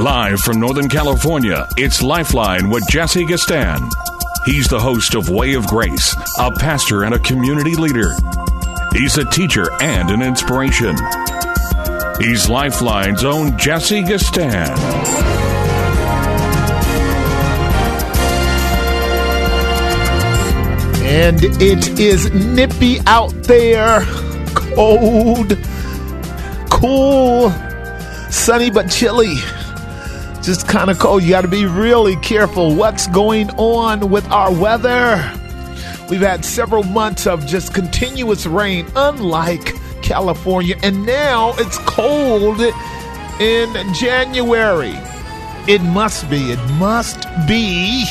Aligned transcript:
Live 0.00 0.40
from 0.40 0.58
Northern 0.58 0.88
California, 0.88 1.68
it's 1.76 2.00
Lifeline 2.02 2.70
with 2.70 2.88
Jesse 2.88 3.26
Gistand. 3.26 3.92
He's 4.46 4.66
the 4.66 4.80
host 4.80 5.14
of 5.14 5.28
Way 5.28 5.52
of 5.52 5.66
Grace, 5.66 6.16
a 6.38 6.50
pastor 6.50 7.04
and 7.04 7.14
a 7.14 7.18
community 7.18 7.74
leader. 7.74 8.14
He's 8.94 9.18
a 9.18 9.26
teacher 9.26 9.70
and 9.82 10.08
an 10.08 10.22
inspiration. 10.22 10.96
He's 12.18 12.48
Lifeline's 12.48 13.24
own 13.24 13.58
Jesse 13.58 14.00
Gistand. 14.02 14.74
And 21.04 21.44
it 21.60 22.00
is 22.00 22.32
nippy 22.32 23.00
out 23.00 23.34
there, 23.42 24.00
cold, 24.54 25.58
cool, 26.70 27.50
sunny 28.30 28.70
but 28.70 28.90
chilly. 28.90 29.36
Just 30.42 30.66
kind 30.66 30.90
of 30.90 30.98
cold. 30.98 31.22
You 31.22 31.30
got 31.30 31.42
to 31.42 31.48
be 31.48 31.66
really 31.66 32.16
careful 32.16 32.74
what's 32.74 33.06
going 33.08 33.50
on 33.50 34.10
with 34.10 34.26
our 34.30 34.52
weather. 34.52 35.16
We've 36.08 36.20
had 36.20 36.44
several 36.44 36.82
months 36.82 37.26
of 37.26 37.46
just 37.46 37.74
continuous 37.74 38.46
rain, 38.46 38.86
unlike 38.96 39.74
California, 40.02 40.76
and 40.82 41.04
now 41.04 41.54
it's 41.58 41.78
cold 41.80 42.60
in 43.38 43.94
January. 43.94 44.98
It 45.68 45.82
must 45.82 46.28
be. 46.30 46.50
It 46.50 46.70
must 46.78 47.22
be 47.46 48.04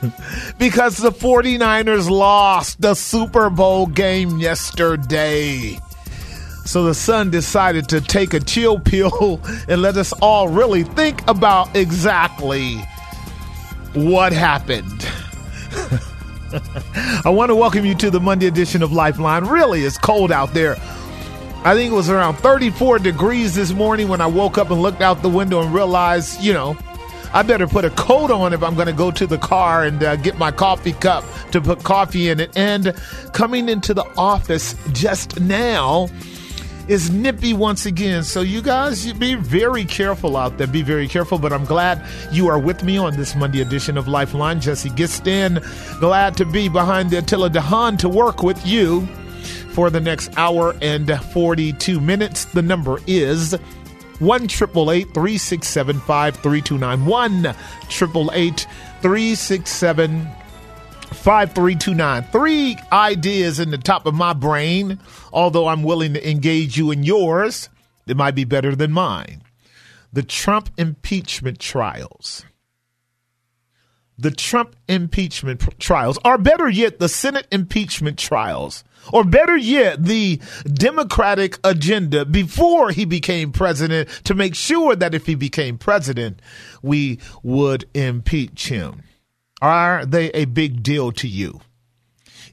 because 0.58 0.96
the 0.96 1.10
49ers 1.10 2.08
lost 2.08 2.80
the 2.80 2.94
Super 2.94 3.50
Bowl 3.50 3.86
game 3.86 4.38
yesterday. 4.38 5.78
So 6.66 6.82
the 6.82 6.94
sun 6.94 7.30
decided 7.30 7.88
to 7.90 8.00
take 8.00 8.34
a 8.34 8.40
chill 8.40 8.80
pill 8.80 9.40
and 9.68 9.80
let 9.82 9.96
us 9.96 10.12
all 10.20 10.48
really 10.48 10.82
think 10.82 11.26
about 11.28 11.74
exactly 11.76 12.78
what 13.94 14.32
happened. 14.32 15.08
I 17.24 17.28
want 17.30 17.50
to 17.50 17.54
welcome 17.54 17.84
you 17.84 17.94
to 17.96 18.10
the 18.10 18.20
Monday 18.20 18.46
edition 18.46 18.82
of 18.82 18.92
Lifeline. 18.92 19.44
Really, 19.44 19.84
it's 19.84 19.96
cold 19.96 20.32
out 20.32 20.54
there. 20.54 20.76
I 21.64 21.74
think 21.74 21.92
it 21.92 21.94
was 21.94 22.10
around 22.10 22.34
34 22.36 22.98
degrees 22.98 23.54
this 23.54 23.72
morning 23.72 24.08
when 24.08 24.20
I 24.20 24.26
woke 24.26 24.58
up 24.58 24.70
and 24.70 24.82
looked 24.82 25.02
out 25.02 25.22
the 25.22 25.28
window 25.28 25.62
and 25.62 25.72
realized, 25.72 26.40
you 26.40 26.52
know, 26.52 26.76
I 27.32 27.42
better 27.42 27.66
put 27.66 27.84
a 27.84 27.90
coat 27.90 28.30
on 28.30 28.52
if 28.52 28.62
I'm 28.62 28.74
going 28.74 28.86
to 28.86 28.92
go 28.92 29.10
to 29.12 29.26
the 29.26 29.38
car 29.38 29.84
and 29.84 30.02
uh, 30.02 30.16
get 30.16 30.38
my 30.38 30.50
coffee 30.50 30.94
cup 30.94 31.24
to 31.52 31.60
put 31.60 31.84
coffee 31.84 32.28
in 32.28 32.40
it. 32.40 32.56
And 32.56 32.92
coming 33.32 33.68
into 33.68 33.94
the 33.94 34.04
office 34.16 34.74
just 34.92 35.38
now 35.40 36.08
is 36.88 37.10
nippy 37.10 37.52
once 37.52 37.86
again. 37.86 38.22
So 38.22 38.40
you 38.40 38.62
guys 38.62 39.06
you 39.06 39.14
be 39.14 39.34
very 39.34 39.84
careful 39.84 40.36
out 40.36 40.58
there. 40.58 40.66
Be 40.66 40.82
very 40.82 41.08
careful. 41.08 41.38
But 41.38 41.52
I'm 41.52 41.64
glad 41.64 42.04
you 42.32 42.48
are 42.48 42.58
with 42.58 42.82
me 42.84 42.96
on 42.98 43.16
this 43.16 43.34
Monday 43.34 43.60
edition 43.60 43.98
of 43.98 44.08
Lifeline. 44.08 44.60
Jesse 44.60 44.90
Gistand, 44.90 45.60
glad 46.00 46.36
to 46.36 46.44
be 46.44 46.68
behind 46.68 47.10
the 47.10 47.18
Attila 47.18 47.50
Dehan 47.50 47.98
to 47.98 48.08
work 48.08 48.42
with 48.42 48.64
you 48.66 49.06
for 49.72 49.90
the 49.90 50.00
next 50.00 50.30
hour 50.36 50.74
and 50.80 51.20
42 51.32 52.00
minutes. 52.00 52.46
The 52.46 52.62
number 52.62 52.98
is 53.06 53.54
one 54.18 54.48
triple 54.48 54.90
eight 54.90 55.12
three 55.12 55.36
six 55.36 55.68
seven 55.68 56.00
five 56.00 56.36
three 56.36 56.62
two 56.62 56.78
nine 56.78 57.04
one 57.04 57.54
triple 57.88 58.30
eight 58.32 58.66
three 59.02 59.34
six 59.34 59.70
seven 59.70 60.26
five 61.26 61.52
three 61.54 61.74
two 61.74 61.92
nine. 61.92 62.22
Three 62.22 62.76
ideas 62.92 63.58
in 63.58 63.72
the 63.72 63.78
top 63.78 64.06
of 64.06 64.14
my 64.14 64.32
brain. 64.32 65.00
Although 65.32 65.66
I'm 65.66 65.82
willing 65.82 66.14
to 66.14 66.30
engage 66.30 66.78
you 66.78 66.92
in 66.92 67.02
yours, 67.02 67.68
it 68.06 68.16
might 68.16 68.36
be 68.36 68.44
better 68.44 68.76
than 68.76 68.92
mine. 68.92 69.42
The 70.12 70.22
Trump 70.22 70.70
impeachment 70.78 71.58
trials. 71.58 72.44
The 74.16 74.30
Trump 74.30 74.76
impeachment 74.88 75.78
trials, 75.80 76.16
or 76.24 76.38
better 76.38 76.68
yet, 76.68 77.00
the 77.00 77.08
Senate 77.08 77.48
impeachment 77.50 78.18
trials 78.18 78.84
or 79.12 79.24
better 79.24 79.56
yet, 79.56 80.04
the 80.04 80.40
Democratic 80.64 81.58
agenda 81.64 82.24
before 82.24 82.90
he 82.90 83.04
became 83.04 83.52
president 83.52 84.08
to 84.24 84.34
make 84.34 84.54
sure 84.54 84.94
that 84.94 85.14
if 85.14 85.26
he 85.26 85.34
became 85.34 85.76
president, 85.76 86.40
we 86.82 87.18
would 87.42 87.84
impeach 87.94 88.68
him. 88.68 89.02
Are 89.62 90.04
they 90.04 90.30
a 90.30 90.44
big 90.44 90.82
deal 90.82 91.12
to 91.12 91.28
you? 91.28 91.60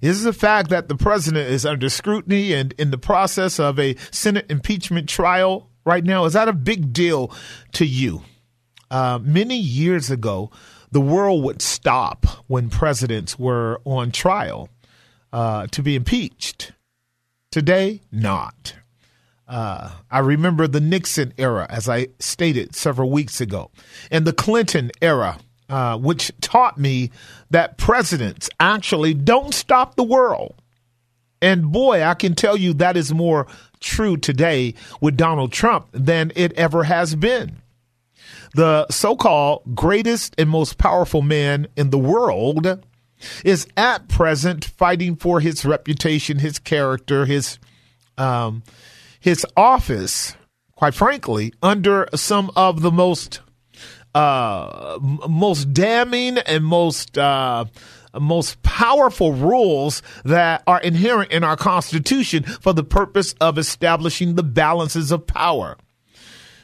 Is 0.01 0.23
the 0.23 0.33
fact 0.33 0.69
that 0.69 0.89
the 0.89 0.97
president 0.97 1.49
is 1.49 1.65
under 1.65 1.89
scrutiny 1.89 2.53
and 2.53 2.73
in 2.73 2.91
the 2.91 2.97
process 2.97 3.59
of 3.59 3.79
a 3.79 3.95
Senate 4.11 4.45
impeachment 4.49 5.07
trial 5.07 5.69
right 5.85 6.03
now, 6.03 6.25
is 6.25 6.33
that 6.33 6.47
a 6.47 6.53
big 6.53 6.91
deal 6.93 7.31
to 7.73 7.85
you? 7.85 8.23
Uh, 8.91 9.19
many 9.21 9.57
years 9.57 10.11
ago, 10.11 10.51
the 10.91 11.01
world 11.01 11.43
would 11.43 11.61
stop 11.61 12.25
when 12.47 12.69
presidents 12.69 13.39
were 13.39 13.81
on 13.85 14.11
trial 14.11 14.69
uh, 15.31 15.67
to 15.67 15.81
be 15.81 15.95
impeached. 15.95 16.73
Today, 17.49 18.01
not. 18.11 18.75
Uh, 19.47 19.91
I 20.11 20.19
remember 20.19 20.67
the 20.67 20.79
Nixon 20.79 21.33
era, 21.37 21.65
as 21.69 21.89
I 21.89 22.07
stated 22.19 22.75
several 22.75 23.09
weeks 23.09 23.41
ago, 23.41 23.71
and 24.11 24.25
the 24.25 24.33
Clinton 24.33 24.91
era, 25.01 25.39
uh, 25.69 25.97
which 25.97 26.31
taught 26.41 26.77
me 26.77 27.11
that 27.49 27.77
presidents 27.77 28.49
actually 28.59 29.13
don't 29.13 29.53
stop 29.53 29.95
the 29.95 30.03
world. 30.03 30.55
And 31.41 31.71
boy, 31.71 32.03
I 32.03 32.13
can 32.13 32.35
tell 32.35 32.55
you 32.55 32.73
that 32.75 32.95
is 32.95 33.13
more 33.13 33.47
true 33.81 34.15
today 34.15 34.75
with 35.01 35.17
Donald 35.17 35.51
Trump 35.51 35.87
than 35.91 36.31
it 36.35 36.53
ever 36.53 36.83
has 36.85 37.15
been. 37.15 37.57
The 38.55 38.87
so 38.89 39.15
called 39.15 39.75
greatest 39.75 40.35
and 40.37 40.49
most 40.49 40.77
powerful 40.77 41.21
man 41.21 41.67
in 41.75 41.89
the 41.89 41.97
world 41.97 42.85
is 43.43 43.67
at 43.75 44.07
present 44.07 44.65
fighting 44.65 45.15
for 45.15 45.39
his 45.39 45.65
reputation, 45.65 46.39
his 46.39 46.59
character, 46.59 47.25
his 47.25 47.59
um, 48.17 48.63
his 49.19 49.45
office. 49.57 50.35
Quite 50.75 50.93
frankly, 50.93 51.53
under 51.61 52.07
some 52.13 52.51
of 52.55 52.81
the 52.81 52.91
most 52.91 53.39
uh, 54.15 54.99
most 55.27 55.73
damning 55.73 56.37
and 56.37 56.63
most 56.63 57.17
uh, 57.17 57.65
most 58.19 58.61
powerful 58.61 59.33
rules 59.33 60.01
that 60.23 60.63
are 60.67 60.79
inherent 60.81 61.31
in 61.31 61.43
our 61.43 61.57
Constitution 61.57 62.43
for 62.43 62.73
the 62.73 62.83
purpose 62.83 63.33
of 63.41 63.57
establishing 63.57 64.35
the 64.35 64.43
balances 64.43 65.11
of 65.11 65.25
power. 65.25 65.77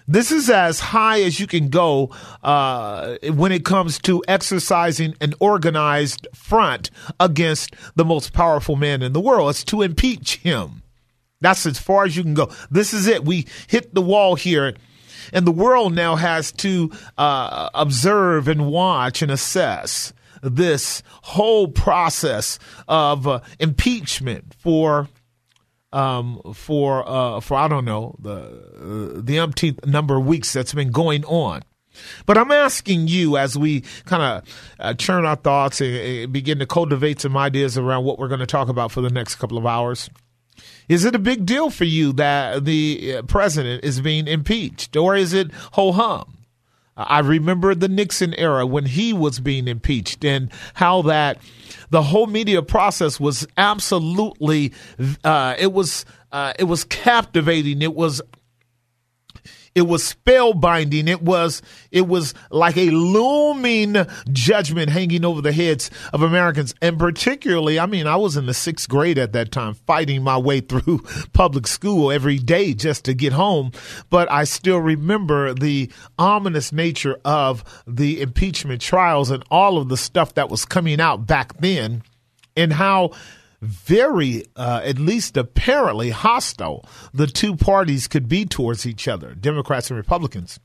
This 0.07 0.31
is 0.31 0.49
as 0.49 0.79
high 0.79 1.21
as 1.21 1.39
you 1.39 1.45
can 1.45 1.69
go 1.69 2.09
uh, 2.41 3.17
when 3.33 3.51
it 3.51 3.63
comes 3.63 3.99
to 3.99 4.23
exercising 4.27 5.13
an 5.21 5.35
organized 5.39 6.27
front 6.33 6.89
against 7.19 7.75
the 7.95 8.05
most 8.05 8.33
powerful 8.33 8.75
man 8.75 9.03
in 9.03 9.13
the 9.13 9.21
world. 9.21 9.51
It's 9.51 9.63
to 9.65 9.83
impeach 9.83 10.37
him. 10.37 10.81
That's 11.41 11.65
as 11.67 11.77
far 11.77 12.05
as 12.05 12.17
you 12.17 12.23
can 12.23 12.33
go. 12.33 12.49
This 12.71 12.91
is 12.91 13.05
it. 13.05 13.23
We 13.23 13.45
hit 13.67 13.93
the 13.93 14.01
wall 14.01 14.33
here. 14.33 14.73
And 15.33 15.45
the 15.45 15.51
world 15.51 15.93
now 15.93 16.15
has 16.15 16.51
to 16.53 16.91
uh, 17.17 17.69
observe 17.73 18.47
and 18.47 18.67
watch 18.67 19.21
and 19.21 19.31
assess 19.31 20.13
this 20.41 21.03
whole 21.21 21.67
process 21.67 22.59
of 22.87 23.27
uh, 23.27 23.41
impeachment 23.59 24.55
for 24.57 25.07
um, 25.91 26.41
for 26.53 27.07
uh, 27.07 27.39
for 27.39 27.55
I 27.55 27.67
don't 27.67 27.85
know 27.85 28.15
the 28.19 29.17
uh, 29.17 29.21
the 29.21 29.39
umpteenth 29.39 29.85
number 29.85 30.17
of 30.17 30.25
weeks 30.25 30.53
that's 30.53 30.73
been 30.73 30.91
going 30.91 31.25
on. 31.25 31.63
But 32.25 32.37
I'm 32.37 32.51
asking 32.51 33.07
you 33.07 33.37
as 33.37 33.57
we 33.57 33.81
kind 34.05 34.23
of 34.23 34.73
uh, 34.79 34.93
churn 34.93 35.25
our 35.25 35.35
thoughts 35.35 35.81
and, 35.81 35.95
and 35.95 36.33
begin 36.33 36.59
to 36.59 36.65
cultivate 36.65 37.19
some 37.19 37.35
ideas 37.35 37.77
around 37.77 38.05
what 38.05 38.19
we're 38.19 38.27
going 38.27 38.39
to 38.39 38.45
talk 38.45 38.69
about 38.69 38.91
for 38.91 39.01
the 39.01 39.09
next 39.09 39.35
couple 39.35 39.57
of 39.57 39.65
hours. 39.65 40.09
Is 40.87 41.05
it 41.05 41.15
a 41.15 41.19
big 41.19 41.45
deal 41.45 41.69
for 41.69 41.85
you 41.85 42.13
that 42.13 42.65
the 42.65 43.15
uh, 43.15 43.21
president 43.23 43.83
is 43.83 44.01
being 44.01 44.27
impeached, 44.27 44.95
or 44.95 45.15
is 45.15 45.33
it 45.33 45.51
ho 45.73 45.91
hum? 45.91 46.39
I 46.97 47.19
remember 47.19 47.73
the 47.73 47.87
Nixon 47.87 48.33
era 48.33 48.65
when 48.65 48.85
he 48.85 49.13
was 49.13 49.39
being 49.39 49.69
impeached 49.69 50.25
and 50.25 50.51
how 50.73 51.03
that 51.03 51.37
the 51.91 52.01
whole 52.01 52.27
media 52.27 52.61
process 52.61 53.21
was 53.21 53.47
absolutely 53.55 54.73
uh, 55.23 55.55
it 55.57 55.71
was 55.71 56.05
uh, 56.31 56.53
it 56.59 56.65
was 56.65 56.83
captivating. 56.83 57.81
It 57.81 57.95
was 57.95 58.21
it 59.79 59.87
was 59.87 60.13
spellbinding. 60.13 61.07
It 61.07 61.21
was 61.21 61.61
it 61.89 62.07
was 62.07 62.33
like 62.51 62.75
a 62.75 62.89
looming 62.89 63.95
judgment 64.31 64.89
hanging 64.89 65.23
over 65.23 65.41
the 65.41 65.53
heads 65.53 65.89
of 66.11 66.21
Americans, 66.21 66.75
and 66.81 66.99
particularly, 66.99 67.79
I 67.79 67.85
mean, 67.85 68.05
I 68.05 68.17
was 68.17 68.35
in 68.35 68.45
the 68.45 68.53
sixth 68.53 68.89
grade 68.89 69.17
at 69.17 69.31
that 69.33 69.53
time, 69.53 69.73
fighting 69.73 70.21
my 70.21 70.37
way 70.37 70.59
through 70.69 70.99
public 71.31 71.65
school 71.65 72.11
every 72.11 72.37
day 72.37 72.73
just 72.73 73.05
to 73.05 73.13
get 73.13 73.31
home. 73.31 73.71
But 74.09 74.29
I 74.29 74.43
still 74.43 74.79
remember 74.79 75.53
the 75.53 75.89
ominous 76.17 76.73
nature 76.73 77.17
of 77.23 77.63
the 77.87 78.21
impeachment 78.21 78.81
trials 78.81 79.31
and 79.31 79.43
all 79.49 79.77
of 79.77 79.87
the 79.87 79.97
stuff 79.97 80.33
that 80.33 80.49
was 80.49 80.65
coming 80.65 80.99
out 80.99 81.25
back 81.25 81.57
then, 81.59 82.03
and 82.57 82.73
how 82.73 83.11
very, 83.61 84.45
uh, 84.55 84.81
at 84.83 84.99
least 84.99 85.35
apparently, 85.37 86.11
hostile 86.11 86.85
the 87.13 87.27
two 87.27 87.55
parties 87.55 88.07
could 88.07 88.27
be 88.27 88.45
towards 88.45 88.85
each 88.85 89.07
other, 89.07 89.33
Democrats 89.33 89.89
and 89.89 89.97
Republicans. 89.97 90.59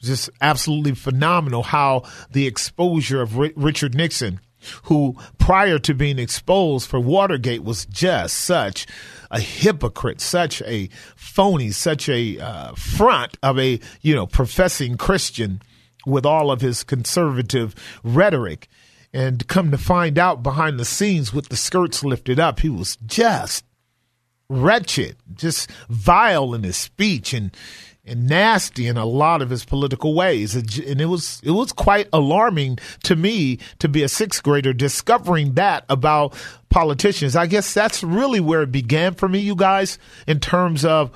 Just 0.00 0.30
absolutely 0.40 0.94
phenomenal 0.94 1.62
how 1.62 2.02
the 2.30 2.46
exposure 2.46 3.22
of 3.22 3.38
R- 3.38 3.50
Richard 3.56 3.94
Nixon, 3.94 4.40
who 4.84 5.16
prior 5.38 5.78
to 5.80 5.94
being 5.94 6.18
exposed 6.18 6.88
for 6.88 7.00
Watergate 7.00 7.64
was 7.64 7.86
just 7.86 8.38
such 8.38 8.86
a 9.30 9.40
hypocrite, 9.40 10.20
such 10.20 10.62
a 10.62 10.88
phony, 11.16 11.70
such 11.70 12.08
a 12.08 12.38
uh, 12.38 12.72
front 12.74 13.38
of 13.42 13.58
a 13.58 13.80
you 14.00 14.14
know 14.14 14.26
professing 14.26 14.96
Christian 14.96 15.62
with 16.06 16.26
all 16.26 16.50
of 16.50 16.60
his 16.60 16.84
conservative 16.84 17.74
rhetoric 18.02 18.68
and 19.12 19.46
come 19.46 19.70
to 19.70 19.78
find 19.78 20.18
out 20.18 20.42
behind 20.42 20.78
the 20.78 20.84
scenes 20.84 21.32
with 21.32 21.48
the 21.48 21.56
skirts 21.56 22.02
lifted 22.02 22.40
up, 22.40 22.60
he 22.60 22.68
was 22.68 22.96
just 23.06 23.64
wretched, 24.48 25.16
just 25.34 25.70
vile 25.88 26.54
in 26.54 26.62
his 26.62 26.76
speech 26.76 27.32
and 27.32 27.54
and 28.04 28.26
nasty 28.26 28.88
in 28.88 28.96
a 28.96 29.04
lot 29.04 29.40
of 29.42 29.50
his 29.50 29.64
political 29.64 30.12
ways. 30.12 30.56
And 30.56 31.00
it 31.00 31.06
was 31.06 31.40
it 31.44 31.52
was 31.52 31.72
quite 31.72 32.08
alarming 32.12 32.78
to 33.04 33.14
me 33.14 33.58
to 33.78 33.88
be 33.88 34.02
a 34.02 34.08
sixth 34.08 34.42
grader 34.42 34.72
discovering 34.72 35.54
that 35.54 35.84
about 35.88 36.34
politicians. 36.68 37.36
I 37.36 37.46
guess 37.46 37.72
that's 37.72 38.02
really 38.02 38.40
where 38.40 38.62
it 38.62 38.72
began 38.72 39.14
for 39.14 39.28
me, 39.28 39.38
you 39.38 39.54
guys, 39.54 39.98
in 40.26 40.40
terms 40.40 40.84
of 40.84 41.10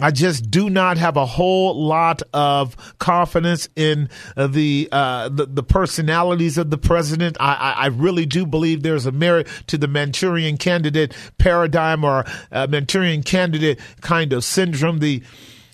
I 0.00 0.12
just 0.12 0.48
do 0.48 0.70
not 0.70 0.96
have 0.96 1.16
a 1.16 1.26
whole 1.26 1.74
lot 1.74 2.22
of 2.32 2.76
confidence 2.98 3.68
in 3.74 4.08
uh, 4.36 4.46
the, 4.46 4.88
uh, 4.92 5.28
the, 5.28 5.46
the 5.46 5.62
personalities 5.64 6.56
of 6.56 6.70
the 6.70 6.78
president. 6.78 7.36
I, 7.40 7.54
I, 7.54 7.70
I, 7.70 7.86
really 7.86 8.24
do 8.24 8.46
believe 8.46 8.84
there's 8.84 9.06
a 9.06 9.12
merit 9.12 9.48
to 9.66 9.76
the 9.76 9.88
Manchurian 9.88 10.56
candidate 10.56 11.14
paradigm 11.38 12.04
or 12.04 12.24
uh, 12.52 12.68
Manchurian 12.70 13.24
candidate 13.24 13.80
kind 14.00 14.32
of 14.32 14.44
syndrome. 14.44 15.00
The 15.00 15.20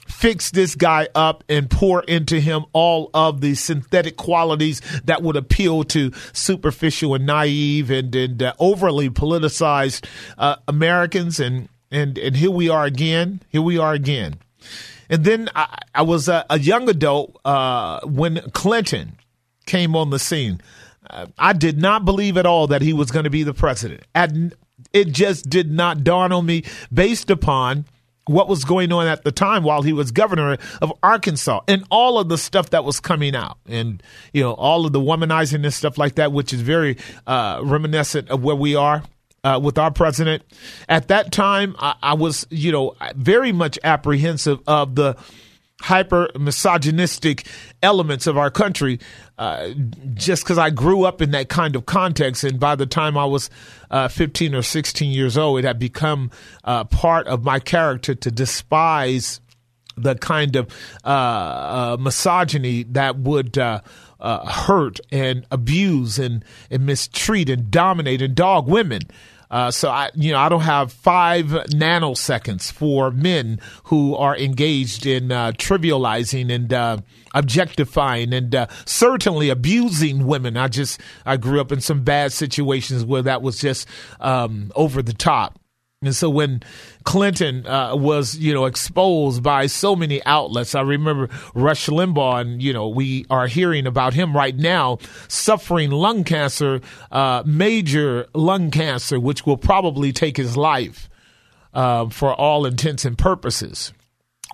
fix 0.09 0.51
this 0.51 0.75
guy 0.75 1.09
up 1.15 1.45
and 1.49 1.71
pour 1.71 2.03
into 2.05 2.41
him 2.41 2.65
all 2.73 3.11
of 3.13 3.41
the 3.41 3.55
synthetic 3.55 4.17
qualities 4.17 4.81
that 5.05 5.23
would 5.23 5.37
appeal 5.37 5.85
to 5.85 6.13
superficial 6.33 7.15
and 7.15 7.27
naive 7.27 7.91
and, 7.91 8.15
and 8.15 8.43
uh, 8.43 8.55
overly 8.59 9.11
politicized 9.11 10.07
uh, 10.39 10.57
Americans 10.69 11.41
and 11.41 11.69
and 11.95 12.19
and 12.19 12.37
here 12.37 12.51
we 12.51 12.69
are 12.69 12.85
again. 12.85 13.41
Here 13.49 13.63
we 13.63 13.79
are 13.79 13.93
again. 13.93 14.37
And 15.09 15.25
then 15.25 15.49
I, 15.55 15.79
I 15.95 16.03
was 16.03 16.29
a, 16.29 16.45
a, 16.49 16.59
young 16.59 16.89
adult 16.89 17.39
uh, 17.45 18.01
when 18.05 18.41
Clinton 18.53 19.19
came 19.67 19.95
on 19.95 20.11
the 20.11 20.19
scene. 20.19 20.61
Uh, 21.09 21.27
I 21.39 21.53
did 21.53 21.79
not 21.79 22.05
believe 22.05 22.39
at 22.39 22.47
all 22.47 22.67
that 22.69 22.81
he 22.81 22.93
was 22.95 23.11
going 23.11 23.25
to 23.25 23.31
be 23.31 23.43
the 23.43 23.53
president. 23.53 24.03
And 24.15 24.55
it 24.93 25.13
just 25.13 25.51
did 25.51 25.71
not 25.71 26.05
dawn 26.05 26.33
on 26.33 26.47
me 26.47 26.65
based 26.93 27.31
upon 27.31 27.85
what 28.27 28.49
was 28.49 28.65
going 28.65 28.91
on 28.91 29.07
at 29.07 29.23
the 29.25 29.33
time 29.33 29.63
while 29.63 29.83
he 29.83 29.93
was 29.93 30.11
governor 30.11 30.57
of 30.81 30.93
Arkansas 31.03 31.61
and 31.69 31.85
all 31.91 32.19
of 32.19 32.29
the 32.29 32.39
stuff 32.39 32.71
that 32.71 32.83
was 32.83 32.99
coming 32.99 33.37
out 33.37 33.59
and 33.67 34.03
you 34.33 34.43
know 34.43 34.53
all 34.53 34.87
of 34.87 34.93
the 34.93 35.01
womanizing 35.01 35.63
and 35.63 35.75
stuff 35.75 35.99
like 35.99 36.15
that 36.15 36.33
which 36.33 36.55
is 36.55 36.63
very 36.63 36.97
uh, 37.27 37.61
reminiscent 37.63 38.31
of 38.31 38.43
where 38.43 38.57
we 38.57 38.75
are 38.75 39.03
uh, 39.45 39.61
with 39.63 39.79
our 39.79 39.91
president. 39.91 40.43
At 40.89 41.09
that 41.09 41.31
time, 41.31 41.77
I, 41.79 41.95
I, 42.03 42.15
was, 42.15 42.47
you 42.51 42.73
know, 42.73 42.97
very 43.15 43.53
much 43.53 43.79
apprehensive 43.85 44.61
of 44.67 44.97
the 44.97 45.17
hyper 45.81 46.31
misogynistic 46.39 47.47
elements 47.83 48.27
of 48.27 48.39
our 48.39 48.51
country, 48.51 48.99
uh, 49.37 49.69
just 50.15 50.43
because 50.43 50.57
I 50.57 50.71
grew 50.71 51.05
up 51.05 51.21
in 51.21 51.33
that 51.33 51.49
kind 51.51 51.77
of 51.77 51.85
context. 51.85 52.43
And 52.43 52.59
by 52.59 52.75
the 52.75 52.87
time 52.87 53.19
I 53.19 53.27
was 53.27 53.51
uh, 53.91 54.09
15 54.09 54.55
or 54.55 54.63
16 54.63 55.13
years 55.13 55.37
old, 55.37 55.59
it 55.59 55.65
had 55.65 55.79
become 55.79 56.31
uh, 56.65 56.85
part 56.85 57.27
of 57.27 57.45
my 57.45 57.59
character 57.61 58.15
to 58.15 58.31
despise 58.31 59.41
the 59.97 60.15
kind 60.15 60.57
of 60.57 60.69
uh, 61.05 61.09
uh, 61.09 61.97
misogyny 62.01 62.85
that 62.85 63.19
would 63.19 63.59
uh, 63.59 63.81
hurt 64.21 65.01
and 65.13 65.47
abuse 65.51 66.19
and, 66.19 66.45
and 66.71 66.87
mistreat 66.87 67.51
and 67.51 67.71
dominate 67.71 68.23
and 68.23 68.35
dog 68.35 68.67
women. 68.67 69.03
Uh, 69.55 69.71
so 69.71 69.89
I, 69.89 70.11
you 70.17 70.33
know, 70.33 70.39
I 70.39 70.49
don't 70.49 70.63
have 70.63 70.93
five 70.93 71.47
nanoseconds 71.47 72.73
for 72.73 73.13
men 73.13 73.61
who 73.85 74.17
are 74.17 74.37
engaged 74.37 75.07
in 75.07 75.31
uh, 75.31 75.53
trivializing 75.53 76.53
and 76.53 76.73
uh, 76.73 76.97
objectifying 77.35 78.33
and 78.33 78.53
uh, 78.53 78.67
certainly 78.85 79.51
abusing 79.51 80.27
women. 80.27 80.57
I 80.57 80.67
just 80.67 81.01
I 81.25 81.37
grew 81.37 81.61
up 81.61 81.71
in 81.71 81.81
some 81.81 82.03
bad 82.03 82.33
situations 82.33 83.05
where 83.05 83.23
that 83.23 83.43
was 83.43 83.61
just 83.61 83.87
um, 84.19 84.73
over 84.75 85.03
the 85.03 85.13
top. 85.13 85.61
And 86.07 86.17
so 86.17 86.31
when 86.31 86.63
Clinton 87.05 87.67
uh, 87.67 87.97
was, 87.97 88.37
you 88.37 88.53
know, 88.55 88.65
exposed 88.65 89.43
by 89.43 89.67
so 89.67 89.97
many 89.97 90.25
outlets, 90.25 90.75
I 90.75 90.81
remember 90.83 91.29
Rush 91.55 91.87
Limbaugh, 91.87 92.41
and 92.41 92.63
you 92.63 92.73
know, 92.73 92.89
we 92.89 93.27
are 93.31 93.47
hearing 93.47 93.87
about 93.87 94.15
him 94.15 94.35
right 94.35 94.57
now 94.57 94.99
suffering 95.29 95.91
lung 95.91 96.25
cancer, 96.25 96.81
uh, 97.11 97.43
major 97.47 98.27
lung 98.35 98.71
cancer, 98.71 99.19
which 99.21 99.47
will 99.47 99.57
probably 99.57 100.13
take 100.13 100.37
his 100.37 100.57
life 100.57 101.09
uh, 101.73 102.09
for 102.09 102.35
all 102.35 102.67
intents 102.67 103.05
and 103.05 103.19
purposes 103.19 103.93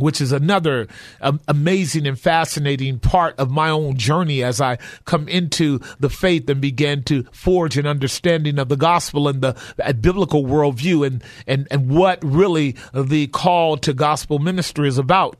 which 0.00 0.20
is 0.20 0.32
another 0.32 0.88
um, 1.20 1.41
amazing 1.49 2.06
and 2.06 2.19
fascinating 2.19 2.99
part 2.99 3.38
of 3.38 3.50
my 3.50 3.70
own 3.70 3.97
journey 3.97 4.43
as 4.43 4.61
I 4.61 4.79
come 5.05 5.29
into 5.29 5.81
the 5.99 6.11
faith 6.11 6.49
and 6.49 6.61
begin 6.61 7.02
to 7.05 7.25
forge 7.32 7.76
an 7.76 7.87
understanding 7.87 8.58
of 8.58 8.69
the 8.69 8.76
gospel 8.76 9.29
and 9.29 9.41
the 9.43 9.56
biblical 10.00 10.44
worldview 10.44 11.06
and, 11.06 11.25
and, 11.47 11.69
and 11.70 11.91
what 11.91 12.23
really 12.25 12.76
the 12.94 13.26
call 13.29 13.76
to 13.79 13.93
gospel 13.93 14.38
ministry 14.38 14.88
is 14.88 14.99
about. 14.99 15.36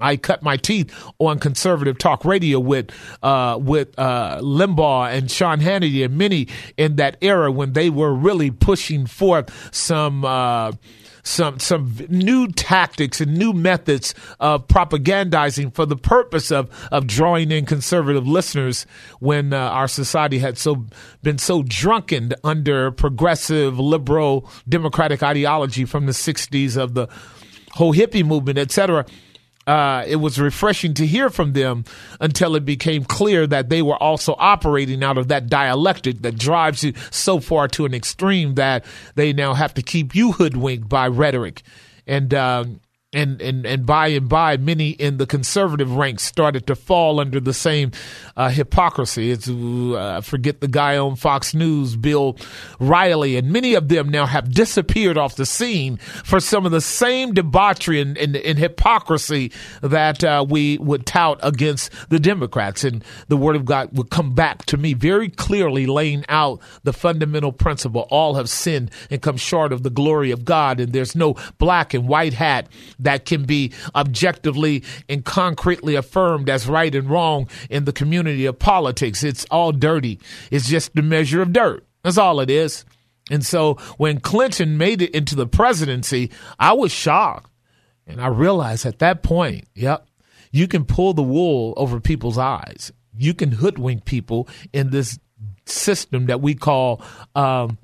I 0.00 0.16
cut 0.16 0.42
my 0.42 0.56
teeth 0.56 0.92
on 1.18 1.38
conservative 1.38 1.98
talk 1.98 2.24
radio 2.24 2.58
with 2.58 2.90
uh, 3.22 3.58
with 3.60 3.96
uh, 3.98 4.38
Limbaugh 4.40 5.16
and 5.16 5.30
Sean 5.30 5.60
Hannity 5.60 6.04
and 6.04 6.18
many 6.18 6.48
in 6.76 6.96
that 6.96 7.16
era 7.20 7.50
when 7.50 7.74
they 7.74 7.90
were 7.90 8.12
really 8.12 8.50
pushing 8.50 9.06
forth 9.06 9.50
some. 9.74 10.24
Uh, 10.24 10.72
some 11.24 11.58
some 11.58 11.96
new 12.08 12.46
tactics 12.48 13.20
and 13.20 13.36
new 13.36 13.52
methods 13.52 14.14
of 14.38 14.68
propagandizing 14.68 15.74
for 15.74 15.86
the 15.86 15.96
purpose 15.96 16.52
of 16.52 16.70
of 16.92 17.06
drawing 17.06 17.50
in 17.50 17.66
conservative 17.66 18.28
listeners 18.28 18.86
when 19.20 19.52
uh, 19.52 19.58
our 19.58 19.88
society 19.88 20.38
had 20.38 20.56
so 20.56 20.84
been 21.22 21.38
so 21.38 21.64
drunken 21.66 22.32
under 22.44 22.90
progressive 22.90 23.78
liberal 23.78 24.48
democratic 24.68 25.22
ideology 25.22 25.84
from 25.84 26.06
the 26.06 26.12
60s 26.12 26.76
of 26.76 26.94
the 26.94 27.08
whole 27.72 27.94
hippie 27.94 28.24
movement 28.24 28.58
etc 28.58 29.04
uh, 29.66 30.04
it 30.06 30.16
was 30.16 30.38
refreshing 30.38 30.94
to 30.94 31.06
hear 31.06 31.30
from 31.30 31.52
them 31.52 31.84
until 32.20 32.54
it 32.54 32.64
became 32.64 33.04
clear 33.04 33.46
that 33.46 33.68
they 33.68 33.82
were 33.82 34.00
also 34.02 34.34
operating 34.38 35.02
out 35.02 35.18
of 35.18 35.28
that 35.28 35.48
dialectic 35.48 36.22
that 36.22 36.38
drives 36.38 36.84
you 36.84 36.92
so 37.10 37.40
far 37.40 37.68
to 37.68 37.84
an 37.84 37.94
extreme 37.94 38.54
that 38.54 38.84
they 39.14 39.32
now 39.32 39.54
have 39.54 39.72
to 39.74 39.82
keep 39.82 40.14
you 40.14 40.32
hoodwinked 40.32 40.88
by 40.88 41.08
rhetoric. 41.08 41.62
And 42.06 42.34
um, 42.34 42.80
and, 43.14 43.40
and, 43.40 43.64
and 43.64 43.86
by 43.86 44.08
and 44.08 44.28
by, 44.28 44.56
many 44.56 44.90
in 44.90 45.16
the 45.18 45.26
conservative 45.26 45.96
ranks 45.96 46.24
started 46.24 46.66
to 46.66 46.74
fall 46.74 47.20
under 47.20 47.40
the 47.40 47.54
same 47.54 47.92
uh, 48.36 48.48
hypocrisy. 48.48 49.30
It's, 49.30 49.48
uh, 49.48 50.20
forget 50.22 50.60
the 50.60 50.68
guy 50.68 50.96
on 50.98 51.16
Fox 51.16 51.54
News, 51.54 51.96
Bill 51.96 52.36
O'Reilly, 52.80 53.36
and 53.36 53.50
many 53.50 53.74
of 53.74 53.88
them 53.88 54.08
now 54.08 54.26
have 54.26 54.52
disappeared 54.52 55.16
off 55.16 55.36
the 55.36 55.46
scene 55.46 55.96
for 55.96 56.40
some 56.40 56.66
of 56.66 56.72
the 56.72 56.80
same 56.80 57.32
debauchery 57.32 58.00
and, 58.00 58.18
and, 58.18 58.36
and 58.36 58.58
hypocrisy 58.58 59.52
that 59.80 60.24
uh, 60.24 60.44
we 60.48 60.78
would 60.78 61.06
tout 61.06 61.38
against 61.42 61.90
the 62.08 62.18
Democrats. 62.18 62.84
And 62.84 63.04
the 63.28 63.36
Word 63.36 63.56
of 63.56 63.64
God 63.64 63.96
would 63.96 64.10
come 64.10 64.34
back 64.34 64.64
to 64.66 64.76
me 64.76 64.94
very 64.94 65.28
clearly, 65.28 65.86
laying 65.86 66.24
out 66.28 66.60
the 66.82 66.92
fundamental 66.92 67.52
principle 67.52 68.06
all 68.10 68.34
have 68.34 68.48
sinned 68.48 68.90
and 69.10 69.22
come 69.22 69.36
short 69.36 69.72
of 69.72 69.82
the 69.82 69.90
glory 69.90 70.30
of 70.30 70.44
God, 70.44 70.80
and 70.80 70.92
there's 70.92 71.14
no 71.14 71.36
black 71.58 71.94
and 71.94 72.08
white 72.08 72.34
hat 72.34 72.68
that 73.04 73.24
can 73.24 73.44
be 73.44 73.72
objectively 73.94 74.82
and 75.08 75.24
concretely 75.24 75.94
affirmed 75.94 76.50
as 76.50 76.66
right 76.66 76.94
and 76.94 77.08
wrong 77.08 77.48
in 77.70 77.84
the 77.84 77.92
community 77.92 78.46
of 78.46 78.58
politics. 78.58 79.22
It's 79.22 79.46
all 79.50 79.72
dirty. 79.72 80.20
It's 80.50 80.68
just 80.68 80.94
the 80.94 81.02
measure 81.02 81.40
of 81.40 81.52
dirt. 81.52 81.86
That's 82.02 82.18
all 82.18 82.40
it 82.40 82.50
is. 82.50 82.84
And 83.30 83.44
so 83.44 83.74
when 83.96 84.20
Clinton 84.20 84.76
made 84.76 85.00
it 85.00 85.14
into 85.14 85.34
the 85.34 85.46
presidency, 85.46 86.30
I 86.58 86.72
was 86.74 86.92
shocked. 86.92 87.50
And 88.06 88.20
I 88.20 88.26
realized 88.26 88.84
at 88.84 88.98
that 88.98 89.22
point, 89.22 89.66
yep, 89.74 90.06
you 90.50 90.68
can 90.68 90.84
pull 90.84 91.14
the 91.14 91.22
wool 91.22 91.72
over 91.76 92.00
people's 92.00 92.36
eyes. 92.36 92.92
You 93.16 93.32
can 93.32 93.50
hoodwink 93.52 94.04
people 94.04 94.48
in 94.72 94.90
this 94.90 95.18
system 95.64 96.26
that 96.26 96.42
we 96.42 96.54
call 96.54 97.00
um, 97.34 97.78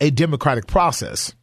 a 0.00 0.10
democratic 0.10 0.66
process. 0.66 1.34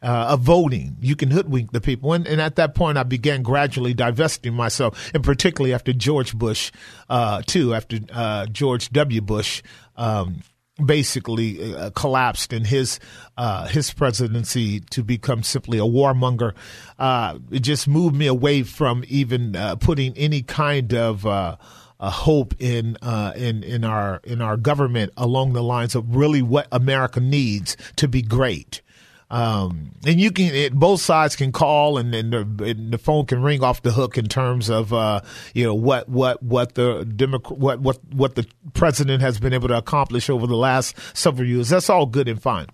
Uh, 0.00 0.28
of 0.30 0.40
voting. 0.42 0.96
You 1.00 1.16
can 1.16 1.32
hoodwink 1.32 1.72
the 1.72 1.80
people. 1.80 2.12
And, 2.12 2.24
and, 2.24 2.40
at 2.40 2.54
that 2.54 2.76
point, 2.76 2.96
I 2.96 3.02
began 3.02 3.42
gradually 3.42 3.94
divesting 3.94 4.54
myself, 4.54 5.10
and 5.12 5.24
particularly 5.24 5.74
after 5.74 5.92
George 5.92 6.36
Bush, 6.36 6.70
uh, 7.10 7.42
too, 7.44 7.74
after 7.74 7.98
uh, 8.12 8.46
George 8.46 8.90
W. 8.90 9.20
Bush 9.20 9.60
um, 9.96 10.44
basically 10.84 11.74
uh, 11.74 11.90
collapsed 11.90 12.52
in 12.52 12.64
his 12.64 13.00
uh, 13.36 13.66
his 13.66 13.92
presidency 13.92 14.80
to 14.80 15.02
become 15.02 15.42
simply 15.42 15.78
a 15.78 15.82
warmonger. 15.82 16.54
Uh, 16.98 17.38
it 17.50 17.60
just 17.60 17.88
moved 17.88 18.14
me 18.14 18.26
away 18.26 18.62
from 18.62 19.04
even 19.08 19.56
uh, 19.56 19.76
putting 19.76 20.16
any 20.16 20.42
kind 20.42 20.94
of 20.94 21.26
uh, 21.26 21.56
hope 22.00 22.54
in 22.58 22.96
uh, 23.02 23.32
in 23.36 23.62
in 23.62 23.84
our 23.84 24.20
in 24.24 24.40
our 24.40 24.56
government 24.56 25.12
along 25.16 25.52
the 25.52 25.62
lines 25.62 25.94
of 25.94 26.14
really 26.14 26.42
what 26.42 26.68
America 26.70 27.20
needs 27.20 27.76
to 27.96 28.08
be 28.08 28.22
great. 28.22 28.80
Um, 29.30 29.92
and 30.06 30.18
you 30.18 30.30
can, 30.30 30.46
it, 30.46 30.72
both 30.72 31.02
sides 31.02 31.36
can 31.36 31.52
call 31.52 31.98
and, 31.98 32.14
and, 32.14 32.32
the, 32.32 32.64
and, 32.64 32.90
the, 32.90 32.96
phone 32.96 33.26
can 33.26 33.42
ring 33.42 33.62
off 33.62 33.82
the 33.82 33.92
hook 33.92 34.16
in 34.16 34.26
terms 34.26 34.70
of, 34.70 34.94
uh, 34.94 35.20
you 35.52 35.64
know, 35.64 35.74
what, 35.74 36.08
what, 36.08 36.42
what 36.42 36.74
the 36.76 37.06
what, 37.50 37.80
what, 37.80 37.98
what 38.14 38.36
the 38.36 38.46
president 38.72 39.20
has 39.20 39.38
been 39.38 39.52
able 39.52 39.68
to 39.68 39.76
accomplish 39.76 40.30
over 40.30 40.46
the 40.46 40.56
last 40.56 40.96
several 41.14 41.46
years. 41.46 41.68
That's 41.68 41.90
all 41.90 42.06
good 42.06 42.26
and 42.26 42.40
fine. 42.40 42.68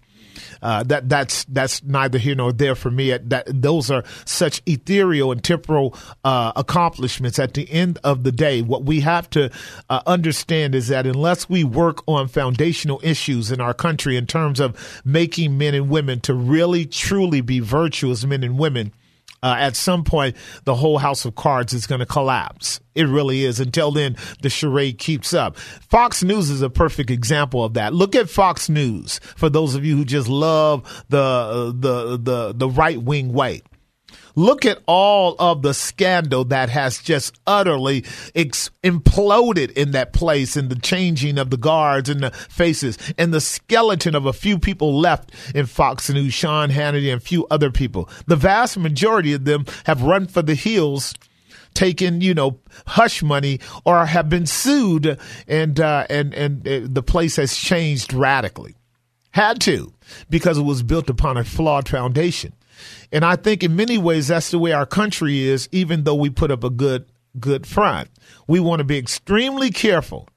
Uh, 0.62 0.82
that 0.84 1.08
that's 1.08 1.44
that's 1.44 1.82
neither 1.82 2.18
here 2.18 2.34
nor 2.34 2.52
there 2.52 2.74
for 2.74 2.90
me. 2.90 3.16
That 3.16 3.44
those 3.46 3.90
are 3.90 4.04
such 4.24 4.62
ethereal 4.66 5.32
and 5.32 5.42
temporal 5.42 5.96
uh, 6.24 6.52
accomplishments. 6.56 7.38
At 7.38 7.54
the 7.54 7.70
end 7.70 7.98
of 8.04 8.24
the 8.24 8.32
day, 8.32 8.62
what 8.62 8.84
we 8.84 9.00
have 9.00 9.28
to 9.30 9.50
uh, 9.90 10.02
understand 10.06 10.74
is 10.74 10.88
that 10.88 11.06
unless 11.06 11.48
we 11.48 11.64
work 11.64 12.02
on 12.06 12.28
foundational 12.28 13.00
issues 13.02 13.50
in 13.50 13.60
our 13.60 13.74
country 13.74 14.16
in 14.16 14.26
terms 14.26 14.60
of 14.60 15.02
making 15.04 15.58
men 15.58 15.74
and 15.74 15.88
women 15.88 16.20
to 16.20 16.34
really 16.34 16.86
truly 16.86 17.40
be 17.40 17.60
virtuous 17.60 18.24
men 18.24 18.42
and 18.42 18.58
women 18.58 18.92
uh, 19.44 19.56
at 19.58 19.76
some 19.76 20.04
point, 20.04 20.36
the 20.64 20.74
whole 20.74 20.96
house 20.96 21.26
of 21.26 21.34
cards 21.34 21.74
is 21.74 21.86
going 21.86 21.98
to 21.98 22.06
collapse. 22.06 22.80
It 22.94 23.04
really 23.04 23.44
is. 23.44 23.60
Until 23.60 23.90
then, 23.90 24.16
the 24.40 24.48
charade 24.48 24.96
keeps 24.98 25.34
up. 25.34 25.58
Fox 25.58 26.22
News 26.22 26.48
is 26.48 26.62
a 26.62 26.70
perfect 26.70 27.10
example 27.10 27.62
of 27.62 27.74
that. 27.74 27.92
Look 27.92 28.16
at 28.16 28.30
Fox 28.30 28.70
News 28.70 29.20
for 29.36 29.50
those 29.50 29.74
of 29.74 29.84
you 29.84 29.98
who 29.98 30.06
just 30.06 30.28
love 30.28 31.04
the 31.10 31.74
the 31.78 32.16
the 32.16 32.54
the 32.54 32.68
right 32.70 33.00
wing 33.00 33.34
way. 33.34 33.60
Look 34.36 34.66
at 34.66 34.80
all 34.86 35.36
of 35.38 35.62
the 35.62 35.74
scandal 35.74 36.44
that 36.46 36.68
has 36.70 36.98
just 36.98 37.38
utterly 37.46 38.04
ex- 38.34 38.70
imploded 38.82 39.70
in 39.72 39.92
that 39.92 40.12
place 40.12 40.56
and 40.56 40.70
the 40.70 40.78
changing 40.78 41.38
of 41.38 41.50
the 41.50 41.56
guards 41.56 42.08
and 42.08 42.20
the 42.20 42.30
faces 42.30 42.98
and 43.16 43.32
the 43.32 43.40
skeleton 43.40 44.14
of 44.14 44.26
a 44.26 44.32
few 44.32 44.58
people 44.58 44.98
left 44.98 45.30
in 45.54 45.66
Fox 45.66 46.10
News, 46.10 46.34
Sean 46.34 46.70
Hannity 46.70 47.12
and 47.12 47.20
a 47.22 47.24
few 47.24 47.46
other 47.50 47.70
people. 47.70 48.08
The 48.26 48.36
vast 48.36 48.76
majority 48.76 49.32
of 49.32 49.44
them 49.44 49.66
have 49.86 50.02
run 50.02 50.26
for 50.26 50.42
the 50.42 50.54
hills 50.54 51.14
taken, 51.74 52.20
you 52.20 52.34
know, 52.34 52.58
hush 52.86 53.22
money 53.22 53.60
or 53.84 54.06
have 54.06 54.28
been 54.28 54.46
sued, 54.46 55.18
and 55.46 55.78
uh, 55.78 56.06
and 56.08 56.32
and 56.34 56.66
uh, 56.66 56.80
the 56.84 57.02
place 57.02 57.36
has 57.36 57.56
changed 57.56 58.12
radically. 58.12 58.74
Had 59.32 59.60
to 59.62 59.92
because 60.30 60.58
it 60.58 60.62
was 60.62 60.84
built 60.84 61.10
upon 61.10 61.36
a 61.36 61.44
flawed 61.44 61.88
foundation. 61.88 62.52
And 63.12 63.24
I 63.24 63.36
think 63.36 63.62
in 63.62 63.76
many 63.76 63.98
ways 63.98 64.28
that's 64.28 64.50
the 64.50 64.58
way 64.58 64.72
our 64.72 64.86
country 64.86 65.40
is, 65.40 65.68
even 65.72 66.04
though 66.04 66.14
we 66.14 66.30
put 66.30 66.50
up 66.50 66.64
a 66.64 66.70
good 66.70 67.06
good 67.38 67.66
front. 67.66 68.08
We 68.46 68.60
want 68.60 68.80
to 68.80 68.84
be 68.84 68.98
extremely 68.98 69.70
careful, 69.70 70.28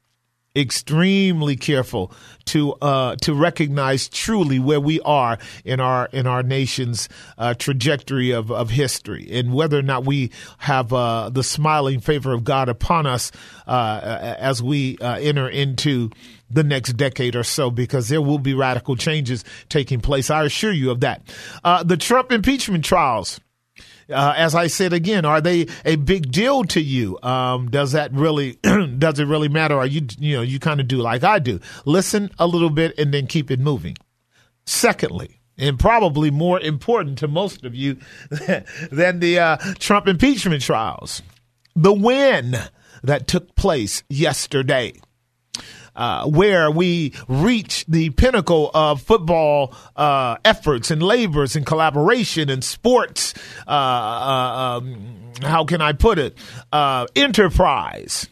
extremely 0.56 1.56
careful 1.56 2.12
to 2.46 2.72
uh, 2.74 3.16
to 3.16 3.34
recognize 3.34 4.08
truly 4.08 4.58
where 4.58 4.80
we 4.80 5.00
are 5.02 5.38
in 5.64 5.80
our 5.80 6.08
in 6.12 6.26
our 6.26 6.42
nation's 6.42 7.08
uh, 7.36 7.54
trajectory 7.54 8.30
of, 8.32 8.50
of 8.50 8.70
history, 8.70 9.28
and 9.30 9.52
whether 9.52 9.78
or 9.78 9.82
not 9.82 10.04
we 10.06 10.30
have 10.58 10.92
uh, 10.92 11.30
the 11.30 11.44
smiling 11.44 12.00
favor 12.00 12.32
of 12.32 12.44
God 12.44 12.68
upon 12.68 13.06
us 13.06 13.30
uh, 13.66 14.34
as 14.38 14.62
we 14.62 14.98
uh, 14.98 15.16
enter 15.18 15.48
into 15.48 16.10
the 16.50 16.64
next 16.64 16.94
decade 16.94 17.36
or 17.36 17.44
so 17.44 17.70
because 17.70 18.08
there 18.08 18.22
will 18.22 18.38
be 18.38 18.54
radical 18.54 18.96
changes 18.96 19.44
taking 19.68 20.00
place. 20.00 20.30
I 20.30 20.44
assure 20.44 20.72
you 20.72 20.90
of 20.90 21.00
that. 21.00 21.22
Uh, 21.64 21.82
the 21.82 21.96
Trump 21.96 22.32
impeachment 22.32 22.84
trials. 22.84 23.40
Uh, 24.10 24.32
as 24.38 24.54
I 24.54 24.68
said 24.68 24.94
again, 24.94 25.26
are 25.26 25.42
they 25.42 25.66
a 25.84 25.96
big 25.96 26.32
deal 26.32 26.64
to 26.64 26.80
you? 26.80 27.18
Um, 27.22 27.70
does 27.70 27.92
that 27.92 28.10
really 28.12 28.52
does 28.98 29.18
it 29.18 29.26
really 29.26 29.48
matter? 29.48 29.76
Are 29.76 29.86
you 29.86 30.06
you 30.18 30.36
know 30.36 30.42
you 30.42 30.58
kind 30.58 30.80
of 30.80 30.88
do 30.88 30.96
like 30.96 31.24
I 31.24 31.38
do, 31.38 31.60
listen 31.84 32.30
a 32.38 32.46
little 32.46 32.70
bit 32.70 32.98
and 32.98 33.12
then 33.12 33.26
keep 33.26 33.50
it 33.50 33.60
moving. 33.60 33.96
Secondly, 34.64 35.40
and 35.58 35.78
probably 35.78 36.30
more 36.30 36.58
important 36.58 37.18
to 37.18 37.28
most 37.28 37.64
of 37.64 37.74
you 37.74 37.98
than 38.90 39.20
the 39.20 39.38
uh, 39.38 39.56
Trump 39.78 40.08
impeachment 40.08 40.62
trials, 40.62 41.22
the 41.76 41.92
win 41.92 42.56
that 43.02 43.26
took 43.26 43.54
place 43.56 44.02
yesterday 44.08 44.94
uh, 45.98 46.26
where 46.26 46.70
we 46.70 47.12
reach 47.26 47.84
the 47.86 48.10
pinnacle 48.10 48.70
of 48.72 49.02
football 49.02 49.74
uh, 49.96 50.36
efforts 50.44 50.90
and 50.90 51.02
labors 51.02 51.56
and 51.56 51.66
collaboration 51.66 52.48
and 52.48 52.64
sports. 52.64 53.34
Uh, 53.66 53.70
uh 53.70 54.78
um, 54.78 55.32
how 55.42 55.64
can 55.64 55.80
I 55.80 55.92
put 55.92 56.18
it? 56.18 56.38
Uh, 56.72 57.06
enterprise. 57.14 58.28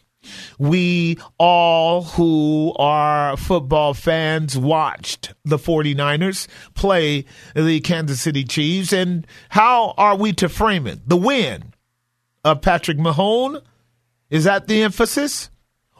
We 0.57 1.17
all 1.37 2.03
who 2.03 2.73
are 2.77 3.37
football 3.37 3.93
fans 3.93 4.57
watched 4.57 5.33
the 5.45 5.57
49ers 5.57 6.47
play 6.73 7.25
the 7.55 7.79
Kansas 7.81 8.21
City 8.21 8.43
Chiefs. 8.43 8.91
And 8.91 9.27
how 9.49 9.93
are 9.97 10.15
we 10.15 10.33
to 10.33 10.49
frame 10.49 10.87
it? 10.87 11.07
The 11.07 11.17
win 11.17 11.73
of 12.43 12.61
Patrick 12.61 12.97
Mahone? 12.97 13.61
Is 14.29 14.43
that 14.43 14.67
the 14.67 14.83
emphasis? 14.83 15.49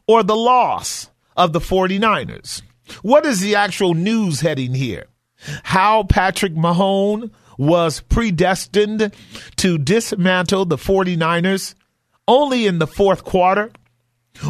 Or 0.07 0.23
the 0.23 0.35
loss 0.35 1.09
of 1.37 1.53
the 1.53 1.59
49ers. 1.59 2.63
What 3.01 3.25
is 3.25 3.39
the 3.39 3.55
actual 3.55 3.93
news 3.93 4.41
heading 4.41 4.73
here? 4.73 5.05
How 5.63 6.03
Patrick 6.03 6.55
Mahone 6.55 7.31
was 7.57 8.01
predestined 8.01 9.13
to 9.57 9.77
dismantle 9.77 10.65
the 10.65 10.77
49ers 10.77 11.75
only 12.27 12.67
in 12.67 12.79
the 12.79 12.87
fourth 12.87 13.23
quarter, 13.23 13.71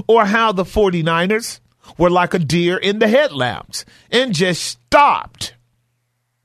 or 0.08 0.26
how 0.26 0.52
the 0.52 0.64
49ers 0.64 1.60
were 1.98 2.10
like 2.10 2.34
a 2.34 2.40
deer 2.40 2.78
in 2.78 3.00
the 3.00 3.08
headlamps 3.08 3.86
and 4.12 4.34
just 4.34 4.64
stopped, 4.64 5.56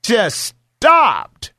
just 0.03 0.55
stopped 0.77 1.53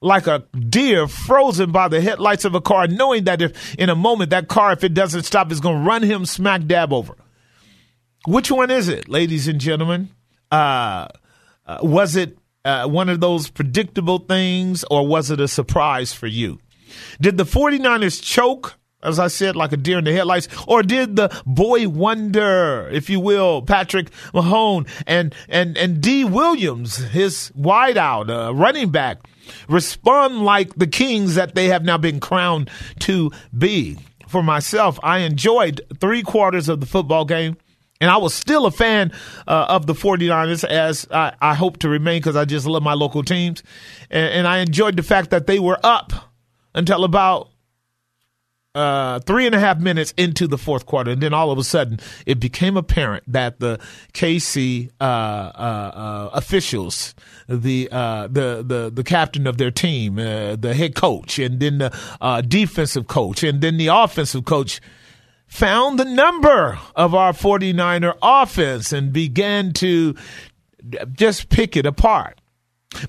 like 0.00 0.26
a 0.26 0.40
deer 0.68 1.08
frozen 1.08 1.72
by 1.72 1.88
the 1.88 2.00
headlights 2.00 2.44
of 2.44 2.54
a 2.54 2.60
car, 2.60 2.86
knowing 2.86 3.24
that 3.24 3.40
if 3.40 3.74
in 3.76 3.88
a 3.88 3.94
moment 3.94 4.30
that 4.30 4.48
car, 4.48 4.72
if 4.72 4.84
it 4.84 4.92
doesn't 4.92 5.22
stop, 5.22 5.50
is 5.50 5.60
going 5.60 5.82
to 5.82 5.88
run 5.88 6.02
him 6.02 6.26
smack 6.26 6.66
dab 6.66 6.92
over. 6.92 7.16
Which 8.26 8.50
one 8.50 8.70
is 8.70 8.88
it, 8.88 9.08
ladies 9.08 9.48
and 9.48 9.60
gentlemen? 9.60 10.08
Uh, 10.50 11.08
uh, 11.66 11.78
was 11.82 12.16
it 12.16 12.38
uh, 12.64 12.88
one 12.88 13.10
of 13.10 13.20
those 13.20 13.50
predictable 13.50 14.18
things 14.18 14.82
or 14.90 15.06
was 15.06 15.30
it 15.30 15.40
a 15.40 15.48
surprise 15.48 16.14
for 16.14 16.26
you? 16.26 16.58
Did 17.20 17.36
the 17.36 17.44
49ers 17.44 18.22
choke, 18.22 18.78
as 19.02 19.18
I 19.18 19.26
said, 19.28 19.56
like 19.56 19.72
a 19.72 19.76
deer 19.76 19.98
in 19.98 20.04
the 20.04 20.12
headlights, 20.12 20.48
or 20.66 20.82
did 20.82 21.16
the 21.16 21.28
boy 21.44 21.86
wonder, 21.86 22.88
if 22.90 23.10
you 23.10 23.20
will, 23.20 23.60
Patrick 23.60 24.08
Mahone 24.32 24.86
and, 25.06 25.34
and, 25.48 25.76
and 25.76 26.00
D. 26.00 26.24
Williams, 26.24 26.96
his 26.96 27.52
wideout, 27.58 28.30
uh, 28.30 28.54
running 28.54 28.90
back, 28.90 29.18
respond 29.68 30.44
like 30.44 30.74
the 30.76 30.86
kings 30.86 31.34
that 31.34 31.54
they 31.54 31.66
have 31.66 31.84
now 31.84 31.98
been 31.98 32.20
crowned 32.20 32.70
to 33.00 33.30
be? 33.56 33.98
For 34.28 34.42
myself, 34.42 34.98
I 35.02 35.18
enjoyed 35.18 35.82
three 36.00 36.22
quarters 36.22 36.70
of 36.70 36.80
the 36.80 36.86
football 36.86 37.26
game. 37.26 37.58
And 38.04 38.10
I 38.10 38.18
was 38.18 38.34
still 38.34 38.66
a 38.66 38.70
fan 38.70 39.12
uh, 39.48 39.64
of 39.70 39.86
the 39.86 39.94
49ers, 39.94 40.62
as 40.62 41.08
I, 41.10 41.32
I 41.40 41.54
hope 41.54 41.78
to 41.78 41.88
remain 41.88 42.20
because 42.20 42.36
I 42.36 42.44
just 42.44 42.66
love 42.66 42.82
my 42.82 42.92
local 42.92 43.22
teams. 43.22 43.62
And, 44.10 44.30
and, 44.34 44.46
I 44.46 44.58
enjoyed 44.58 44.98
the 44.98 45.02
fact 45.02 45.30
that 45.30 45.46
they 45.46 45.58
were 45.58 45.78
up 45.82 46.12
until 46.74 47.04
about 47.04 47.48
uh, 48.74 49.20
three 49.20 49.46
and 49.46 49.54
a 49.54 49.58
half 49.58 49.78
minutes 49.78 50.12
into 50.18 50.46
the 50.46 50.58
fourth 50.58 50.84
quarter. 50.84 51.12
And 51.12 51.22
then 51.22 51.32
all 51.32 51.50
of 51.50 51.56
a 51.56 51.64
sudden, 51.64 51.98
it 52.26 52.40
became 52.40 52.76
apparent 52.76 53.24
that 53.26 53.58
the 53.58 53.80
KC 54.12 54.90
uh, 55.00 55.02
uh, 55.02 55.06
uh, 55.06 56.30
officials, 56.34 57.14
the, 57.48 57.88
uh, 57.90 58.26
the, 58.26 58.62
the, 58.66 58.92
the 58.92 59.02
captain 59.02 59.46
of 59.46 59.56
their 59.56 59.70
team, 59.70 60.16
the 60.16 60.74
head 60.76 60.94
coach, 60.94 61.38
and 61.38 61.58
then 61.58 61.78
the 61.78 62.44
defensive 62.46 63.06
coach, 63.06 63.42
and 63.42 63.62
then 63.62 63.78
the 63.78 63.86
offensive 63.86 64.44
coach– 64.44 64.82
found 65.46 65.98
the 65.98 66.04
number 66.04 66.78
of 66.96 67.14
our 67.14 67.32
49er 67.32 68.16
offense 68.22 68.92
and 68.92 69.12
began 69.12 69.72
to 69.74 70.14
just 71.12 71.48
pick 71.48 71.76
it 71.76 71.86
apart. 71.86 72.40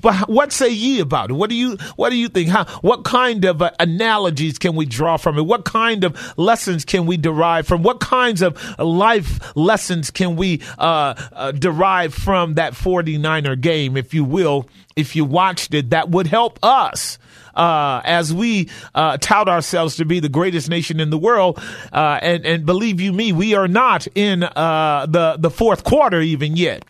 But 0.02 0.28
what 0.30 0.52
say 0.52 0.70
ye 0.70 1.00
about 1.00 1.30
it? 1.30 1.34
What 1.34 1.50
do 1.50 1.56
you 1.56 1.78
what 1.96 2.10
do 2.10 2.16
you 2.16 2.28
think? 2.28 2.50
How 2.50 2.66
what 2.82 3.04
kind 3.04 3.46
of 3.46 3.62
uh, 3.62 3.72
analogies 3.80 4.58
can 4.58 4.76
we 4.76 4.86
draw 4.86 5.18
from 5.18 5.38
it? 5.38 5.44
What 5.44 5.66
kind 5.66 6.04
of 6.04 6.38
lessons 6.38 6.86
can 6.86 7.06
we 7.06 7.18
derive 7.18 7.68
from? 7.68 7.84
What 7.84 8.00
kinds 8.00 8.42
of 8.42 8.58
life 8.80 9.56
lessons 9.56 10.12
can 10.12 10.36
we 10.36 10.62
uh, 10.78 11.14
uh, 11.34 11.52
derive 11.52 12.14
from 12.14 12.56
that 12.56 12.74
49er 12.74 13.60
game, 13.60 13.98
if 13.98 14.14
you 14.14 14.24
will, 14.24 14.68
if 14.96 15.16
you 15.16 15.26
watched 15.26 15.74
it? 15.74 15.92
That 15.92 16.10
would 16.10 16.28
help 16.28 16.60
us. 16.64 17.18
Uh, 17.56 18.02
as 18.04 18.34
we 18.34 18.70
uh, 18.94 19.18
tout 19.18 19.48
ourselves 19.48 19.96
to 19.96 20.06
be 20.06 20.20
the 20.20 20.30
greatest 20.30 20.70
nation 20.70 21.00
in 21.00 21.10
the 21.10 21.18
world, 21.18 21.60
uh, 21.94 22.20
and 22.22 22.46
and 22.46 22.66
believe 22.66 23.00
you 23.00 23.14
me, 23.14 23.32
we 23.32 23.56
are 23.56 23.68
not 23.68 24.08
in 24.16 24.44
uh, 24.44 25.06
the 25.10 25.38
the 25.38 25.50
fourth 25.50 25.84
quarter 25.84 26.20
even 26.20 26.56
yet. 26.56 26.84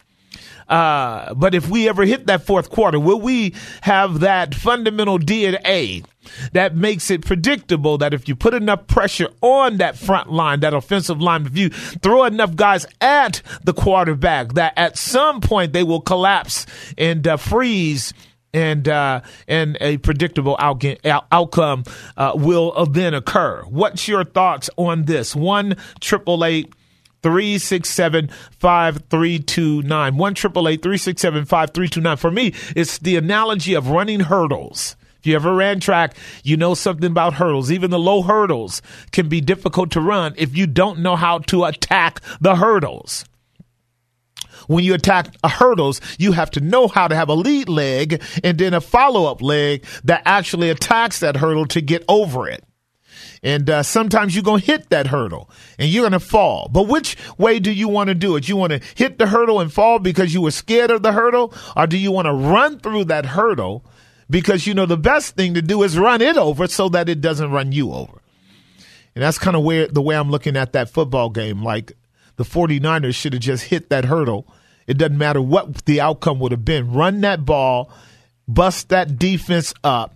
Uh, 0.68 1.34
but 1.36 1.54
if 1.54 1.70
we 1.70 1.88
ever 1.88 2.06
hit 2.06 2.26
that 2.28 2.44
fourth 2.44 2.70
quarter, 2.70 3.00
will 3.00 3.20
we 3.22 3.54
have 3.82 4.22
that 4.22 4.56
fundamental 4.56 5.20
DNA 5.20 6.04
that 6.54 6.76
makes 6.76 7.12
it 7.12 7.24
predictable 7.24 8.00
that 8.00 8.14
if 8.14 8.28
you 8.28 8.36
put 8.36 8.54
enough 8.54 8.88
pressure 8.88 9.30
on 9.42 9.78
that 9.78 9.96
front 9.96 10.32
line, 10.32 10.62
that 10.62 10.74
offensive 10.74 11.22
line, 11.22 11.46
if 11.46 11.56
you 11.56 11.70
throw 11.70 12.24
enough 12.24 12.56
guys 12.56 12.88
at 13.00 13.44
the 13.64 13.74
quarterback, 13.74 14.54
that 14.54 14.74
at 14.76 14.98
some 14.98 15.40
point 15.40 15.72
they 15.72 15.84
will 15.84 16.02
collapse 16.02 16.66
and 16.98 17.28
uh, 17.28 17.38
freeze 17.38 18.14
and 18.56 18.88
uh, 18.88 19.22
and 19.48 19.78
a 19.82 19.98
predictable 19.98 20.56
outcome 20.60 21.84
uh, 22.16 22.32
will 22.34 22.86
then 22.86 23.14
occur. 23.14 23.62
What's 23.64 24.08
your 24.08 24.24
thoughts 24.24 24.70
on 24.78 25.04
this? 25.04 25.36
One 25.36 25.76
triple 26.00 26.46
eight 26.46 26.74
367 27.22 28.30
5329. 28.52 30.18
1 30.18 30.36
367 30.36 31.46
5329. 31.46 32.18
For 32.18 32.32
me, 32.32 32.54
it's 32.76 32.98
the 33.00 33.18
analogy 33.18 33.74
of 33.74 33.90
running 33.90 34.22
hurdles. 34.22 34.96
If 35.20 35.28
you 35.28 35.36
ever 35.36 35.54
ran 35.54 35.80
track, 35.80 36.16
you 36.44 36.56
know 36.56 36.76
something 36.76 37.10
about 37.10 37.34
hurdles. 37.34 37.72
Even 37.72 37.90
the 37.90 38.00
low 38.00 38.22
hurdles 38.22 38.82
can 39.12 39.28
be 39.28 39.42
difficult 39.42 39.92
to 39.92 40.02
run 40.02 40.36
if 40.38 40.56
you 40.56 40.68
don't 40.68 41.00
know 41.00 41.16
how 41.16 41.40
to 41.40 41.66
attack 41.66 42.22
the 42.40 42.56
hurdles. 42.56 43.26
When 44.68 44.84
you 44.84 44.94
attack 44.94 45.28
hurdles, 45.44 46.02
you 46.18 46.32
have 46.34 46.52
to 46.52 46.60
know 46.60 46.88
how 46.88 47.08
to 47.08 47.16
have 47.16 47.30
a 47.30 47.34
lead 47.34 47.70
leg 47.70 48.22
and 48.44 48.58
then 48.58 48.74
a 48.74 48.82
follow 48.82 49.26
up 49.26 49.42
leg 49.42 49.86
that 50.04 50.24
actually 50.26 50.70
attacks 50.70 51.20
that 51.20 51.38
hurdle 51.38 51.66
to 51.68 51.82
get 51.82 52.04
over 52.08 52.48
it. 52.48 52.64
And 53.44 53.70
uh, 53.70 53.84
sometimes 53.84 54.34
you're 54.34 54.44
going 54.44 54.62
to 54.62 54.66
hit 54.66 54.90
that 54.90 55.08
hurdle 55.08 55.50
and 55.78 55.90
you're 55.90 56.02
going 56.02 56.14
to 56.14 56.20
fall. 56.20 56.68
But 56.72 56.88
which 56.88 57.16
way 57.38 57.60
do 57.60 57.72
you 57.72 57.88
want 57.88 58.08
to 58.08 58.16
do 58.16 58.36
it? 58.36 58.50
You 58.50 58.58
want 58.58 58.74
to 58.74 58.82
hit 58.96 59.20
the 59.20 59.28
hurdle 59.28 59.60
and 59.60 59.72
fall 59.72 60.00
because 60.00 60.34
you 60.34 60.42
were 60.42 60.52
scared 60.52 60.90
of 60.90 61.04
the 61.04 61.12
hurdle? 61.12 61.54
Or 61.76 61.86
do 61.86 61.98
you 61.98 62.12
want 62.12 62.26
to 62.26 62.34
run 62.34 62.80
through 62.80 63.06
that 63.06 63.26
hurdle 63.26 63.86
because 64.30 64.66
you 64.66 64.74
know 64.74 64.88
the 64.88 64.98
best 64.98 65.36
thing 65.36 65.54
to 65.54 65.62
do 65.62 65.84
is 65.84 65.98
run 65.98 66.22
it 66.22 66.38
over 66.38 66.66
so 66.66 66.90
that 66.90 67.08
it 67.08 67.22
doesn't 67.22 67.52
run 67.52 67.72
you 67.72 67.94
over? 67.94 68.20
And 69.14 69.24
that's 69.24 69.38
kind 69.38 69.56
of 69.56 69.64
where 69.64 69.88
the 69.88 70.02
way 70.02 70.16
I'm 70.16 70.32
looking 70.32 70.58
at 70.58 70.74
that 70.74 70.90
football 70.90 71.30
game. 71.30 71.64
Like 71.64 71.94
the 72.38 72.44
49ers 72.44 73.16
should 73.16 73.34
have 73.34 73.42
just 73.42 73.66
hit 73.66 73.90
that 73.90 74.06
hurdle. 74.06 74.48
It 74.88 74.98
doesn't 74.98 75.18
matter 75.18 75.42
what 75.42 75.86
the 75.86 76.02
outcome 76.02 76.40
would 76.40 76.52
have 76.52 76.66
been. 76.66 76.94
Run 76.94 77.22
that 77.22 77.46
ball, 77.46 77.90
bust 78.48 78.90
that 78.90 79.18
defense 79.18 79.74
up, 79.84 80.16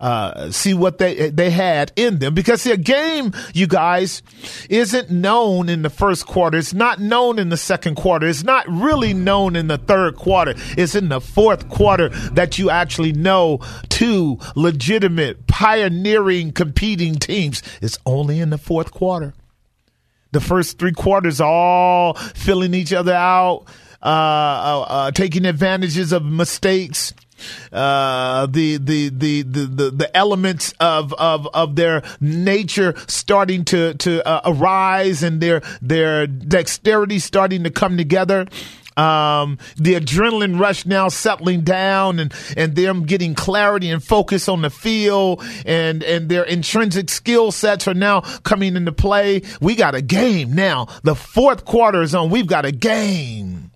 uh, 0.00 0.50
see 0.50 0.74
what 0.74 0.98
they 0.98 1.30
they 1.30 1.50
had 1.50 1.92
in 1.96 2.18
them 2.18 2.34
because 2.34 2.66
a 2.66 2.76
game, 2.76 3.32
you 3.54 3.66
guys, 3.66 4.22
isn't 4.68 5.10
known 5.10 5.68
in 5.68 5.82
the 5.82 5.90
first 5.90 6.26
quarter. 6.26 6.58
It's 6.58 6.74
not 6.74 7.00
known 7.00 7.38
in 7.38 7.48
the 7.48 7.56
second 7.56 7.94
quarter. 7.94 8.26
It's 8.26 8.44
not 8.44 8.68
really 8.68 9.14
known 9.14 9.56
in 9.56 9.68
the 9.68 9.78
third 9.78 10.16
quarter. 10.16 10.54
It's 10.76 10.94
in 10.94 11.08
the 11.08 11.20
fourth 11.20 11.68
quarter 11.68 12.10
that 12.32 12.58
you 12.58 12.70
actually 12.70 13.12
know 13.12 13.60
two 13.88 14.38
legitimate, 14.56 15.46
pioneering, 15.46 16.52
competing 16.52 17.14
teams. 17.14 17.62
It's 17.80 17.98
only 18.04 18.40
in 18.40 18.50
the 18.50 18.58
fourth 18.58 18.90
quarter. 18.90 19.32
The 20.34 20.40
first 20.40 20.80
three 20.80 20.92
quarters 20.92 21.40
all 21.40 22.14
filling 22.14 22.74
each 22.74 22.92
other 22.92 23.14
out, 23.14 23.66
uh, 24.02 24.06
uh, 24.06 24.86
uh 24.88 25.10
taking 25.12 25.46
advantages 25.46 26.10
of 26.10 26.24
mistakes 26.24 27.14
uh, 27.72 28.46
the, 28.46 28.78
the, 28.78 29.08
the, 29.10 29.42
the, 29.42 29.90
the, 29.90 30.16
elements 30.16 30.72
of, 30.80 31.12
of, 31.14 31.48
of 31.52 31.76
their 31.76 32.02
nature 32.20 32.94
starting 33.06 33.64
to, 33.66 33.94
to 33.94 34.26
uh, 34.26 34.40
arise 34.44 35.22
and 35.22 35.40
their, 35.40 35.60
their 35.82 36.26
dexterity 36.26 37.18
starting 37.18 37.64
to 37.64 37.70
come 37.70 37.96
together. 37.96 38.46
Um, 38.96 39.58
the 39.76 39.94
adrenaline 39.94 40.60
rush 40.60 40.86
now 40.86 41.08
settling 41.08 41.62
down 41.62 42.20
and, 42.20 42.32
and 42.56 42.76
them 42.76 43.04
getting 43.06 43.34
clarity 43.34 43.90
and 43.90 44.02
focus 44.02 44.48
on 44.48 44.62
the 44.62 44.70
field 44.70 45.42
and, 45.66 46.02
and 46.04 46.28
their 46.28 46.44
intrinsic 46.44 47.08
skill 47.08 47.50
sets 47.50 47.88
are 47.88 47.94
now 47.94 48.20
coming 48.20 48.76
into 48.76 48.92
play. 48.92 49.42
We 49.60 49.74
got 49.74 49.96
a 49.96 50.02
game 50.02 50.54
now. 50.54 50.86
The 51.02 51.16
fourth 51.16 51.64
quarter 51.64 52.02
is 52.02 52.14
on. 52.14 52.30
We've 52.30 52.46
got 52.46 52.64
a 52.64 52.72
game. 52.72 53.72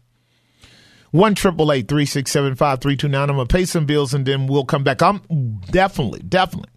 One 1.11 1.35
triple 1.35 1.73
eight 1.73 1.89
three 1.89 2.07
six 2.07 2.31
seven 2.31 2.55
five 2.55 2.81
three 2.81 2.97
two 2.97 3.09
nine. 3.09 3.31
I'm 3.31 3.37
gonna 3.37 3.47
pay 3.47 3.65
some 3.65 3.87
bills 3.87 4.13
and 4.15 4.27
then 4.27 4.47
we'll 4.47 4.67
come 4.67 4.85
back. 4.85 5.03
I'm 5.03 5.21
definitely, 5.71 6.21
definitely, 6.21 6.71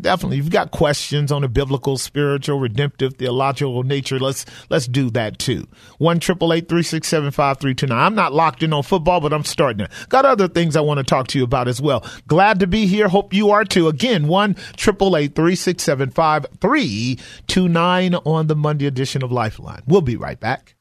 definitely. 0.00 0.36
You've 0.38 0.50
got 0.50 0.70
questions 0.70 1.30
on 1.32 1.42
the 1.42 1.48
biblical, 1.48 1.98
spiritual, 1.98 2.58
redemptive, 2.58 3.14
theological 3.14 3.82
nature, 3.82 4.18
let's 4.18 4.46
let's 4.70 4.86
do 4.86 5.10
that 5.10 5.38
too. 5.38 5.66
One 5.98 6.20
triple 6.20 6.52
eight 6.52 6.68
three 6.68 6.82
six 6.82 7.08
seven 7.08 7.30
five 7.30 7.58
three 7.58 7.74
two 7.74 7.86
nine. 7.86 7.98
I'm 7.98 8.14
not 8.14 8.32
locked 8.32 8.62
in 8.62 8.72
on 8.72 8.82
football, 8.82 9.20
but 9.20 9.32
I'm 9.32 9.44
starting 9.44 9.86
to. 9.86 9.90
Got 10.08 10.24
other 10.24 10.48
things 10.48 10.76
I 10.76 10.80
want 10.80 10.98
to 10.98 11.04
talk 11.04 11.28
to 11.28 11.38
you 11.38 11.44
about 11.44 11.68
as 11.68 11.80
well. 11.80 12.04
Glad 12.26 12.60
to 12.60 12.66
be 12.66 12.86
here. 12.86 13.08
Hope 13.08 13.34
you 13.34 13.50
are 13.50 13.64
too. 13.64 13.88
Again, 13.88 14.28
one 14.28 14.54
triple 14.76 15.16
eight 15.16 15.34
three 15.34 15.56
six 15.56 15.82
seven 15.82 16.10
five 16.10 16.46
three 16.60 17.18
two 17.46 17.68
nine 17.68 18.14
on 18.14 18.46
the 18.46 18.56
Monday 18.56 18.86
edition 18.86 19.22
of 19.22 19.32
Lifeline. 19.32 19.82
We'll 19.86 20.00
be 20.00 20.16
right 20.16 20.38
back. 20.38 20.77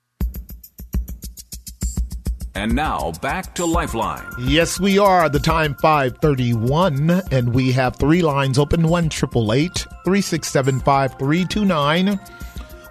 And 2.57 2.73
now 2.73 3.11
back 3.21 3.53
to 3.53 3.65
Lifeline. 3.65 4.25
Yes, 4.39 4.79
we 4.79 4.97
are. 4.97 5.29
The 5.29 5.39
time 5.39 5.75
531, 5.75 7.21
and 7.31 7.53
we 7.53 7.71
have 7.73 7.97
three 7.97 8.23
lines 8.23 8.57
open. 8.57 8.87
One 8.87 9.09
triple 9.09 9.53
eight 9.53 9.85
three 10.03 10.21
six 10.21 10.49
seven 10.49 10.79
five 10.79 11.19
three 11.19 11.45
two 11.45 11.65
nine. 11.65 12.19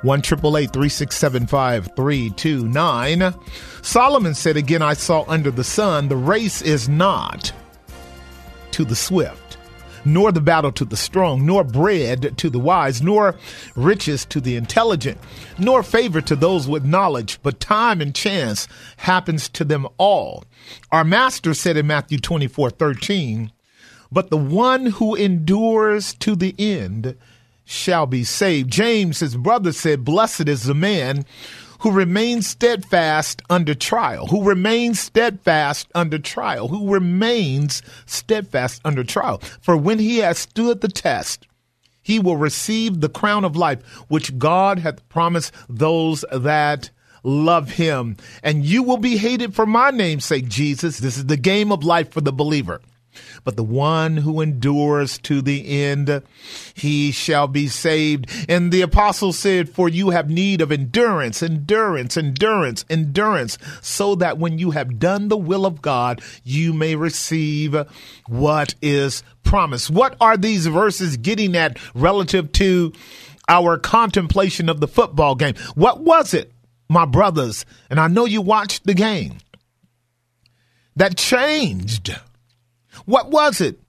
One 0.03 0.23
triple 0.23 0.57
eight 0.57 0.73
three 0.73 0.89
six 0.89 1.17
seven 1.17 1.49
five 1.49 1.91
three 1.97 2.31
two 2.31 2.69
nine. 2.69 3.35
Solomon 3.83 4.35
said 4.35 4.57
again, 4.57 4.83
I 4.83 4.95
saw 4.95 5.25
under 5.27 5.51
the 5.51 5.65
sun, 5.65 6.07
the 6.07 6.17
race 6.17 6.63
is 6.63 6.89
not 6.89 7.53
to 8.71 8.85
the 8.85 8.95
swift 8.95 9.46
nor 10.07 10.33
the 10.33 10.41
battle 10.41 10.73
to 10.73 10.85
the 10.85 10.97
strong, 10.97 11.45
nor 11.45 11.65
bread 11.65 12.39
to 12.39 12.49
the 12.49 12.59
wise, 12.59 13.03
nor 13.03 13.37
riches 13.75 14.25
to 14.27 14.41
the 14.41 14.57
intelligent, 14.57 15.19
nor 15.59 15.83
favor 15.83 16.21
to 16.21 16.37
those 16.37 16.69
with 16.69 16.85
knowledge, 16.85 17.39
but 17.43 17.61
time 17.61 18.01
and 18.01 18.15
chance 18.15 18.69
happens 18.99 19.49
to 19.49 19.65
them 19.65 19.87
all. 19.99 20.45
Our 20.93 21.05
master 21.05 21.53
said 21.53 21.77
in 21.77 21.87
Matthew 21.87 22.19
24 22.19 22.71
13, 22.71 23.53
but 24.11 24.31
the 24.31 24.37
one 24.37 24.87
who 24.87 25.15
endures 25.15 26.15
to 26.15 26.37
the 26.37 26.55
end 26.59 27.17
shall 27.65 28.07
be 28.07 28.23
saved. 28.23 28.71
James, 28.71 29.21
his 29.21 29.37
brother, 29.37 29.73
said, 29.73 30.05
Blessed 30.05 30.49
is 30.49 30.63
the 30.63 30.75
man 30.75 31.25
who 31.81 31.91
remains 31.91 32.47
steadfast 32.47 33.43
under 33.51 33.75
trial, 33.75 34.27
who 34.27 34.45
remains 34.45 35.01
steadfast 35.01 35.89
under 35.95 36.19
trial, 36.19 36.69
who 36.69 36.93
remains 36.93 37.83
steadfast 38.07 38.81
under 38.85 39.05
trial. 39.05 39.39
For 39.61 39.77
when 39.77 39.99
he 39.99 40.19
has 40.19 40.39
stood 40.39 40.81
the 40.81 40.89
test, 40.89 41.47
he 42.03 42.19
will 42.19 42.37
receive 42.37 43.01
the 43.01 43.09
crown 43.09 43.45
of 43.45 43.57
life 43.57 43.83
which 44.09 44.39
God 44.39 44.79
hath 44.79 45.09
promised 45.09 45.53
those 45.69 46.25
that 46.33 46.91
love 47.25 47.71
him. 47.71 48.17
And 48.43 48.65
you 48.65 48.83
will 48.83 48.99
be 48.99 49.17
hated 49.17 49.55
for 49.55 49.67
my 49.67 49.91
name's 49.91 50.25
sake, 50.25 50.49
Jesus. 50.49 50.99
This 50.99 51.17
is 51.17 51.27
the 51.27 51.37
game 51.37 51.73
of 51.73 51.83
life 51.83 52.13
for 52.13 52.21
the 52.21 52.33
believer 52.33 52.81
but 53.45 53.57
the 53.57 53.65
one 53.65 54.19
who 54.19 54.41
endures 54.41 55.19
to 55.19 55.43
the 55.43 55.83
end, 55.83 56.23
he 56.75 57.13
shall 57.13 57.49
be 57.49 57.69
saved. 57.69 58.27
And 58.49 58.73
the 58.73 58.83
apostle 58.83 59.33
said, 59.33 59.69
For 59.69 59.89
you 59.89 60.11
have 60.11 60.31
need 60.31 60.61
of 60.61 60.73
endurance, 60.73 61.43
endurance, 61.43 62.17
endurance, 62.17 62.85
endurance, 62.91 63.59
so 63.81 64.15
that 64.17 64.39
when 64.39 64.59
you 64.59 64.73
have 64.73 64.99
done 64.99 65.29
the 65.29 65.37
will 65.37 65.67
of 65.67 65.83
God, 65.83 66.21
you 66.45 66.73
may 66.73 66.95
receive 66.97 67.77
what 68.27 68.75
is 68.83 69.23
promised. 69.43 69.91
What 69.91 70.17
are 70.21 70.37
these 70.37 70.67
verses 70.67 71.17
getting 71.17 71.57
at 71.57 71.79
relative 71.95 72.53
to 72.53 72.93
our 73.49 73.79
contemplation 73.79 74.69
of 74.69 74.81
the 74.81 74.89
football 74.89 75.35
game? 75.35 75.55
What 75.75 76.01
was 76.01 76.35
it, 76.35 76.53
my 76.89 77.05
brothers? 77.05 77.65
And 77.89 77.99
I 77.99 78.09
know 78.09 78.25
you 78.25 78.43
watched 78.43 78.85
the 78.85 78.95
game 78.95 79.39
that 80.97 81.17
changed 81.17 82.19
what 83.05 83.31
was 83.31 83.61
it 83.61 83.81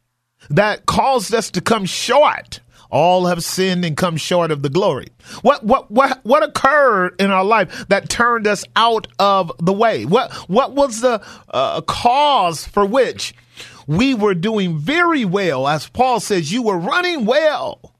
that 0.49 0.85
caused 0.85 1.33
us 1.33 1.49
to 1.51 1.61
come 1.61 1.85
short 1.85 2.59
All 2.89 3.25
have 3.25 3.43
sinned 3.43 3.83
and 3.83 3.97
come 3.97 4.15
short 4.15 4.49
of 4.49 4.61
the 4.61 4.69
glory. 4.69 5.07
What 5.41 5.63
what 5.63 5.91
what 5.91 6.23
what 6.23 6.43
occurred 6.43 7.19
in 7.19 7.31
our 7.31 7.43
life 7.43 7.87
that 7.89 8.07
turned 8.07 8.47
us 8.47 8.63
out 8.77 9.07
of 9.19 9.51
the 9.59 9.73
way? 9.73 10.05
What 10.05 10.31
what 10.47 10.73
was 10.73 11.01
the 11.01 11.21
uh, 11.49 11.81
cause 11.81 12.65
for 12.65 12.85
which 12.85 13.35
we 13.87 14.13
were 14.13 14.33
doing 14.33 14.77
very 14.77 15.25
well? 15.25 15.67
As 15.67 15.89
Paul 15.89 16.21
says, 16.21 16.51
you 16.53 16.61
were 16.63 16.77
running 16.77 17.25
well. 17.25 17.93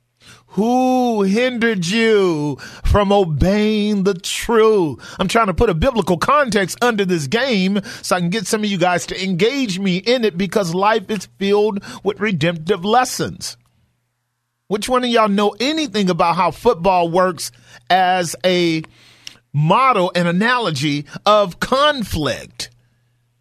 Who 0.57 1.21
hindered 1.21 1.85
you 1.85 2.55
from 2.83 3.11
obeying 3.11 4.05
the 4.05 4.15
truth? 4.15 5.15
I'm 5.19 5.27
trying 5.27 5.45
to 5.47 5.53
put 5.53 5.69
a 5.69 5.75
biblical 5.75 6.17
context 6.17 6.83
under 6.83 7.05
this 7.05 7.27
game 7.27 7.79
so 8.01 8.15
I 8.15 8.21
can 8.21 8.31
get 8.31 8.47
some 8.47 8.63
of 8.63 8.69
you 8.71 8.79
guys 8.79 9.05
to 9.05 9.23
engage 9.23 9.77
me 9.77 9.97
in 9.97 10.25
it 10.25 10.35
because 10.35 10.73
life 10.73 11.11
is 11.11 11.27
filled 11.37 11.83
with 12.03 12.19
redemptive 12.19 12.83
lessons. 12.83 13.55
Which 14.67 14.89
one 14.89 15.03
of 15.03 15.11
y'all 15.11 15.29
know 15.29 15.55
anything 15.59 16.09
about 16.09 16.35
how 16.35 16.49
football 16.49 17.07
works 17.07 17.51
as 17.91 18.35
a 18.43 18.81
model 19.53 20.11
and 20.15 20.27
analogy 20.27 21.05
of 21.23 21.59
conflict? 21.59 22.71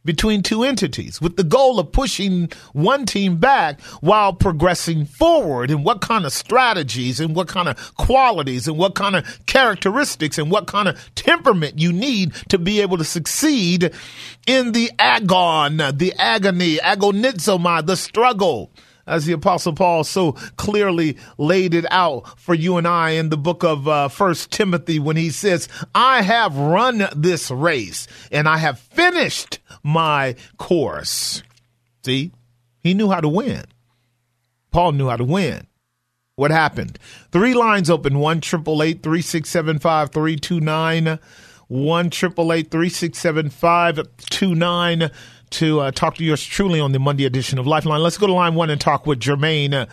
Between 0.07 0.42
two 0.42 0.62
entities 0.62 1.21
with 1.21 1.37
the 1.37 1.45
goal 1.45 1.79
of 1.79 1.92
pushing 1.92 2.51
one 2.73 3.05
team 3.05 3.37
back 3.37 3.81
while 4.01 4.33
progressing 4.33 5.05
forward 5.05 5.71
and 5.71 5.85
what 5.85 6.01
kind 6.01 6.25
of 6.25 6.33
strategies 6.33 7.21
and 7.21 7.35
what 7.37 7.49
kind 7.49 7.69
of 7.69 7.95
qualities 7.97 8.66
and 8.66 8.79
what 8.79 8.95
kind 8.95 9.16
of 9.16 9.47
characteristics 9.47 10.38
and 10.38 10.51
what 10.51 10.66
kind 10.66 10.88
of 10.88 11.14
temperament 11.14 11.79
you 11.79 11.92
need 11.92 12.33
to 12.49 12.57
be 12.57 12.81
able 12.81 12.97
to 12.97 13.05
succeed 13.05 13.92
in 14.47 14.73
the 14.73 14.90
agon, 14.99 15.77
the 15.77 16.14
agony, 16.19 16.77
agonizomai, 16.77 17.85
the 17.85 17.97
struggle 17.97 18.71
as 19.07 19.25
the 19.27 19.33
apostle 19.33 19.73
paul 19.73 20.05
so 20.05 20.33
clearly 20.57 21.16
laid 21.38 21.75
it 21.75 21.87
out 21.90 22.38
for 22.38 22.55
you 22.55 22.77
and 22.77 22.87
i 22.88 23.11
in 23.11 23.29
the 23.29 23.37
book 23.37 23.62
of 23.62 23.87
uh, 23.87 24.09
first 24.09 24.51
timothy 24.51 24.99
when 24.99 25.16
he 25.16 25.31
says 25.31 25.69
i 25.95 26.23
have 26.23 26.57
run 26.57 27.07
this 27.14 27.51
race 27.51 28.07
and 28.31 28.49
i 28.49 28.57
have 28.57 28.79
finished 28.79 29.59
my 29.87 30.35
course. 30.59 31.42
See? 32.05 32.33
He 32.83 32.95
knew 32.95 33.11
how 33.11 33.21
to 33.21 33.29
win. 33.29 33.64
Paul 34.71 34.92
knew 34.92 35.09
how 35.09 35.16
to 35.16 35.25
win. 35.25 35.66
What 36.35 36.51
happened? 36.51 36.99
Three 37.33 37.55
lines 37.55 37.88
open. 37.88 38.19
One 38.19 38.40
triple 38.40 38.83
eight 38.83 39.03
three 39.03 39.23
six 39.23 39.49
seven 39.49 39.79
five 39.79 40.11
three 40.11 40.37
two 40.37 40.61
nine. 40.61 41.19
One 41.69 42.11
triple 42.11 42.53
eight 42.53 42.71
three 42.71 42.88
six 42.90 43.19
seven 43.19 43.49
five 43.49 44.01
two 44.19 44.55
nine 44.55 45.11
to 45.51 45.81
uh, 45.81 45.91
talk 45.91 46.17
to 46.17 46.25
yours 46.25 46.45
truly 46.45 46.81
on 46.81 46.93
the 46.93 46.99
Monday 46.99 47.25
edition 47.25 47.59
of 47.59 47.67
Lifeline. 47.67 48.03
Let's 48.03 48.19
go 48.19 48.27
to 48.27 48.33
line 48.33 48.55
one 48.55 48.71
and 48.71 48.81
talk 48.81 49.07
with 49.07 49.21
Jermaine 49.21 49.89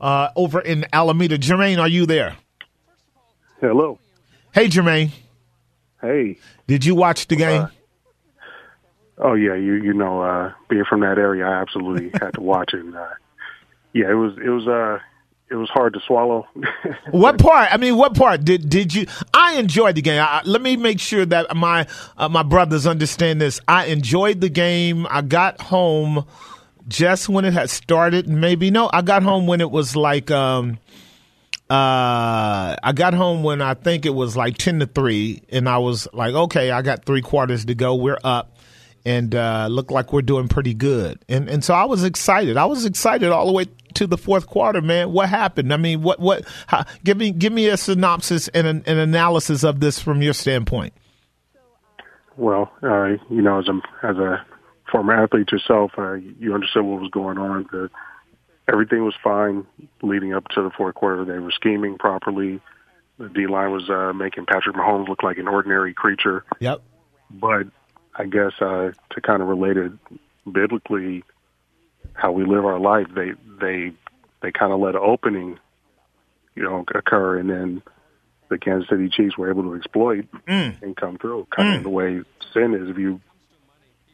uh, 0.00 0.28
over 0.36 0.60
in 0.60 0.86
Alameda. 0.92 1.38
Jermaine, 1.38 1.78
are 1.78 1.88
you 1.88 2.06
there? 2.06 2.36
Hello. 3.60 3.98
Hey, 4.52 4.68
Jermaine. 4.68 5.10
Hey. 6.00 6.38
Did 6.66 6.84
you 6.84 6.94
watch 6.94 7.28
the 7.28 7.36
game? 7.36 7.62
Uh, 7.62 7.68
oh 9.18 9.34
yeah, 9.34 9.54
you 9.54 9.74
you 9.74 9.94
know, 9.94 10.22
uh, 10.22 10.52
being 10.68 10.84
from 10.88 11.00
that 11.00 11.18
area, 11.18 11.46
I 11.46 11.60
absolutely 11.60 12.10
had 12.20 12.34
to 12.34 12.40
watch 12.40 12.74
it. 12.74 12.80
And, 12.80 12.96
uh, 12.96 13.06
yeah, 13.92 14.10
it 14.10 14.14
was 14.14 14.36
it 14.36 14.50
was 14.50 14.66
uh 14.68 14.98
it 15.48 15.54
was 15.54 15.68
hard 15.70 15.94
to 15.94 16.00
swallow. 16.00 16.46
what 17.10 17.38
part? 17.38 17.72
I 17.72 17.76
mean, 17.76 17.96
what 17.96 18.16
part 18.16 18.44
did 18.44 18.68
did 18.68 18.94
you? 18.94 19.06
I 19.32 19.54
enjoyed 19.54 19.94
the 19.94 20.02
game. 20.02 20.20
I, 20.20 20.42
let 20.44 20.60
me 20.60 20.76
make 20.76 21.00
sure 21.00 21.24
that 21.24 21.54
my 21.56 21.86
uh, 22.16 22.28
my 22.28 22.42
brothers 22.42 22.86
understand 22.86 23.40
this. 23.40 23.60
I 23.68 23.86
enjoyed 23.86 24.40
the 24.40 24.48
game. 24.48 25.06
I 25.08 25.22
got 25.22 25.60
home 25.60 26.26
just 26.88 27.28
when 27.28 27.44
it 27.44 27.52
had 27.52 27.70
started. 27.70 28.28
Maybe 28.28 28.70
no, 28.70 28.90
I 28.92 29.02
got 29.02 29.22
home 29.22 29.46
when 29.46 29.60
it 29.60 29.70
was 29.70 29.94
like 29.94 30.30
um 30.30 30.78
uh 31.68 32.76
I 32.82 32.92
got 32.94 33.14
home 33.14 33.42
when 33.42 33.60
I 33.60 33.74
think 33.74 34.06
it 34.06 34.14
was 34.14 34.36
like 34.36 34.56
10 34.56 34.80
to 34.80 34.86
3 34.86 35.42
and 35.48 35.68
I 35.68 35.78
was 35.78 36.06
like 36.12 36.32
okay 36.32 36.70
I 36.70 36.80
got 36.82 37.04
3 37.04 37.22
quarters 37.22 37.64
to 37.64 37.74
go 37.74 37.96
we're 37.96 38.18
up 38.22 38.56
and 39.04 39.34
uh 39.34 39.66
look 39.68 39.90
like 39.90 40.12
we're 40.12 40.22
doing 40.22 40.46
pretty 40.46 40.74
good 40.74 41.24
and 41.28 41.48
and 41.48 41.64
so 41.64 41.74
I 41.74 41.86
was 41.86 42.04
excited 42.04 42.56
I 42.56 42.66
was 42.66 42.84
excited 42.84 43.30
all 43.30 43.46
the 43.46 43.52
way 43.52 43.66
to 43.96 44.06
the 44.06 44.18
fourth 44.18 44.46
quarter, 44.46 44.80
man, 44.80 45.12
what 45.12 45.28
happened? 45.28 45.72
I 45.72 45.76
mean, 45.76 46.02
what 46.02 46.20
what? 46.20 46.44
How, 46.66 46.84
give 47.04 47.16
me 47.16 47.32
give 47.32 47.52
me 47.52 47.68
a 47.68 47.76
synopsis 47.76 48.48
and 48.48 48.66
an, 48.66 48.82
an, 48.86 48.98
analysis 48.98 49.64
of 49.64 49.80
this 49.80 49.98
from 49.98 50.22
your 50.22 50.34
standpoint. 50.34 50.92
Well, 52.36 52.70
uh, 52.82 53.16
you 53.30 53.42
know, 53.42 53.58
as 53.58 53.68
a 53.68 54.06
as 54.06 54.16
a 54.16 54.44
former 54.90 55.14
athlete 55.14 55.50
yourself, 55.50 55.92
uh, 55.98 56.14
you 56.14 56.54
understood 56.54 56.84
what 56.84 57.00
was 57.00 57.10
going 57.10 57.38
on. 57.38 57.66
The, 57.72 57.90
everything 58.68 59.04
was 59.04 59.14
fine 59.22 59.66
leading 60.02 60.34
up 60.34 60.48
to 60.48 60.62
the 60.62 60.70
fourth 60.70 60.94
quarter. 60.94 61.24
They 61.24 61.38
were 61.38 61.52
scheming 61.52 61.98
properly. 61.98 62.60
The 63.18 63.28
D 63.30 63.46
line 63.46 63.70
was 63.70 63.88
uh, 63.88 64.12
making 64.12 64.44
Patrick 64.46 64.76
Mahomes 64.76 65.08
look 65.08 65.22
like 65.22 65.38
an 65.38 65.48
ordinary 65.48 65.94
creature. 65.94 66.44
Yep. 66.60 66.82
But 67.30 67.66
I 68.14 68.26
guess 68.26 68.52
uh, 68.60 68.92
to 69.10 69.20
kind 69.22 69.40
of 69.40 69.48
relate 69.48 69.78
it 69.78 69.92
biblically, 70.50 71.24
how 72.16 72.32
we 72.32 72.44
live 72.44 72.64
our 72.64 72.80
life, 72.80 73.06
they 73.14 73.32
they 73.60 73.92
they 74.42 74.52
kind 74.52 74.72
of 74.72 74.80
let 74.80 74.94
an 74.94 75.02
opening, 75.04 75.58
you 76.54 76.62
know, 76.62 76.84
occur, 76.94 77.38
and 77.38 77.48
then 77.48 77.82
the 78.48 78.58
Kansas 78.58 78.88
City 78.88 79.08
Chiefs 79.08 79.36
were 79.36 79.50
able 79.50 79.62
to 79.64 79.74
exploit 79.74 80.26
mm. 80.46 80.82
and 80.82 80.96
come 80.96 81.18
through. 81.18 81.46
Kind 81.54 81.74
mm. 81.74 81.76
of 81.78 81.82
the 81.82 81.90
way 81.90 82.22
sin 82.52 82.74
is. 82.74 82.90
If 82.90 82.98
you 82.98 83.20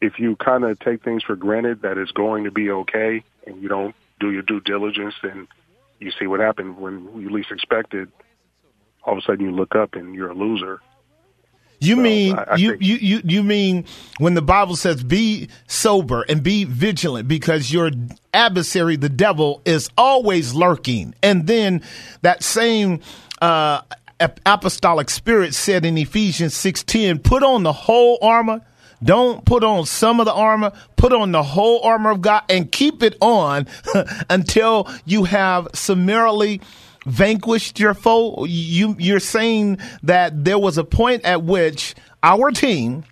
if 0.00 0.18
you 0.18 0.36
kind 0.36 0.64
of 0.64 0.78
take 0.80 1.04
things 1.04 1.22
for 1.22 1.36
granted 1.36 1.82
that 1.82 1.96
it's 1.96 2.12
going 2.12 2.44
to 2.44 2.50
be 2.50 2.70
okay, 2.70 3.22
and 3.46 3.62
you 3.62 3.68
don't 3.68 3.94
do 4.20 4.30
your 4.30 4.42
due 4.42 4.60
diligence, 4.60 5.14
then 5.22 5.48
you 6.00 6.10
see 6.18 6.26
what 6.26 6.40
happened 6.40 6.78
when 6.78 7.08
you 7.20 7.30
least 7.30 7.50
expect 7.52 7.94
it. 7.94 8.08
All 9.04 9.14
of 9.14 9.18
a 9.18 9.22
sudden, 9.22 9.44
you 9.44 9.52
look 9.52 9.74
up 9.74 9.94
and 9.94 10.14
you're 10.14 10.30
a 10.30 10.34
loser. 10.34 10.80
You 11.82 11.96
so 11.96 12.02
mean 12.02 12.36
I, 12.38 12.42
I 12.42 12.54
you, 12.56 12.76
you 12.80 12.96
you 12.96 13.20
you 13.24 13.42
mean 13.42 13.84
when 14.18 14.34
the 14.34 14.42
Bible 14.42 14.76
says 14.76 15.02
be 15.02 15.48
sober 15.66 16.22
and 16.28 16.42
be 16.42 16.64
vigilant 16.64 17.26
because 17.26 17.72
your 17.72 17.90
adversary 18.32 18.96
the 18.96 19.08
devil 19.08 19.62
is 19.64 19.90
always 19.98 20.54
lurking. 20.54 21.14
And 21.22 21.46
then 21.46 21.82
that 22.22 22.42
same 22.42 23.00
uh, 23.40 23.82
apostolic 24.46 25.10
spirit 25.10 25.54
said 25.54 25.84
in 25.84 25.98
Ephesians 25.98 26.54
6:10 26.54 27.22
put 27.22 27.42
on 27.42 27.62
the 27.64 27.72
whole 27.72 28.18
armor. 28.22 28.60
Don't 29.02 29.44
put 29.44 29.64
on 29.64 29.84
some 29.84 30.20
of 30.20 30.26
the 30.26 30.32
armor. 30.32 30.70
Put 30.94 31.12
on 31.12 31.32
the 31.32 31.42
whole 31.42 31.82
armor 31.82 32.10
of 32.10 32.22
God 32.22 32.44
and 32.48 32.70
keep 32.70 33.02
it 33.02 33.16
on 33.20 33.66
until 34.30 34.88
you 35.04 35.24
have 35.24 35.66
summarily 35.74 36.60
vanquished 37.06 37.78
your 37.78 37.94
foe? 37.94 38.44
You 38.44 38.96
you're 38.98 39.20
saying 39.20 39.78
that 40.02 40.44
there 40.44 40.58
was 40.58 40.78
a 40.78 40.84
point 40.84 41.24
at 41.24 41.42
which 41.42 41.94
our 42.22 42.50
team 42.50 43.04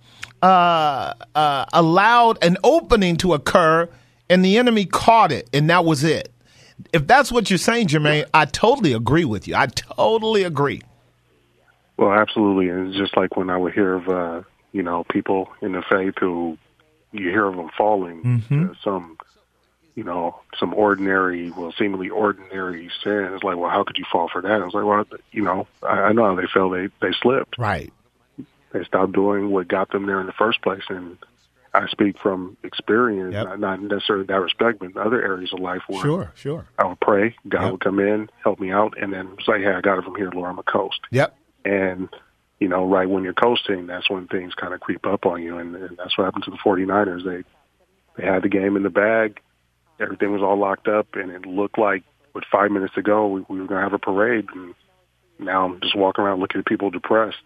uh, 0.42 1.14
uh, 1.34 1.66
allowed 1.72 2.42
an 2.42 2.56
opening 2.64 3.16
to 3.18 3.34
occur, 3.34 3.88
and 4.28 4.44
the 4.44 4.58
enemy 4.58 4.86
caught 4.86 5.32
it, 5.32 5.48
and 5.52 5.68
that 5.70 5.84
was 5.84 6.04
it. 6.04 6.32
If 6.92 7.06
that's 7.06 7.30
what 7.30 7.50
you're 7.50 7.58
saying, 7.58 7.88
Jermaine, 7.88 8.24
I 8.32 8.46
totally 8.46 8.94
agree 8.94 9.26
with 9.26 9.46
you. 9.46 9.54
I 9.54 9.66
totally 9.66 10.44
agree. 10.44 10.80
Well, 11.98 12.12
absolutely, 12.12 12.70
and 12.70 12.88
it's 12.88 12.96
just 12.96 13.16
like 13.16 13.36
when 13.36 13.50
I 13.50 13.58
would 13.58 13.74
hear 13.74 13.94
of 13.94 14.08
uh, 14.08 14.42
you 14.72 14.82
know 14.82 15.04
people 15.10 15.48
in 15.60 15.72
the 15.72 15.82
faith 15.90 16.14
who 16.18 16.56
you 17.12 17.28
hear 17.28 17.46
of 17.46 17.56
them 17.56 17.70
falling 17.76 18.22
mm-hmm. 18.22 18.72
some 18.82 19.18
you 19.94 20.04
know, 20.04 20.40
some 20.58 20.74
ordinary, 20.74 21.50
well, 21.50 21.72
seemingly 21.76 22.08
ordinary 22.08 22.90
sin. 23.02 23.30
It's 23.32 23.44
like, 23.44 23.56
well, 23.56 23.70
how 23.70 23.84
could 23.84 23.98
you 23.98 24.04
fall 24.10 24.28
for 24.28 24.42
that? 24.42 24.50
I 24.50 24.64
was 24.64 24.74
like, 24.74 24.84
well, 24.84 25.04
you 25.32 25.42
know, 25.42 25.66
I, 25.82 26.00
I 26.00 26.12
know 26.12 26.24
how 26.24 26.34
they 26.34 26.46
fell. 26.52 26.70
They 26.70 26.88
they 27.00 27.12
slipped. 27.20 27.58
Right. 27.58 27.92
They 28.72 28.84
stopped 28.84 29.12
doing 29.12 29.50
what 29.50 29.68
got 29.68 29.90
them 29.90 30.06
there 30.06 30.20
in 30.20 30.26
the 30.26 30.32
first 30.32 30.62
place. 30.62 30.84
And 30.88 31.18
I 31.74 31.88
speak 31.88 32.18
from 32.18 32.56
experience, 32.62 33.32
yep. 33.32 33.44
not, 33.44 33.60
not 33.60 33.82
necessarily 33.82 34.26
that 34.26 34.40
respect, 34.40 34.78
but 34.78 34.90
in 34.90 34.98
other 34.98 35.22
areas 35.22 35.52
of 35.52 35.60
life 35.60 35.82
where 35.88 36.02
sure, 36.02 36.32
sure. 36.36 36.66
I 36.78 36.86
would 36.86 37.00
pray, 37.00 37.34
God 37.48 37.62
yep. 37.62 37.72
would 37.72 37.80
come 37.80 37.98
in, 37.98 38.30
help 38.42 38.60
me 38.60 38.70
out, 38.70 38.94
and 39.00 39.12
then 39.12 39.36
say, 39.44 39.60
hey, 39.60 39.72
I 39.72 39.80
got 39.80 39.98
it 39.98 40.04
from 40.04 40.16
here, 40.16 40.30
Lord, 40.32 40.50
I'm 40.50 40.58
a 40.58 40.62
coast. 40.62 41.00
Yep. 41.10 41.36
And 41.64 42.08
you 42.58 42.68
know, 42.68 42.86
right 42.86 43.08
when 43.08 43.24
you're 43.24 43.32
coasting, 43.32 43.86
that's 43.86 44.10
when 44.10 44.26
things 44.28 44.54
kind 44.54 44.74
of 44.74 44.80
creep 44.80 45.06
up 45.06 45.26
on 45.26 45.42
you, 45.42 45.58
and, 45.58 45.74
and 45.74 45.96
that's 45.96 46.16
what 46.16 46.24
happened 46.24 46.44
to 46.44 46.50
the 46.50 46.58
49ers. 46.58 47.24
They 47.24 47.44
they 48.16 48.28
had 48.28 48.42
the 48.42 48.48
game 48.48 48.76
in 48.76 48.82
the 48.82 48.90
bag 48.90 49.40
everything 50.00 50.32
was 50.32 50.42
all 50.42 50.58
locked 50.58 50.88
up, 50.88 51.08
and 51.14 51.30
it 51.30 51.46
looked 51.46 51.78
like 51.78 52.02
with 52.34 52.44
five 52.50 52.70
minutes 52.70 52.94
to 52.94 53.02
go, 53.02 53.28
we, 53.28 53.44
we 53.48 53.60
were 53.60 53.66
going 53.66 53.78
to 53.78 53.82
have 53.82 53.92
a 53.92 53.98
parade. 53.98 54.46
And 54.54 54.74
now 55.38 55.66
I'm 55.66 55.80
just 55.80 55.96
walking 55.96 56.24
around 56.24 56.40
looking 56.40 56.60
at 56.60 56.66
people 56.66 56.90
depressed. 56.90 57.38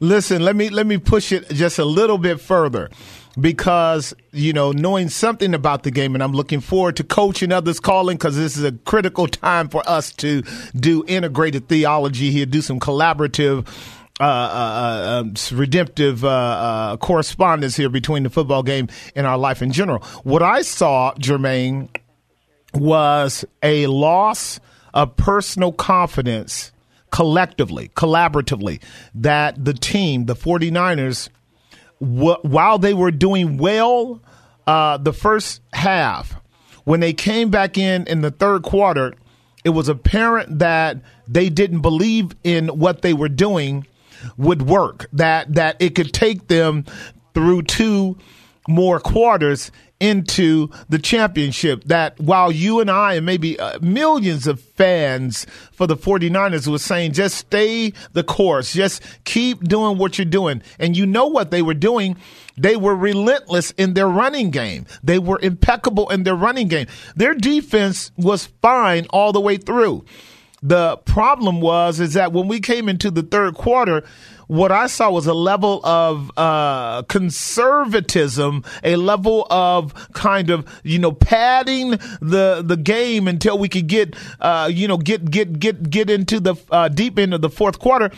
Listen, 0.00 0.42
let 0.42 0.56
me 0.56 0.68
let 0.68 0.84
me 0.84 0.98
push 0.98 1.30
it 1.30 1.48
just 1.50 1.78
a 1.78 1.84
little 1.84 2.18
bit 2.18 2.40
further 2.40 2.90
because 3.40 4.12
you 4.32 4.52
know 4.52 4.72
knowing 4.72 5.08
something 5.08 5.54
about 5.54 5.84
the 5.84 5.92
game 5.92 6.14
and 6.14 6.24
I'm 6.24 6.32
looking 6.32 6.58
forward 6.58 6.96
to 6.96 7.04
coaching 7.04 7.52
others 7.52 7.78
calling 7.78 8.16
because 8.16 8.36
this 8.36 8.56
is 8.56 8.64
a 8.64 8.72
critical 8.72 9.28
time 9.28 9.68
for 9.68 9.88
us 9.88 10.10
to 10.14 10.42
do 10.74 11.04
integrated 11.06 11.68
theology 11.68 12.32
here, 12.32 12.46
do 12.46 12.62
some 12.62 12.80
collaborative 12.80 13.64
uh, 14.20 14.22
uh, 14.22 15.20
um, 15.20 15.34
redemptive 15.52 16.24
uh, 16.24 16.28
uh, 16.28 16.96
correspondence 16.98 17.74
here 17.76 17.88
between 17.88 18.22
the 18.22 18.30
football 18.30 18.62
game 18.62 18.88
and 19.16 19.26
our 19.26 19.38
life 19.38 19.62
in 19.62 19.72
general. 19.72 20.02
What 20.24 20.42
I 20.42 20.62
saw, 20.62 21.14
Jermaine, 21.14 21.88
was 22.74 23.44
a 23.62 23.86
loss 23.86 24.60
of 24.92 25.16
personal 25.16 25.72
confidence 25.72 26.70
collectively, 27.10 27.88
collaboratively, 27.96 28.82
that 29.14 29.64
the 29.64 29.74
team, 29.74 30.26
the 30.26 30.36
49ers, 30.36 31.28
w- 32.00 32.36
while 32.42 32.78
they 32.78 32.94
were 32.94 33.10
doing 33.10 33.56
well 33.56 34.20
uh, 34.66 34.98
the 34.98 35.12
first 35.12 35.62
half, 35.72 36.36
when 36.84 37.00
they 37.00 37.12
came 37.12 37.50
back 37.50 37.78
in 37.78 38.06
in 38.06 38.20
the 38.20 38.30
third 38.30 38.62
quarter, 38.62 39.14
it 39.64 39.70
was 39.70 39.88
apparent 39.88 40.58
that 40.58 40.98
they 41.26 41.48
didn't 41.48 41.80
believe 41.80 42.34
in 42.44 42.68
what 42.68 43.02
they 43.02 43.12
were 43.12 43.28
doing 43.28 43.86
would 44.36 44.62
work. 44.62 45.06
That 45.12 45.54
that 45.54 45.76
it 45.80 45.94
could 45.94 46.12
take 46.12 46.48
them 46.48 46.84
through 47.34 47.62
two 47.62 48.18
more 48.68 49.00
quarters 49.00 49.70
into 50.00 50.70
the 50.88 50.98
championship 50.98 51.84
that 51.84 52.18
while 52.18 52.50
you 52.50 52.80
and 52.80 52.90
I 52.90 53.14
and 53.14 53.26
maybe 53.26 53.60
uh, 53.60 53.78
millions 53.80 54.46
of 54.46 54.58
fans 54.58 55.46
for 55.72 55.86
the 55.86 55.96
49ers 55.96 56.66
were 56.66 56.78
saying 56.78 57.12
just 57.12 57.36
stay 57.36 57.92
the 58.12 58.24
course. 58.24 58.72
Just 58.72 59.02
keep 59.24 59.62
doing 59.62 59.98
what 59.98 60.16
you're 60.16 60.24
doing. 60.24 60.62
And 60.78 60.96
you 60.96 61.04
know 61.04 61.26
what 61.26 61.50
they 61.50 61.60
were 61.60 61.74
doing? 61.74 62.16
They 62.56 62.76
were 62.76 62.96
relentless 62.96 63.72
in 63.72 63.92
their 63.92 64.08
running 64.08 64.50
game. 64.50 64.86
They 65.02 65.18
were 65.18 65.38
impeccable 65.42 66.08
in 66.08 66.22
their 66.22 66.34
running 66.34 66.68
game. 66.68 66.86
Their 67.14 67.34
defense 67.34 68.10
was 68.16 68.46
fine 68.62 69.06
all 69.10 69.32
the 69.32 69.40
way 69.40 69.58
through 69.58 70.06
the 70.62 70.96
problem 70.98 71.60
was 71.60 72.00
is 72.00 72.14
that 72.14 72.32
when 72.32 72.48
we 72.48 72.60
came 72.60 72.88
into 72.88 73.10
the 73.10 73.22
third 73.22 73.54
quarter 73.54 74.04
what 74.50 74.72
I 74.72 74.88
saw 74.88 75.12
was 75.12 75.28
a 75.28 75.32
level 75.32 75.80
of 75.86 76.32
uh, 76.36 77.02
conservatism, 77.02 78.64
a 78.82 78.96
level 78.96 79.46
of 79.48 79.94
kind 80.12 80.50
of 80.50 80.66
you 80.82 80.98
know 80.98 81.12
padding 81.12 81.90
the 82.20 82.60
the 82.66 82.76
game 82.76 83.28
until 83.28 83.58
we 83.58 83.68
could 83.68 83.86
get 83.86 84.16
uh, 84.40 84.68
you 84.72 84.88
know 84.88 84.96
get 84.96 85.30
get 85.30 85.60
get 85.60 85.88
get 85.88 86.10
into 86.10 86.40
the 86.40 86.56
uh, 86.72 86.88
deep 86.88 87.16
end 87.16 87.32
of 87.32 87.42
the 87.42 87.48
fourth 87.48 87.78
quarter. 87.78 88.10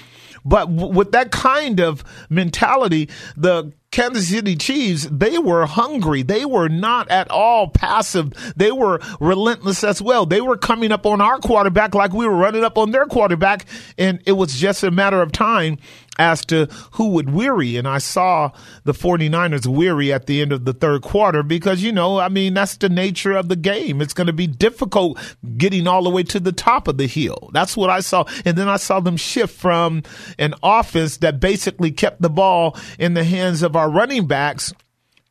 But 0.43 0.75
w- 0.75 0.97
with 0.97 1.13
that 1.13 1.33
kind 1.33 1.81
of 1.81 2.03
mentality, 2.31 3.11
the 3.37 3.71
Kansas 3.93 4.29
City 4.29 4.57
Chiefs, 4.57 5.07
they 5.11 5.37
were 5.39 5.67
hungry. 5.67 6.23
They 6.23 6.47
were 6.47 6.69
not 6.69 7.11
at 7.11 7.31
all 7.31 7.69
passive. 7.69 8.33
They 8.57 8.73
were 8.73 9.01
relentless 9.21 9.85
as 9.85 10.01
well. 10.01 10.25
They 10.25 10.41
were 10.41 10.57
coming 10.57 10.91
up 10.91 11.05
on 11.05 11.21
our 11.21 11.39
quarterback 11.39 11.95
like 11.95 12.13
we 12.13 12.27
were 12.27 12.35
running 12.35 12.65
up 12.65 12.79
on 12.79 12.91
their 12.91 13.05
quarterback. 13.05 13.67
And 13.99 14.21
it 14.25 14.33
was 14.33 14.55
just 14.55 14.83
a 14.83 14.91
matter 14.91 15.21
of 15.21 15.31
time 15.31 15.77
as 16.19 16.45
to 16.47 16.67
who 16.93 17.09
would 17.09 17.31
weary. 17.31 17.77
And 17.77 17.89
I 17.89 17.99
saw 17.99 18.51
the 18.85 18.93
49ers 18.93 19.67
weary 19.67 20.13
at 20.13 20.27
the 20.27 20.43
end 20.43 20.53
of 20.53 20.65
the 20.65 20.73
third 20.73 21.03
quarter 21.03 21.43
because, 21.43 21.83
you 21.83 21.93
know, 21.93 22.19
I 22.19 22.29
mean, 22.29 22.55
that's 22.55 22.77
the 22.77 22.89
nature 22.89 23.33
of 23.33 23.49
the 23.49 23.57
game. 23.57 24.03
It's 24.03 24.13
going 24.13 24.27
to 24.27 24.33
be 24.33 24.47
difficult 24.47 25.19
getting 25.57 25.87
all 25.87 26.03
the 26.03 26.11
way 26.11 26.23
to 26.25 26.41
the 26.41 26.53
top 26.53 26.87
of 26.87 26.99
the 26.99 27.07
hill. 27.07 27.51
That's 27.53 27.77
what 27.77 27.91
I 27.91 28.01
saw. 28.01 28.25
And 28.45 28.57
then 28.59 28.69
I 28.69 28.77
saw 28.77 29.01
them 29.01 29.17
shift 29.17 29.59
from 29.59 30.03
an 30.39 30.55
offense 30.63 31.19
that 31.19 31.41
basically 31.41 31.91
kept 31.91 32.21
the 32.21 32.31
ball 32.31 32.77
in 32.99 33.15
the 33.15 33.25
hands 33.25 33.63
of 33.63 33.75
our 33.75 33.91
running 33.91 34.27
backs. 34.27 34.73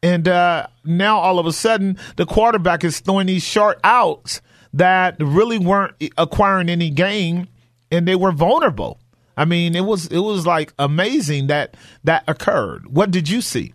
And 0.04 0.28
uh, 0.28 0.66
now 0.84 1.20
all 1.20 1.38
of 1.38 1.46
a 1.46 1.54
sudden, 1.54 1.98
the 2.16 2.26
quarterback 2.26 2.84
is 2.84 3.00
throwing 3.00 3.28
these 3.28 3.44
short 3.44 3.80
outs 3.84 4.42
that 4.74 5.16
really 5.20 5.60
weren't 5.60 5.94
acquiring 6.18 6.70
any 6.70 6.90
gain 6.90 7.48
and 7.92 8.08
they 8.08 8.16
were 8.16 8.32
vulnerable. 8.32 9.00
I 9.38 9.46
mean, 9.46 9.76
it 9.76 9.86
was 9.86 10.08
it 10.08 10.20
was 10.20 10.46
like 10.46 10.74
amazing 10.78 11.48
that 11.48 11.76
that 12.04 12.24
occurred. 12.28 12.94
What 12.94 13.12
did 13.12 13.30
you 13.30 13.42
see? 13.42 13.74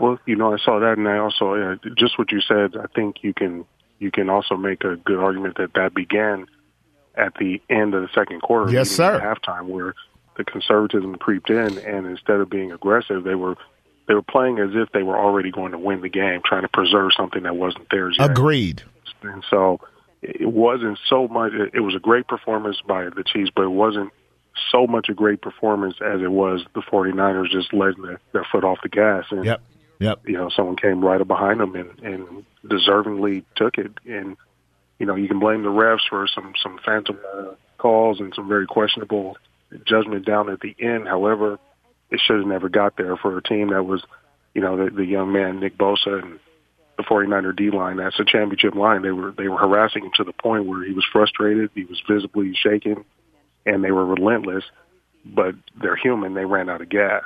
Well, 0.00 0.18
you 0.26 0.36
know, 0.36 0.52
I 0.52 0.58
saw 0.58 0.80
that, 0.80 0.98
and 0.98 1.08
I 1.08 1.18
also 1.18 1.54
uh, 1.54 1.76
just 1.96 2.18
what 2.18 2.32
you 2.32 2.40
said. 2.40 2.76
I 2.76 2.86
think 2.94 3.16
you 3.22 3.34
can 3.34 3.64
you 3.98 4.10
can 4.10 4.28
also 4.30 4.56
make 4.56 4.84
a 4.84 4.96
good 4.96 5.18
argument 5.18 5.58
that 5.58 5.74
that 5.74 5.94
began 5.94 6.46
at 7.14 7.34
the 7.34 7.60
end 7.68 7.94
of 7.94 8.02
the 8.02 8.08
second 8.14 8.40
quarter. 8.42 8.72
Yes, 8.72 8.90
sir. 8.90 9.20
Halftime, 9.20 9.66
where 9.66 9.94
the 10.36 10.44
conservatism 10.44 11.14
creeped 11.16 11.50
in, 11.50 11.78
and 11.78 12.06
instead 12.06 12.40
of 12.40 12.48
being 12.48 12.72
aggressive, 12.72 13.24
they 13.24 13.34
were 13.34 13.56
they 14.08 14.14
were 14.14 14.22
playing 14.22 14.58
as 14.58 14.70
if 14.74 14.90
they 14.92 15.02
were 15.02 15.16
already 15.16 15.50
going 15.50 15.72
to 15.72 15.78
win 15.78 16.00
the 16.00 16.08
game, 16.08 16.40
trying 16.44 16.62
to 16.62 16.68
preserve 16.68 17.10
something 17.16 17.42
that 17.44 17.56
wasn't 17.56 17.88
theirs 17.90 18.16
yet. 18.18 18.30
Agreed. 18.30 18.82
And 19.22 19.44
so 19.48 19.80
it 20.20 20.50
wasn't 20.50 20.98
so 21.08 21.28
much. 21.28 21.52
It 21.72 21.80
was 21.80 21.94
a 21.94 22.00
great 22.00 22.26
performance 22.26 22.80
by 22.86 23.04
the 23.04 23.24
Chiefs, 23.24 23.50
but 23.54 23.62
it 23.62 23.70
wasn't 23.70 24.12
so 24.70 24.86
much 24.86 25.08
a 25.08 25.14
great 25.14 25.40
performance 25.42 25.96
as 26.04 26.20
it 26.20 26.30
was 26.30 26.64
the 26.74 26.82
49ers 26.82 27.50
just 27.50 27.72
letting 27.72 28.02
their, 28.02 28.20
their 28.32 28.46
foot 28.50 28.64
off 28.64 28.78
the 28.82 28.88
gas. 28.88 29.24
And, 29.30 29.44
yep. 29.44 29.62
Yep. 30.02 30.22
You 30.26 30.32
know, 30.32 30.50
someone 30.50 30.76
came 30.76 31.04
right 31.04 31.20
up 31.20 31.28
behind 31.28 31.60
them 31.60 31.76
and, 31.76 31.98
and 32.00 32.44
deservingly 32.66 33.44
took 33.54 33.78
it. 33.78 33.92
And, 34.04 34.36
you 34.98 35.06
know, 35.06 35.14
you 35.14 35.28
can 35.28 35.38
blame 35.38 35.62
the 35.62 35.68
refs 35.68 36.08
for 36.08 36.26
some, 36.26 36.54
some 36.60 36.80
phantom 36.84 37.20
uh, 37.32 37.52
calls 37.78 38.18
and 38.18 38.34
some 38.34 38.48
very 38.48 38.66
questionable 38.66 39.36
judgment 39.86 40.26
down 40.26 40.50
at 40.50 40.58
the 40.58 40.74
end. 40.80 41.06
However, 41.06 41.60
it 42.10 42.20
should 42.20 42.38
have 42.38 42.48
never 42.48 42.68
got 42.68 42.96
there 42.96 43.16
for 43.16 43.38
a 43.38 43.42
team 43.42 43.70
that 43.70 43.84
was, 43.84 44.02
you 44.54 44.60
know, 44.60 44.76
the, 44.76 44.90
the 44.90 45.04
young 45.04 45.32
man, 45.32 45.60
Nick 45.60 45.78
Bosa 45.78 46.20
and 46.20 46.40
the 46.96 47.04
49er 47.04 47.54
D 47.54 47.70
line. 47.70 47.98
That's 47.98 48.18
a 48.18 48.24
championship 48.24 48.74
line. 48.74 49.02
They 49.02 49.12
were, 49.12 49.30
they 49.30 49.46
were 49.46 49.58
harassing 49.58 50.04
him 50.04 50.10
to 50.16 50.24
the 50.24 50.32
point 50.32 50.66
where 50.66 50.84
he 50.84 50.92
was 50.92 51.06
frustrated. 51.12 51.70
He 51.76 51.84
was 51.84 52.02
visibly 52.08 52.54
shaking 52.54 53.04
and 53.66 53.82
they 53.82 53.90
were 53.90 54.04
relentless, 54.04 54.64
but 55.24 55.54
they're 55.80 55.96
human. 55.96 56.34
They 56.34 56.44
ran 56.44 56.68
out 56.68 56.80
of 56.80 56.88
gas. 56.88 57.22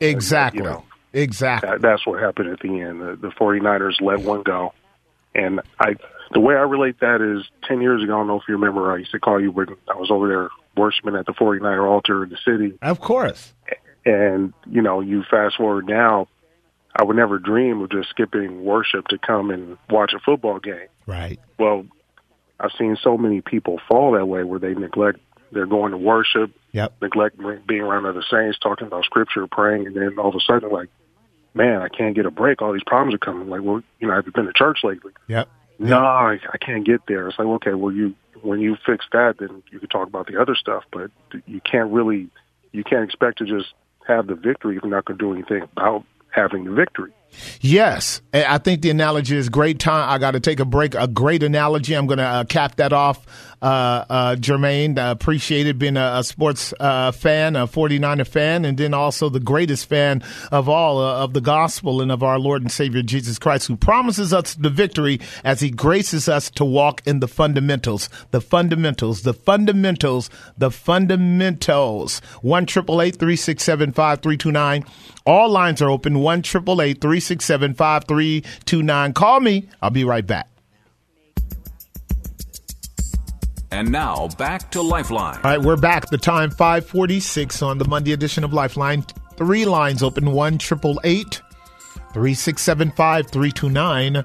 Uh, 0.00 0.06
exactly. 0.06 0.58
You 0.58 0.64
know, 0.64 0.84
exactly. 1.12 1.70
That, 1.70 1.82
that's 1.82 2.06
what 2.06 2.20
happened 2.20 2.50
at 2.50 2.60
the 2.60 2.80
end. 2.80 3.00
The, 3.00 3.16
the 3.16 3.28
49ers 3.28 4.00
let 4.00 4.20
one 4.20 4.42
go. 4.42 4.72
And 5.34 5.60
I, 5.78 5.96
the 6.32 6.40
way 6.40 6.54
I 6.54 6.60
relate 6.60 7.00
that 7.00 7.20
is 7.20 7.46
10 7.68 7.80
years 7.80 8.02
ago, 8.02 8.14
I 8.14 8.18
don't 8.18 8.26
know 8.26 8.36
if 8.36 8.44
you 8.48 8.54
remember, 8.54 8.92
I 8.92 8.98
used 8.98 9.12
to 9.12 9.20
call 9.20 9.40
you 9.40 9.50
when 9.50 9.68
I 9.88 9.96
was 9.96 10.10
over 10.10 10.28
there 10.28 10.48
worshiping 10.76 11.14
at 11.14 11.26
the 11.26 11.32
49er 11.32 11.86
altar 11.86 12.24
in 12.24 12.30
the 12.30 12.38
city. 12.44 12.78
Of 12.82 13.00
course. 13.00 13.52
And, 14.04 14.54
you 14.70 14.82
know, 14.82 15.00
you 15.00 15.24
fast 15.30 15.56
forward 15.56 15.86
now, 15.86 16.28
I 16.98 17.04
would 17.04 17.16
never 17.16 17.38
dream 17.38 17.82
of 17.82 17.90
just 17.90 18.08
skipping 18.10 18.64
worship 18.64 19.08
to 19.08 19.18
come 19.18 19.50
and 19.50 19.76
watch 19.90 20.12
a 20.14 20.20
football 20.20 20.58
game. 20.58 20.88
Right. 21.06 21.38
Well, 21.58 21.86
I've 22.58 22.70
seen 22.78 22.96
so 23.02 23.18
many 23.18 23.42
people 23.42 23.80
fall 23.88 24.12
that 24.12 24.26
way 24.26 24.42
where 24.44 24.58
they 24.58 24.74
neglect 24.74 25.18
they're 25.52 25.66
going 25.66 25.92
to 25.92 25.98
worship, 25.98 26.50
yep. 26.72 26.94
neglect 27.00 27.38
being 27.66 27.82
around 27.82 28.06
other 28.06 28.24
saints, 28.30 28.58
talking 28.58 28.86
about 28.86 29.04
scripture, 29.04 29.46
praying, 29.46 29.86
and 29.86 29.96
then 29.96 30.18
all 30.18 30.28
of 30.28 30.34
a 30.34 30.40
sudden, 30.40 30.70
like, 30.70 30.88
man, 31.54 31.80
I 31.82 31.88
can't 31.88 32.14
get 32.14 32.26
a 32.26 32.30
break. 32.30 32.62
All 32.62 32.72
these 32.72 32.84
problems 32.84 33.14
are 33.14 33.18
coming. 33.18 33.48
Like, 33.48 33.62
well, 33.62 33.82
you 33.98 34.08
know, 34.08 34.14
have 34.14 34.26
you 34.26 34.32
been 34.32 34.46
to 34.46 34.52
church 34.52 34.80
lately? 34.84 35.12
Yep. 35.28 35.48
No, 35.78 35.98
I, 35.98 36.38
I 36.52 36.58
can't 36.58 36.86
get 36.86 37.02
there. 37.06 37.28
It's 37.28 37.38
like, 37.38 37.46
okay, 37.46 37.74
well, 37.74 37.92
you 37.92 38.14
when 38.42 38.60
you 38.60 38.76
fix 38.86 39.04
that, 39.12 39.36
then 39.38 39.62
you 39.70 39.78
can 39.78 39.88
talk 39.88 40.08
about 40.08 40.26
the 40.26 40.40
other 40.40 40.54
stuff. 40.54 40.84
But 40.90 41.10
you 41.46 41.60
can't 41.60 41.90
really, 41.90 42.28
you 42.72 42.84
can't 42.84 43.04
expect 43.04 43.38
to 43.38 43.44
just 43.44 43.74
have 44.06 44.26
the 44.26 44.34
victory 44.34 44.76
if 44.76 44.82
you're 44.82 44.90
not 44.90 45.04
going 45.04 45.18
to 45.18 45.24
do 45.24 45.32
anything 45.32 45.62
about 45.62 46.04
having 46.30 46.64
the 46.64 46.72
victory. 46.72 47.12
Yes, 47.60 48.20
I 48.32 48.58
think 48.58 48.82
the 48.82 48.90
analogy 48.90 49.36
is 49.36 49.48
great. 49.48 49.78
Time 49.78 50.08
I 50.08 50.18
got 50.18 50.32
to 50.32 50.40
take 50.40 50.60
a 50.60 50.64
break. 50.64 50.94
A 50.94 51.06
great 51.06 51.42
analogy. 51.42 51.94
I'm 51.94 52.06
going 52.06 52.18
to 52.18 52.24
uh, 52.24 52.44
cap 52.44 52.76
that 52.76 52.92
off. 52.92 53.26
Uh, 53.62 54.04
uh, 54.10 54.36
Jermaine, 54.36 54.98
uh, 54.98 55.10
appreciated 55.10 55.78
being 55.78 55.96
a, 55.96 56.16
a 56.16 56.24
sports 56.24 56.74
uh, 56.78 57.10
fan, 57.10 57.56
a 57.56 57.66
49er 57.66 58.26
fan, 58.26 58.66
and 58.66 58.76
then 58.76 58.92
also 58.92 59.30
the 59.30 59.40
greatest 59.40 59.88
fan 59.88 60.22
of 60.52 60.68
all 60.68 60.98
uh, 60.98 61.24
of 61.24 61.32
the 61.32 61.40
gospel 61.40 62.02
and 62.02 62.12
of 62.12 62.22
our 62.22 62.38
Lord 62.38 62.60
and 62.60 62.70
Savior 62.70 63.00
Jesus 63.02 63.38
Christ, 63.38 63.66
who 63.66 63.76
promises 63.76 64.34
us 64.34 64.54
the 64.54 64.68
victory 64.68 65.20
as 65.42 65.60
He 65.60 65.70
graces 65.70 66.28
us 66.28 66.50
to 66.50 66.66
walk 66.66 67.00
in 67.06 67.20
the 67.20 67.28
fundamentals, 67.28 68.10
the 68.30 68.42
fundamentals, 68.42 69.22
the 69.22 69.32
fundamentals, 69.32 70.28
the 70.58 70.70
fundamentals. 70.70 72.20
One 72.42 72.66
triple 72.66 73.00
eight 73.00 73.16
three 73.16 73.36
six 73.36 73.64
seven 73.64 73.90
five 73.90 74.20
three 74.20 74.36
two 74.36 74.52
nine. 74.52 74.84
All 75.24 75.48
lines 75.48 75.82
are 75.82 75.90
open. 75.90 76.20
One 76.20 76.42
triple 76.42 76.82
eight 76.82 77.00
three 77.00 77.20
six 77.26 77.44
seven 77.44 77.74
five 77.74 78.04
three 78.04 78.44
two 78.64 78.82
nine. 78.82 79.12
Call 79.12 79.40
me. 79.40 79.68
I'll 79.82 79.90
be 79.90 80.04
right 80.04 80.26
back. 80.26 80.48
And 83.70 83.90
now 83.90 84.28
back 84.38 84.70
to 84.70 84.80
Lifeline. 84.80 85.36
All 85.36 85.42
right, 85.42 85.60
we're 85.60 85.76
back. 85.76 86.08
The 86.08 86.18
time 86.18 86.50
546 86.50 87.62
on 87.62 87.78
the 87.78 87.84
Monday 87.84 88.12
edition 88.12 88.44
of 88.44 88.52
Lifeline. 88.52 89.04
Three 89.36 89.66
lines 89.66 90.02
open, 90.02 90.32
one 90.32 90.56
triple 90.56 90.98
eight, 91.04 91.42
three 92.14 92.32
six 92.32 92.62
seven 92.62 92.90
five 92.92 93.30
three 93.30 93.52
two 93.52 93.68
nine. 93.68 94.24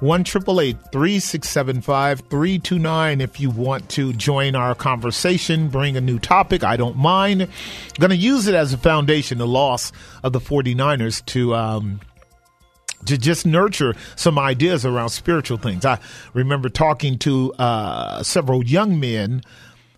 One 0.00 0.24
triple 0.24 0.60
eight 0.60 0.76
three 0.90 1.18
six 1.18 1.48
seven 1.48 1.80
five 1.80 2.20
three 2.30 2.58
two 2.58 2.78
nine. 2.78 3.20
If 3.20 3.38
you 3.38 3.50
want 3.50 3.88
to 3.90 4.12
join 4.12 4.56
our 4.56 4.74
conversation, 4.74 5.68
bring 5.68 5.96
a 5.96 6.00
new 6.00 6.18
topic, 6.18 6.64
I 6.64 6.76
don't 6.76 6.96
mind. 6.96 7.48
Going 8.00 8.10
to 8.10 8.16
use 8.16 8.48
it 8.48 8.54
as 8.54 8.72
a 8.72 8.78
foundation, 8.78 9.38
the 9.38 9.46
loss 9.46 9.92
of 10.24 10.32
the 10.32 10.40
49ers 10.40 11.24
to 11.26 11.54
um, 11.54 12.00
to 13.06 13.16
just 13.16 13.46
nurture 13.46 13.94
some 14.16 14.38
ideas 14.38 14.84
around 14.84 15.10
spiritual 15.10 15.58
things. 15.58 15.84
I 15.84 15.98
remember 16.34 16.68
talking 16.68 17.18
to 17.20 17.52
uh, 17.54 18.22
several 18.22 18.64
young 18.64 19.00
men 19.00 19.42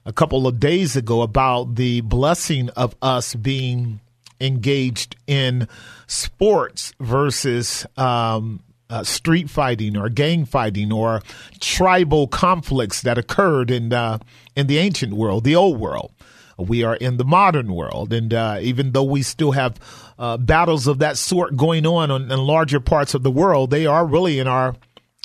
a 0.05 0.13
couple 0.13 0.47
of 0.47 0.61
days 0.61 0.97
ago 0.97 1.23
about 1.23 1.75
the 1.77 2.01
blessing 2.03 2.71
of 2.71 2.95
us 3.03 3.35
being 3.35 4.01
engaged 4.41 5.17
in 5.27 5.69
sports 6.07 6.95
versus 6.99 7.87
um, 7.97 8.61
uh, 8.89 9.05
street 9.05 9.49
fighting 9.49 9.97
or 9.97 10.09
gang 10.09 10.45
fighting 10.45 10.93
or 10.93 11.23
tribal 11.61 12.27
conflicts 12.27 13.03
that 13.03 13.19
occurred 13.19 13.71
in 13.71 13.93
uh, 13.93 14.19
in 14.57 14.67
the 14.67 14.79
ancient 14.79 15.13
world, 15.13 15.45
the 15.45 15.55
old 15.55 15.79
world. 15.79 16.13
We 16.61 16.85
are 16.85 16.97
in 16.97 17.17
the 17.17 17.25
modern 17.25 17.73
world, 17.75 18.13
and 18.13 18.33
uh, 18.33 18.59
even 18.61 18.93
though 18.93 19.05
we 19.05 19.23
still 19.23 19.53
have 19.53 19.79
uh, 20.19 20.37
battles 20.37 20.87
of 20.87 20.99
that 20.99 21.17
sort 21.17 21.57
going 21.57 21.87
on, 21.87 22.11
on 22.11 22.31
in 22.31 22.39
larger 22.39 22.81
parts 22.81 23.15
of 23.15 23.23
the 23.23 23.31
world, 23.31 23.71
they 23.71 23.87
are 23.87 24.07
really 24.07 24.39
in 24.39 24.47
our 24.47 24.77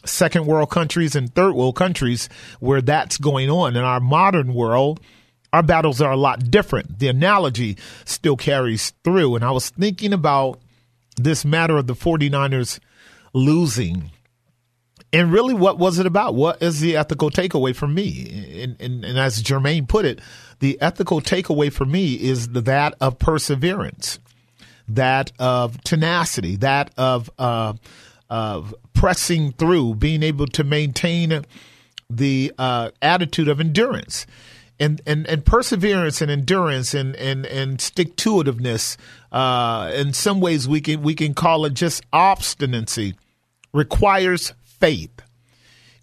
second 0.06 0.46
world 0.46 0.70
countries 0.70 1.16
and 1.16 1.34
third 1.34 1.54
world 1.54 1.76
countries 1.76 2.30
where 2.60 2.82
that's 2.82 3.18
going 3.18 3.50
on. 3.50 3.76
In 3.76 3.84
our 3.84 4.00
modern 4.00 4.54
world, 4.54 5.00
our 5.52 5.64
battles 5.64 6.02
are 6.02 6.12
a 6.12 6.18
lot 6.18 6.52
different. 6.52 7.00
The 7.00 7.08
analogy 7.08 7.78
still 8.04 8.38
carries 8.38 8.92
through. 9.04 9.36
And 9.36 9.44
I 9.44 9.52
was 9.52 9.70
thinking 9.70 10.14
about 10.14 10.60
this 11.18 11.46
matter 11.46 11.78
of 11.78 11.88
the 11.88 11.96
49ers 11.96 12.80
losing. 13.34 14.12
And 15.16 15.32
really, 15.32 15.54
what 15.54 15.80
was 15.80 15.98
it 15.98 16.06
about? 16.06 16.36
What 16.36 16.62
is 16.62 16.82
the 16.82 16.98
ethical 16.98 17.32
takeaway 17.32 17.74
for 17.74 17.88
me? 17.88 18.62
And, 18.62 18.76
and, 18.82 19.06
and 19.06 19.18
as 19.18 19.42
Jermaine 19.42 19.88
put 19.88 20.04
it, 20.04 20.20
the 20.60 20.78
ethical 20.82 21.22
takeaway 21.22 21.72
for 21.72 21.86
me 21.86 22.16
is 22.16 22.50
that 22.50 22.96
of 23.00 23.18
perseverance, 23.18 24.20
that 24.90 25.32
of 25.40 25.82
tenacity, 25.86 26.58
that 26.58 26.92
of 26.98 27.30
uh, 27.40 27.76
of 28.30 28.76
pressing 28.94 29.54
through, 29.54 29.96
being 29.96 30.22
able 30.22 30.48
to 30.48 30.66
maintain 30.66 31.46
the 32.10 32.52
uh, 32.58 32.92
attitude 33.02 33.48
of 33.48 33.62
endurance. 33.62 34.28
And, 34.82 35.02
and, 35.08 35.26
and 35.28 35.46
perseverance 35.46 36.22
and 36.22 36.30
endurance 36.30 36.94
and, 36.94 37.16
and, 37.16 37.46
and 37.46 37.80
stick 37.80 38.18
to 38.18 38.44
itiveness, 38.44 38.98
uh, 39.32 39.94
in 39.96 40.12
some 40.12 40.42
ways 40.42 40.68
we 40.68 40.82
can, 40.82 41.02
we 41.02 41.16
can 41.16 41.34
call 41.34 41.64
it 41.64 41.74
just 41.74 42.04
obstinacy, 42.12 43.16
requires 43.72 44.52
faith. 44.86 45.24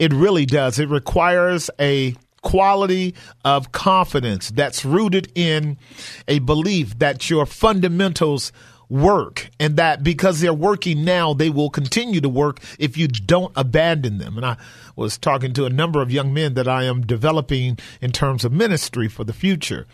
It 0.00 0.12
really 0.12 0.44
does. 0.44 0.80
It 0.80 0.88
requires 0.88 1.70
a 1.78 2.16
quality 2.42 3.14
of 3.44 3.70
confidence 3.70 4.50
that's 4.50 4.84
rooted 4.84 5.30
in 5.36 5.78
a 6.26 6.40
belief 6.40 6.98
that 6.98 7.30
your 7.30 7.46
fundamentals 7.46 8.50
work 8.88 9.48
and 9.60 9.76
that 9.76 10.02
because 10.02 10.40
they're 10.40 10.52
working 10.52 11.04
now, 11.04 11.32
they 11.32 11.48
will 11.48 11.70
continue 11.70 12.20
to 12.20 12.28
work 12.28 12.58
if 12.80 12.96
you 12.96 13.06
don't 13.06 13.52
abandon 13.54 14.18
them. 14.18 14.36
And 14.36 14.44
I 14.44 14.56
was 14.96 15.16
talking 15.16 15.52
to 15.52 15.64
a 15.64 15.70
number 15.70 16.02
of 16.02 16.10
young 16.10 16.34
men 16.34 16.54
that 16.54 16.66
I 16.66 16.82
am 16.82 17.06
developing 17.06 17.78
in 18.00 18.10
terms 18.10 18.44
of 18.44 18.50
ministry 18.50 19.06
for 19.06 19.22
the 19.22 19.32
future. 19.32 19.86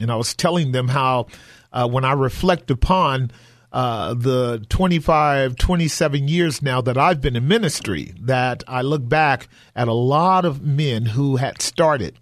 And 0.00 0.10
I 0.10 0.16
was 0.16 0.34
telling 0.34 0.72
them 0.72 0.88
how 0.88 1.28
uh, 1.72 1.86
when 1.86 2.04
I 2.04 2.14
reflect 2.14 2.68
upon 2.72 3.30
uh, 3.74 4.14
the 4.14 4.64
25, 4.68 5.56
27 5.56 6.28
years 6.28 6.62
now 6.62 6.80
that 6.80 6.96
I've 6.96 7.20
been 7.20 7.34
in 7.34 7.48
ministry, 7.48 8.14
that 8.20 8.62
I 8.68 8.82
look 8.82 9.08
back 9.08 9.48
at 9.74 9.88
a 9.88 9.92
lot 9.92 10.44
of 10.44 10.62
men 10.62 11.06
who 11.06 11.36
had 11.36 11.60
started 11.60 12.16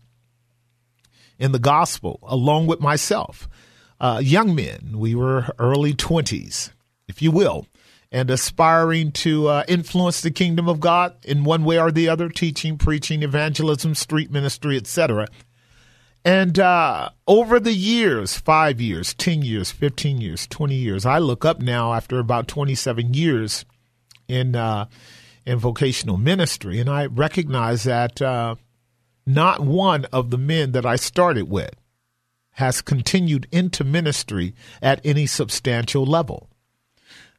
in 1.38 1.52
the 1.52 1.58
gospel 1.58 2.20
along 2.22 2.68
with 2.68 2.80
myself. 2.80 3.50
Uh, 4.00 4.18
young 4.24 4.54
men, 4.54 4.94
we 4.96 5.14
were 5.14 5.46
early 5.58 5.92
20s, 5.92 6.70
if 7.06 7.20
you 7.20 7.30
will, 7.30 7.66
and 8.10 8.30
aspiring 8.30 9.12
to 9.12 9.48
uh, 9.48 9.64
influence 9.68 10.22
the 10.22 10.30
kingdom 10.30 10.70
of 10.70 10.80
God 10.80 11.14
in 11.22 11.44
one 11.44 11.64
way 11.64 11.78
or 11.78 11.92
the 11.92 12.08
other, 12.08 12.30
teaching, 12.30 12.78
preaching, 12.78 13.22
evangelism, 13.22 13.94
street 13.94 14.30
ministry, 14.30 14.78
etc. 14.78 15.28
And 16.24 16.58
uh, 16.58 17.10
over 17.26 17.58
the 17.58 17.72
years, 17.72 18.36
five 18.36 18.80
years, 18.80 19.12
10 19.14 19.42
years, 19.42 19.72
15 19.72 20.20
years, 20.20 20.46
20 20.46 20.74
years, 20.74 21.04
I 21.04 21.18
look 21.18 21.44
up 21.44 21.60
now 21.60 21.94
after 21.94 22.18
about 22.18 22.46
27 22.46 23.12
years 23.14 23.64
in, 24.28 24.54
uh, 24.54 24.86
in 25.44 25.58
vocational 25.58 26.16
ministry, 26.18 26.78
and 26.78 26.88
I 26.88 27.06
recognize 27.06 27.82
that 27.84 28.22
uh, 28.22 28.54
not 29.26 29.60
one 29.60 30.04
of 30.06 30.30
the 30.30 30.38
men 30.38 30.72
that 30.72 30.86
I 30.86 30.94
started 30.94 31.50
with 31.50 31.74
has 32.56 32.82
continued 32.82 33.48
into 33.50 33.82
ministry 33.82 34.54
at 34.80 35.00
any 35.04 35.26
substantial 35.26 36.04
level. 36.04 36.51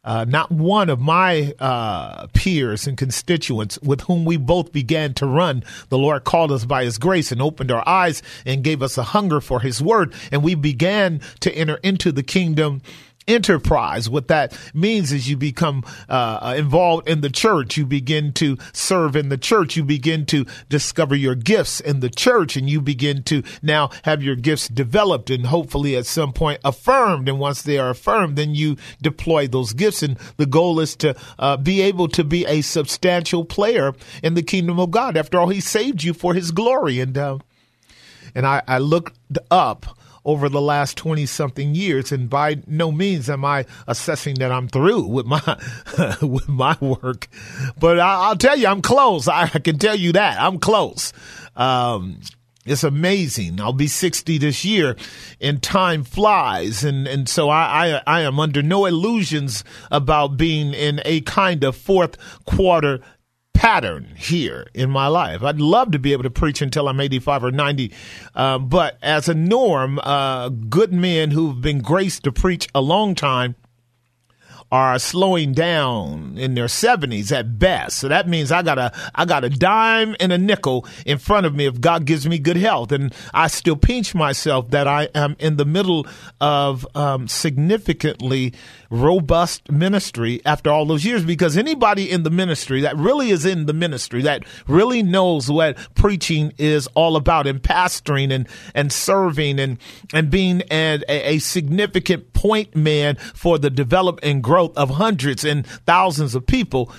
Uh, 0.03 0.25
not 0.27 0.51
one 0.51 0.89
of 0.89 0.99
my 0.99 1.53
uh, 1.59 2.27
peers 2.33 2.87
and 2.87 2.97
constituents 2.97 3.79
with 3.81 4.01
whom 4.01 4.25
we 4.25 4.35
both 4.35 4.73
began 4.73 5.13
to 5.13 5.25
run, 5.25 5.63
the 5.87 5.97
Lord 5.97 6.25
called 6.25 6.51
us 6.51 6.65
by 6.65 6.83
His 6.83 6.97
grace 6.97 7.31
and 7.31 7.41
opened 7.41 7.71
our 7.71 7.87
eyes 7.87 8.21
and 8.45 8.63
gave 8.63 8.81
us 8.81 8.97
a 8.97 9.03
hunger 9.03 9.39
for 9.39 9.61
His 9.61 9.81
word. 9.81 10.13
And 10.31 10.43
we 10.43 10.55
began 10.55 11.21
to 11.39 11.55
enter 11.55 11.75
into 11.83 12.11
the 12.11 12.23
kingdom 12.23 12.81
enterprise. 13.27 14.09
What 14.09 14.27
that 14.27 14.57
means 14.73 15.11
is 15.11 15.29
you 15.29 15.37
become 15.37 15.83
uh, 16.09 16.55
involved 16.57 17.07
in 17.07 17.21
the 17.21 17.29
church. 17.29 17.77
You 17.77 17.85
begin 17.85 18.33
to 18.33 18.57
serve 18.73 19.15
in 19.15 19.29
the 19.29 19.37
church. 19.37 19.75
You 19.75 19.83
begin 19.83 20.25
to 20.27 20.45
discover 20.69 21.15
your 21.15 21.35
gifts 21.35 21.79
in 21.79 21.99
the 21.99 22.09
church, 22.09 22.55
and 22.55 22.69
you 22.69 22.81
begin 22.81 23.23
to 23.23 23.43
now 23.61 23.89
have 24.03 24.23
your 24.23 24.35
gifts 24.35 24.67
developed 24.67 25.29
and 25.29 25.45
hopefully 25.47 25.95
at 25.95 26.05
some 26.05 26.33
point 26.33 26.59
affirmed. 26.63 27.29
And 27.29 27.39
once 27.39 27.61
they 27.61 27.77
are 27.77 27.91
affirmed, 27.91 28.37
then 28.37 28.55
you 28.55 28.77
deploy 29.01 29.47
those 29.47 29.73
gifts. 29.73 30.03
And 30.03 30.17
the 30.37 30.45
goal 30.45 30.79
is 30.79 30.95
to 30.97 31.15
uh, 31.39 31.57
be 31.57 31.81
able 31.81 32.07
to 32.09 32.23
be 32.23 32.45
a 32.45 32.61
substantial 32.61 33.45
player 33.45 33.93
in 34.21 34.33
the 34.33 34.43
kingdom 34.43 34.79
of 34.79 34.91
God. 34.91 35.17
After 35.17 35.39
all, 35.39 35.49
He 35.49 35.61
saved 35.61 36.03
you 36.03 36.13
for 36.13 36.33
His 36.33 36.51
glory. 36.51 36.99
And 36.99 37.17
uh, 37.17 37.39
and 38.35 38.45
I, 38.47 38.61
I 38.67 38.79
looked 38.79 39.17
up 39.51 39.97
over 40.25 40.49
the 40.49 40.61
last 40.61 40.97
20 40.97 41.25
something 41.25 41.75
years. 41.75 42.11
And 42.11 42.29
by 42.29 42.61
no 42.67 42.91
means 42.91 43.29
am 43.29 43.43
I 43.45 43.65
assessing 43.87 44.35
that 44.35 44.51
I'm 44.51 44.67
through 44.67 45.03
with 45.03 45.25
my, 45.25 45.41
with 46.21 46.47
my 46.47 46.77
work, 46.79 47.27
but 47.79 47.99
I, 47.99 48.29
will 48.29 48.37
tell 48.37 48.57
you, 48.57 48.67
I'm 48.67 48.81
close. 48.81 49.27
I, 49.27 49.43
I, 49.53 49.59
can 49.59 49.77
tell 49.77 49.95
you 49.95 50.13
that 50.13 50.39
I'm 50.41 50.59
close. 50.59 51.13
Um, 51.55 52.19
it's 52.65 52.83
amazing. 52.83 53.59
I'll 53.59 53.73
be 53.73 53.87
60 53.87 54.37
this 54.37 54.63
year 54.63 54.95
and 55.41 55.61
time 55.61 56.05
flies. 56.05 56.83
And, 56.85 57.07
and 57.07 57.27
so 57.27 57.49
I, 57.49 57.87
I, 57.87 58.01
I 58.07 58.21
am 58.21 58.39
under 58.39 58.61
no 58.61 58.85
illusions 58.85 59.65
about 59.91 60.37
being 60.37 60.73
in 60.73 61.01
a 61.03 61.21
kind 61.21 61.63
of 61.65 61.75
fourth 61.75 62.17
quarter 62.45 63.01
pattern 63.53 64.13
here 64.17 64.67
in 64.73 64.89
my 64.89 65.07
life. 65.07 65.43
I'd 65.43 65.61
love 65.61 65.91
to 65.91 65.99
be 65.99 66.11
able 66.11 66.23
to 66.23 66.29
preach 66.29 66.61
until 66.61 66.87
I'm 66.89 66.99
85 66.99 67.45
or 67.45 67.51
90. 67.51 67.91
Uh, 68.35 68.59
but 68.59 68.97
as 69.01 69.29
a 69.29 69.33
norm, 69.33 69.99
uh, 70.03 70.49
good 70.49 70.91
men 70.91 71.31
who've 71.31 71.61
been 71.61 71.79
graced 71.79 72.23
to 72.23 72.31
preach 72.31 72.67
a 72.75 72.81
long 72.81 73.15
time 73.15 73.55
are 74.73 74.97
slowing 74.97 75.53
down 75.53 76.33
in 76.35 76.55
their 76.55 76.65
70s 76.65 77.31
at 77.31 77.59
best. 77.59 77.97
So 77.97 78.07
that 78.07 78.27
means 78.27 78.51
I 78.51 78.63
got 78.63 78.79
a 78.79 78.91
I 79.13 79.23
got 79.23 79.43
a 79.43 79.49
dime 79.49 80.15
and 80.19 80.33
a 80.33 80.37
nickel 80.39 80.87
in 81.05 81.19
front 81.19 81.45
of 81.45 81.53
me 81.53 81.67
if 81.67 81.79
God 81.79 82.05
gives 82.05 82.27
me 82.27 82.39
good 82.39 82.57
health, 82.57 82.91
and 82.91 83.13
I 83.35 83.49
still 83.49 83.75
pinch 83.75 84.15
myself 84.15 84.71
that 84.71 84.87
I 84.87 85.09
am 85.13 85.35
in 85.37 85.57
the 85.57 85.65
middle 85.65 86.07
of 86.41 86.87
um, 86.95 87.27
significantly 87.27 88.55
robust 88.89 89.71
ministry 89.71 90.41
after 90.43 90.71
all 90.71 90.87
those 90.87 91.05
years. 91.05 91.23
Because 91.23 91.55
anybody 91.55 92.09
in 92.09 92.23
the 92.23 92.31
ministry 92.31 92.81
that 92.81 92.97
really 92.97 93.29
is 93.29 93.45
in 93.45 93.67
the 93.67 93.73
ministry 93.73 94.23
that 94.23 94.43
really 94.67 95.03
knows 95.03 95.51
what 95.51 95.77
preaching 95.93 96.51
is 96.57 96.87
all 96.95 97.15
about, 97.15 97.45
and 97.45 97.61
pastoring 97.61 98.33
and 98.33 98.47
and 98.73 98.91
serving 98.91 99.59
and 99.59 99.77
and 100.15 100.31
being 100.31 100.63
a, 100.71 100.99
a 101.07 101.37
significant 101.37 102.33
point 102.33 102.75
man 102.75 103.17
for 103.35 103.59
the 103.59 103.69
development 103.69 104.25
and 104.25 104.43
growth 104.43 104.62
growth 104.67 104.77
of 104.77 104.95
hundreds 104.95 105.43
and 105.43 105.65
thousands 105.85 106.35
of 106.35 106.45
people. 106.45 106.91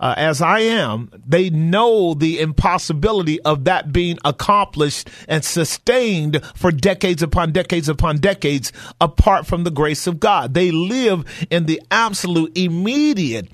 Uh, 0.00 0.14
as 0.16 0.42
I 0.42 0.60
am, 0.60 1.10
they 1.24 1.48
know 1.48 2.14
the 2.14 2.40
impossibility 2.40 3.40
of 3.42 3.64
that 3.66 3.92
being 3.92 4.18
accomplished 4.24 5.08
and 5.28 5.44
sustained 5.44 6.44
for 6.56 6.72
decades 6.72 7.22
upon 7.22 7.52
decades 7.52 7.88
upon 7.88 8.18
decades 8.18 8.72
apart 9.00 9.46
from 9.46 9.62
the 9.62 9.70
grace 9.70 10.08
of 10.08 10.18
God. 10.18 10.54
They 10.54 10.72
live 10.72 11.24
in 11.50 11.66
the 11.66 11.80
absolute 11.92 12.58
immediate 12.58 13.48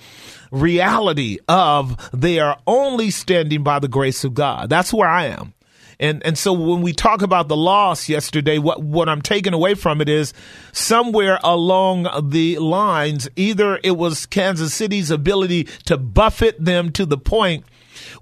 reality 0.51 1.37
of 1.49 1.99
they 2.15 2.39
are 2.39 2.59
only 2.67 3.11
standing 3.11 3.63
by 3.63 3.79
the 3.79 3.89
grace 3.89 4.25
of 4.25 4.33
God. 4.33 4.71
That's 4.71 4.91
where 4.91 5.09
I 5.09 5.27
am. 5.27 5.53
And 6.01 6.25
and 6.25 6.39
so 6.39 6.53
when 6.53 6.83
we 6.83 6.93
talk 6.93 7.23
about 7.23 7.49
the 7.49 7.57
loss 7.57 8.09
yesterday, 8.09 8.59
what 8.59 8.83
what 8.83 9.09
I'm 9.09 9.23
taking 9.23 9.53
away 9.53 9.75
from 9.75 10.01
it 10.01 10.09
is 10.09 10.33
somewhere 10.73 11.41
along 11.43 12.09
the 12.31 12.59
lines, 12.59 13.29
either 13.35 13.81
it 13.83 13.97
was 13.97 14.27
Kansas 14.27 14.73
City's 14.73 15.11
ability 15.11 15.65
to 15.87 15.99
buffet 15.99 16.65
them 16.65 16.93
to 16.93 17.05
the 17.05 17.19
point 17.19 17.65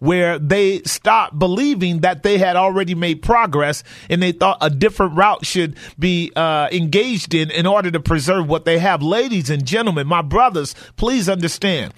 where 0.01 0.39
they 0.39 0.83
stopped 0.83 1.39
believing 1.39 2.01
that 2.01 2.23
they 2.23 2.39
had 2.39 2.57
already 2.57 2.95
made 2.95 3.23
progress 3.23 3.83
and 4.09 4.23
they 4.23 4.33
thought 4.33 4.59
a 4.61 4.71
different 4.71 5.17
route 5.17 5.45
should 5.45 5.77
be 5.99 6.33
uh, 6.37 6.69
engaged 6.73 7.35
in 7.35 7.51
in 7.51 7.67
order 7.67 7.91
to 7.91 8.01
preserve 8.01 8.49
what 8.49 8.65
they 8.65 8.79
have. 8.79 9.03
Ladies 9.03 9.51
and 9.51 9.65
gentlemen, 9.65 10.07
my 10.07 10.23
brothers, 10.23 10.75
please 10.97 11.29
understand 11.29 11.93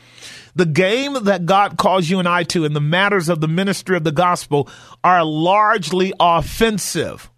the 0.55 0.67
game 0.67 1.15
that 1.25 1.47
God 1.47 1.79
calls 1.79 2.11
you 2.11 2.19
and 2.19 2.29
I 2.29 2.43
to 2.45 2.65
in 2.65 2.73
the 2.73 2.81
matters 2.81 3.29
of 3.29 3.41
the 3.41 3.49
ministry 3.49 3.97
of 3.97 4.05
the 4.05 4.13
gospel 4.13 4.69
are 5.05 5.25
largely 5.25 6.13
offensive. 6.19 7.31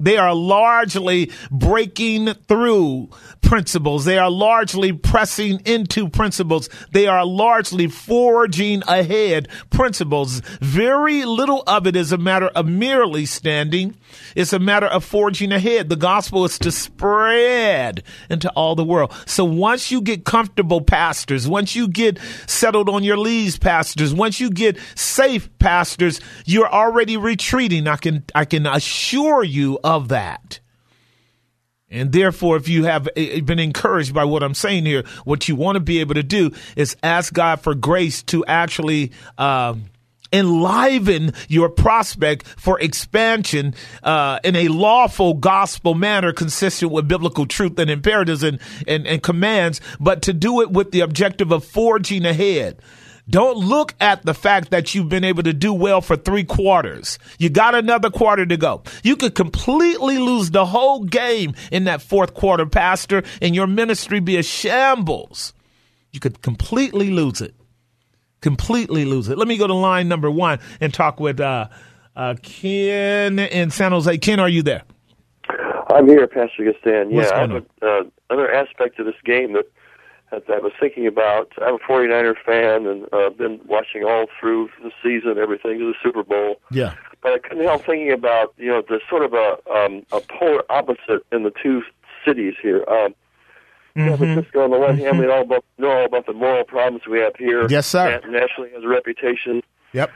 They 0.00 0.16
are 0.16 0.34
largely 0.34 1.30
breaking 1.50 2.34
through 2.34 3.10
principles. 3.48 4.04
They 4.04 4.18
are 4.18 4.30
largely 4.30 4.92
pressing 4.92 5.62
into 5.64 6.10
principles. 6.10 6.68
They 6.92 7.06
are 7.06 7.24
largely 7.24 7.88
forging 7.88 8.82
ahead 8.86 9.48
principles. 9.70 10.40
Very 10.60 11.24
little 11.24 11.62
of 11.66 11.86
it 11.86 11.96
is 11.96 12.12
a 12.12 12.18
matter 12.18 12.48
of 12.48 12.66
merely 12.66 13.24
standing. 13.24 13.96
It's 14.36 14.52
a 14.52 14.58
matter 14.58 14.86
of 14.86 15.02
forging 15.02 15.50
ahead. 15.50 15.88
The 15.88 15.96
gospel 15.96 16.44
is 16.44 16.58
to 16.58 16.70
spread 16.70 18.02
into 18.28 18.50
all 18.50 18.74
the 18.74 18.84
world. 18.84 19.14
So 19.24 19.46
once 19.46 19.90
you 19.90 20.02
get 20.02 20.26
comfortable, 20.26 20.82
pastors, 20.82 21.48
once 21.48 21.74
you 21.74 21.88
get 21.88 22.18
settled 22.46 22.90
on 22.90 23.02
your 23.02 23.16
leads, 23.16 23.58
pastors, 23.58 24.12
once 24.12 24.40
you 24.40 24.50
get 24.50 24.76
safe, 24.94 25.48
pastors, 25.58 26.20
you're 26.44 26.68
already 26.68 27.16
retreating. 27.16 27.88
I 27.88 27.96
can, 27.96 28.24
I 28.34 28.44
can 28.44 28.66
assure 28.66 29.42
you 29.42 29.78
of 29.82 30.08
that. 30.08 30.60
And 31.90 32.12
therefore, 32.12 32.56
if 32.56 32.68
you 32.68 32.84
have 32.84 33.08
been 33.14 33.58
encouraged 33.58 34.12
by 34.12 34.24
what 34.24 34.42
I'm 34.42 34.54
saying 34.54 34.84
here, 34.84 35.04
what 35.24 35.48
you 35.48 35.56
want 35.56 35.76
to 35.76 35.80
be 35.80 36.00
able 36.00 36.14
to 36.14 36.22
do 36.22 36.50
is 36.76 36.96
ask 37.02 37.32
God 37.32 37.60
for 37.60 37.74
grace 37.74 38.22
to 38.24 38.44
actually 38.44 39.12
um, 39.38 39.84
enliven 40.32 41.32
your 41.48 41.68
prospect 41.68 42.46
for 42.46 42.78
expansion 42.80 43.74
uh, 44.02 44.38
in 44.44 44.56
a 44.56 44.68
lawful 44.68 45.34
gospel 45.34 45.94
manner 45.94 46.32
consistent 46.32 46.92
with 46.92 47.08
biblical 47.08 47.46
truth 47.46 47.78
and 47.78 47.90
imperatives 47.90 48.42
and, 48.42 48.60
and, 48.86 49.06
and 49.06 49.22
commands, 49.22 49.80
but 49.98 50.22
to 50.22 50.32
do 50.32 50.60
it 50.60 50.70
with 50.70 50.90
the 50.90 51.00
objective 51.00 51.52
of 51.52 51.64
forging 51.64 52.26
ahead. 52.26 52.80
Don't 53.30 53.58
look 53.58 53.94
at 54.00 54.24
the 54.24 54.32
fact 54.32 54.70
that 54.70 54.94
you've 54.94 55.08
been 55.08 55.24
able 55.24 55.42
to 55.42 55.52
do 55.52 55.74
well 55.74 56.00
for 56.00 56.16
three 56.16 56.44
quarters. 56.44 57.18
You 57.38 57.50
got 57.50 57.74
another 57.74 58.10
quarter 58.10 58.46
to 58.46 58.56
go. 58.56 58.82
You 59.02 59.16
could 59.16 59.34
completely 59.34 60.18
lose 60.18 60.50
the 60.50 60.64
whole 60.64 61.04
game 61.04 61.54
in 61.70 61.84
that 61.84 62.00
fourth 62.00 62.32
quarter, 62.32 62.64
Pastor, 62.64 63.22
and 63.42 63.54
your 63.54 63.66
ministry 63.66 64.20
be 64.20 64.38
a 64.38 64.42
shambles. 64.42 65.52
You 66.12 66.20
could 66.20 66.40
completely 66.40 67.10
lose 67.10 67.42
it. 67.42 67.54
Completely 68.40 69.04
lose 69.04 69.28
it. 69.28 69.36
Let 69.36 69.48
me 69.48 69.58
go 69.58 69.66
to 69.66 69.74
line 69.74 70.08
number 70.08 70.30
one 70.30 70.60
and 70.80 70.94
talk 70.94 71.20
with 71.20 71.38
uh, 71.40 71.68
uh, 72.16 72.36
Ken 72.42 73.38
in 73.38 73.70
San 73.70 73.92
Jose. 73.92 74.16
Ken, 74.18 74.40
are 74.40 74.48
you 74.48 74.62
there? 74.62 74.84
I'm 75.90 76.08
here, 76.08 76.26
Pastor 76.26 76.62
Gistand. 76.62 77.10
What's 77.10 77.30
Yeah, 77.30 77.36
I 77.36 77.40
have 77.40 77.50
a, 77.50 77.64
uh, 77.82 78.02
another 78.30 78.52
aspect 78.52 78.98
of 79.00 79.06
this 79.06 79.14
game 79.24 79.52
that 79.54 79.70
that 80.30 80.44
I 80.48 80.58
was 80.58 80.72
thinking 80.78 81.06
about. 81.06 81.52
I'm 81.62 81.74
a 81.74 81.78
49er 81.78 82.34
fan 82.44 82.86
and 82.86 83.06
uh, 83.12 83.30
been 83.30 83.60
watching 83.66 84.04
all 84.04 84.26
through 84.38 84.70
the 84.82 84.90
season, 85.02 85.38
everything 85.38 85.78
to 85.78 85.86
the 85.86 85.94
Super 86.02 86.22
Bowl. 86.22 86.60
Yeah. 86.70 86.94
But 87.22 87.32
I 87.32 87.38
couldn't 87.38 87.64
help 87.64 87.84
thinking 87.84 88.12
about 88.12 88.54
you 88.58 88.68
know 88.68 88.82
the 88.86 89.00
sort 89.08 89.24
of 89.24 89.32
a 89.34 89.56
um, 89.70 90.04
a 90.12 90.20
polar 90.20 90.64
opposite 90.70 91.24
in 91.32 91.42
the 91.42 91.52
two 91.62 91.82
cities 92.24 92.54
here. 92.62 92.84
Um, 92.88 93.14
San 93.96 94.16
Francisco 94.16 94.62
on 94.62 94.70
the 94.70 94.78
one 94.78 94.96
hand, 94.96 95.18
we 95.18 95.26
know 95.26 95.32
all 95.32 95.42
about 95.42 95.64
know 95.78 95.90
all 95.90 96.04
about 96.04 96.26
the 96.26 96.32
moral 96.32 96.62
problems 96.62 97.02
we 97.10 97.18
have 97.18 97.34
here. 97.36 97.66
Yes, 97.68 97.86
sir. 97.88 98.20
And 98.22 98.32
nationally 98.32 98.70
has 98.70 98.84
a 98.84 98.88
reputation 98.88 99.62
Yep. 99.92 100.10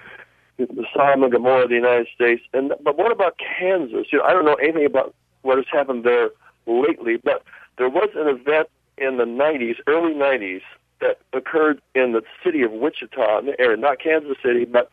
the 0.58 0.86
Sodom 0.94 1.24
and 1.24 1.32
Gomorrah 1.32 1.64
of 1.64 1.70
the 1.70 1.74
United 1.74 2.06
States. 2.14 2.42
And 2.52 2.72
but 2.82 2.96
what 2.96 3.10
about 3.10 3.38
Kansas? 3.38 4.06
You 4.12 4.18
know, 4.18 4.24
I 4.24 4.32
don't 4.32 4.44
know 4.44 4.54
anything 4.54 4.86
about 4.86 5.14
what 5.40 5.56
has 5.56 5.66
happened 5.72 6.04
there 6.04 6.30
lately, 6.66 7.16
but 7.16 7.42
there 7.78 7.88
was 7.88 8.10
an 8.14 8.28
event 8.28 8.68
in 8.99 9.16
the 9.16 9.24
'90s, 9.24 9.76
early 9.86 10.14
'90s, 10.14 10.62
that 11.01 11.18
occurred 11.32 11.80
in 11.95 12.12
the 12.12 12.22
city 12.45 12.62
of 12.62 12.70
Wichita, 12.72 13.43
area, 13.59 13.76
not 13.76 13.99
Kansas 13.99 14.36
City, 14.45 14.64
but 14.64 14.90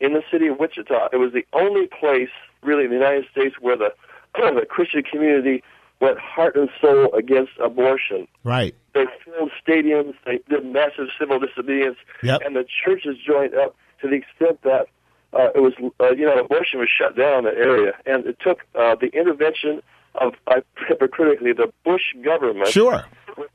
in 0.00 0.14
the 0.14 0.22
city 0.30 0.46
of 0.46 0.58
Wichita. 0.58 1.08
It 1.12 1.18
was 1.18 1.32
the 1.32 1.44
only 1.52 1.86
place, 1.86 2.30
really, 2.62 2.84
in 2.84 2.90
the 2.90 2.96
United 2.96 3.26
States 3.30 3.56
where 3.60 3.76
the 3.76 3.92
the 4.34 4.64
Christian 4.68 5.02
community 5.02 5.62
went 6.00 6.18
heart 6.18 6.56
and 6.56 6.70
soul 6.80 7.12
against 7.14 7.52
abortion. 7.62 8.26
Right. 8.42 8.74
They 8.94 9.04
filled 9.24 9.50
stadiums. 9.66 10.14
They 10.24 10.40
did 10.48 10.64
massive 10.64 11.08
civil 11.18 11.38
disobedience, 11.38 11.98
Yep. 12.22 12.40
and 12.44 12.56
the 12.56 12.64
churches 12.84 13.16
joined 13.24 13.54
up 13.54 13.76
to 14.00 14.08
the 14.08 14.14
extent 14.14 14.62
that 14.62 14.86
uh, 15.34 15.50
it 15.54 15.60
was, 15.60 15.74
uh, 16.00 16.10
you 16.12 16.24
know, 16.24 16.38
abortion 16.38 16.80
was 16.80 16.88
shut 16.88 17.16
down 17.16 17.40
in 17.40 17.44
that 17.44 17.56
area, 17.58 17.92
and 18.06 18.24
it 18.26 18.38
took 18.40 18.60
uh, 18.74 18.96
the 18.96 19.08
intervention 19.08 19.82
of, 20.16 20.32
uh, 20.48 20.60
hypocritically, 20.88 21.52
the 21.52 21.70
Bush 21.84 22.02
government, 22.24 22.68
Sure. 22.68 23.04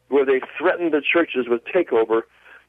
Where 0.09 0.25
they 0.25 0.41
threatened 0.57 0.93
the 0.93 1.01
churches 1.01 1.47
with 1.47 1.63
takeover 1.65 2.21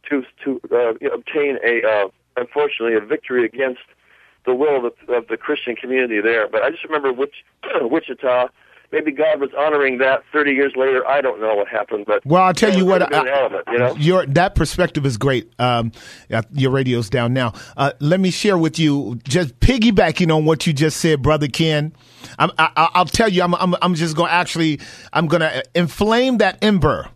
to 0.09 0.25
to 0.45 0.61
uh, 0.73 0.95
obtain 1.13 1.59
a, 1.65 1.83
uh, 1.87 2.09
unfortunately, 2.37 2.95
a 2.95 3.01
victory 3.01 3.45
against 3.45 3.83
the 4.45 4.55
will 4.55 4.87
of 4.87 4.93
the, 5.07 5.13
of 5.13 5.27
the 5.29 5.37
Christian 5.37 5.75
community 5.75 6.21
there. 6.21 6.49
But 6.49 6.63
I 6.63 6.71
just 6.71 6.85
remember 6.85 7.13
Wich- 7.13 7.45
Wichita. 7.81 8.49
Maybe 8.93 9.11
God 9.13 9.41
was 9.41 9.51
honoring 9.59 9.99
that 9.99 10.23
30 10.33 10.53
years 10.53 10.73
later. 10.77 11.07
I 11.07 11.21
don't 11.21 11.41
know 11.41 11.55
what 11.55 11.69
happened, 11.69 12.05
but 12.07 12.25
Well, 12.25 12.43
I'll 12.43 12.55
tell 12.55 12.73
you 12.77 12.85
what. 12.87 13.03
could 13.03 13.13
have 13.15 13.25
been 13.25 13.33
I- 13.35 13.39
element, 13.39 13.65
you 13.71 13.79
know. 13.79 13.95
Your 13.97 14.27
that 14.27 14.55
perspective 14.55 15.05
is 15.07 15.17
great. 15.17 15.53
Um, 15.59 15.93
uh, 16.33 16.43
your 16.53 16.71
radio's 16.71 17.11
down 17.11 17.33
now. 17.33 17.53
Uh, 17.77 17.93
let 18.01 18.21
me 18.21 18.31
share 18.31 18.57
with 18.59 18.79
you, 18.79 19.19
just 19.25 19.59
piggybacking 19.61 20.35
on 20.35 20.45
what 20.45 20.67
you 20.67 20.73
just 20.73 20.99
said, 20.99 21.23
brother 21.23 21.49
Ken. 21.49 21.93
I'm, 22.39 22.51
I, 22.59 22.71
I- 22.77 22.91
I'll 22.95 23.05
tell 23.07 23.29
you, 23.29 23.43
I'm, 23.43 23.55
I'm, 23.55 23.75
I'm 23.83 23.95
just 23.95 24.17
going 24.17 24.29
to 24.29 24.35
actually, 24.35 24.81
I'm 25.13 25.27
going 25.27 25.41
to 25.43 25.63
inflame 25.75 26.39
that 26.39 26.59
ember 26.63 27.09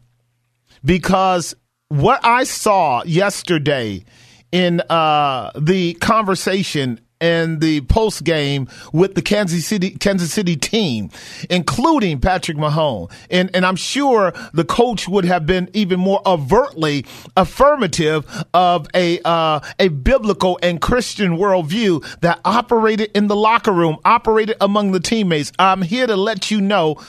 because 0.85 1.55
what 1.89 2.21
I 2.25 2.45
saw 2.45 3.03
yesterday 3.05 4.05
in 4.53 4.81
uh, 4.91 5.51
the 5.59 5.95
conversation 5.95 7.01
and 7.21 7.61
the 7.61 7.83
post 7.83 8.25
game 8.25 8.69
with 8.93 9.15
the 9.15 9.23
Kansas 9.23 9.67
City 9.67 9.91
Kansas 9.91 10.33
City 10.33 10.57
team, 10.57 11.11
including 11.49 12.21
Patrick 12.21 12.57
Mahomes, 12.57 13.11
and 13.31 13.51
and 13.55 13.65
I'm 13.67 13.77
sure 13.77 14.33
the 14.53 14.65
coach 14.65 15.09
would 15.09 15.25
have 15.25 15.47
been 15.47 15.69
even 15.73 16.01
more 16.01 16.21
overtly 16.27 17.05
affirmative 17.37 18.25
of 18.55 18.87
a 18.95 19.21
uh, 19.25 19.61
a 19.79 19.89
biblical 19.89 20.59
and 20.63 20.81
Christian 20.81 21.37
worldview 21.37 22.05
that 22.21 22.41
operated 22.45 23.11
in 23.15 23.27
the 23.27 23.37
locker 23.37 23.73
room, 23.73 23.99
operated 24.05 24.57
among 24.61 24.93
the 24.93 25.01
teammates. 25.01 25.53
I'm 25.59 25.83
here 25.83 26.07
to 26.07 26.17
let 26.17 26.51
you 26.51 26.61
know 26.61 27.01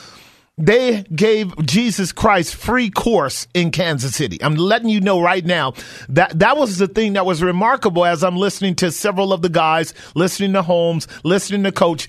they 0.62 1.03
gave 1.16 1.55
Jesus 1.66 2.12
Christ 2.12 2.55
free 2.55 2.89
course 2.89 3.47
in 3.53 3.72
Kansas 3.72 4.16
City. 4.16 4.38
I'm 4.43 4.55
letting 4.55 4.89
you 4.89 5.01
know 5.01 5.20
right 5.20 5.43
now 5.43 5.74
that 6.09 6.38
that 6.38 6.55
was 6.55 6.78
the 6.78 6.88
thing 6.88 7.14
that 7.14 7.26
was 7.26 7.41
remarkable 7.41 8.05
as 8.05 8.24
I'm 8.24 8.38
listening 8.38 8.76
to 8.76 8.91
several 8.91 9.34
of 9.34 9.41
the 9.41 9.49
guys, 9.49 9.93
listening 10.14 10.53
to 10.53 10.62
Holmes, 10.62 11.07
listening 11.24 11.64
to 11.64 11.72
Coach. 11.72 12.07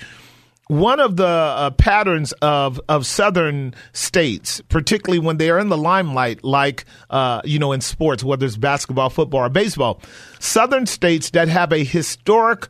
One 0.68 1.00
of 1.00 1.16
the 1.16 1.26
uh, 1.26 1.70
patterns 1.70 2.32
of, 2.40 2.80
of 2.88 3.06
southern 3.06 3.74
states, 3.92 4.60
particularly 4.68 5.18
when 5.18 5.36
they 5.36 5.50
are 5.50 5.58
in 5.58 5.68
the 5.68 5.76
limelight, 5.76 6.44
like, 6.44 6.84
uh, 7.10 7.42
you 7.44 7.58
know, 7.58 7.72
in 7.72 7.80
sports, 7.80 8.22
whether 8.22 8.46
it's 8.46 8.56
basketball, 8.56 9.10
football, 9.10 9.40
or 9.40 9.48
baseball, 9.48 10.00
southern 10.38 10.86
states 10.86 11.30
that 11.30 11.48
have 11.48 11.72
a 11.72 11.84
historic 11.84 12.68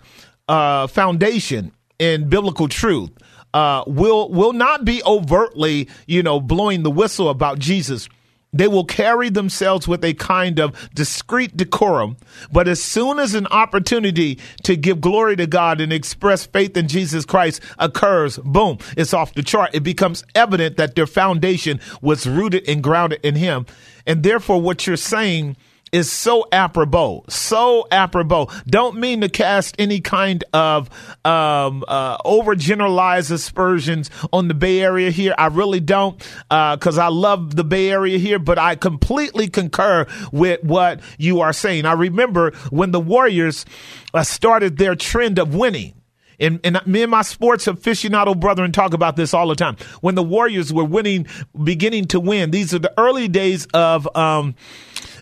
uh, 0.49 0.87
foundation 0.87 1.73
in 1.99 2.29
biblical 2.29 2.67
truth 2.67 3.11
uh, 3.55 3.85
will 3.87 4.29
will 4.31 4.53
not 4.53 4.85
be 4.85 5.03
overtly, 5.05 5.89
you 6.07 6.23
know, 6.23 6.41
blowing 6.41 6.83
the 6.83 6.91
whistle 6.91 7.29
about 7.29 7.59
Jesus. 7.59 8.09
They 8.55 8.69
will 8.69 8.85
carry 8.85 9.31
themselves 9.31 9.89
with 9.89 10.05
a 10.05 10.13
kind 10.13 10.59
of 10.59 10.91
discreet 10.95 11.57
decorum, 11.57 12.19
but 12.53 12.69
as 12.69 12.83
soon 12.83 13.19
as 13.19 13.35
an 13.35 13.47
opportunity 13.47 14.39
to 14.65 14.77
give 14.77 15.01
glory 15.01 15.37
to 15.37 15.47
God 15.47 15.81
and 15.81 15.91
express 15.91 16.45
faith 16.45 16.77
in 16.77 16.87
Jesus 16.87 17.25
Christ 17.25 17.63
occurs, 17.79 18.37
boom, 18.39 18.77
it's 18.95 19.15
off 19.15 19.33
the 19.33 19.43
chart. 19.43 19.71
It 19.73 19.81
becomes 19.81 20.23
evident 20.35 20.77
that 20.77 20.97
their 20.97 21.07
foundation 21.07 21.81
was 22.03 22.27
rooted 22.27 22.69
and 22.69 22.83
grounded 22.83 23.21
in 23.23 23.37
Him. 23.37 23.65
And 24.07 24.23
therefore, 24.23 24.61
what 24.61 24.87
you're 24.87 24.99
saying 24.99 25.57
is 25.93 26.11
so 26.11 26.47
apropos, 26.51 27.23
so 27.29 27.87
apropos. 27.91 28.49
Don't 28.67 28.97
mean 28.97 29.21
to 29.21 29.29
cast 29.29 29.77
any 29.79 30.01
kind 30.01 30.43
of 30.55 30.89
um, 31.25 31.85
uh, 31.87 32.17
overgeneralized 32.19 33.31
aspersions 33.31 34.11
on 34.33 34.49
the 34.49 34.55
Bay 34.55 34.81
Area 34.81 35.11
here. 35.11 35.35
I 35.37 35.49
really 35.49 35.81
don't, 35.81 36.19
because 36.49 36.97
I 36.97 37.09
love 37.09 37.57
the 37.57 37.65
Bay 37.65 37.91
Area 37.91 38.19
here. 38.19 38.39
But 38.39 38.59
I 38.59 38.75
completely 38.75 39.49
concur 39.49 40.07
with 40.33 40.65
what 40.65 41.01
you 41.19 41.41
are 41.41 41.53
saying. 41.53 41.85
I 41.85 41.93
remember 41.93 42.53
when 42.71 42.91
the 42.91 43.01
Warriors 43.01 43.67
uh, 44.15 44.23
started 44.23 44.79
their 44.79 44.95
trend 44.95 45.39
of 45.39 45.55
winning. 45.55 45.95
And, 46.41 46.59
and 46.65 46.81
me 46.87 47.03
and 47.03 47.11
my 47.11 47.23
sports 47.23 47.67
aficionado 47.67 48.39
brethren 48.39 48.73
talk 48.73 48.95
about 48.95 49.15
this 49.15 49.33
all 49.33 49.47
the 49.47 49.55
time. 49.55 49.77
When 50.01 50.17
the 50.17 50.25
Warriors 50.25 50.73
were 50.73 50.85
winning, 50.85 51.27
beginning 51.63 52.07
to 52.07 52.19
win, 52.19 52.51
these 52.51 52.75
are 52.75 52.81
the 52.81 52.93
early 52.99 53.29
days 53.29 53.67
of 53.75 54.09
um, 54.17 54.57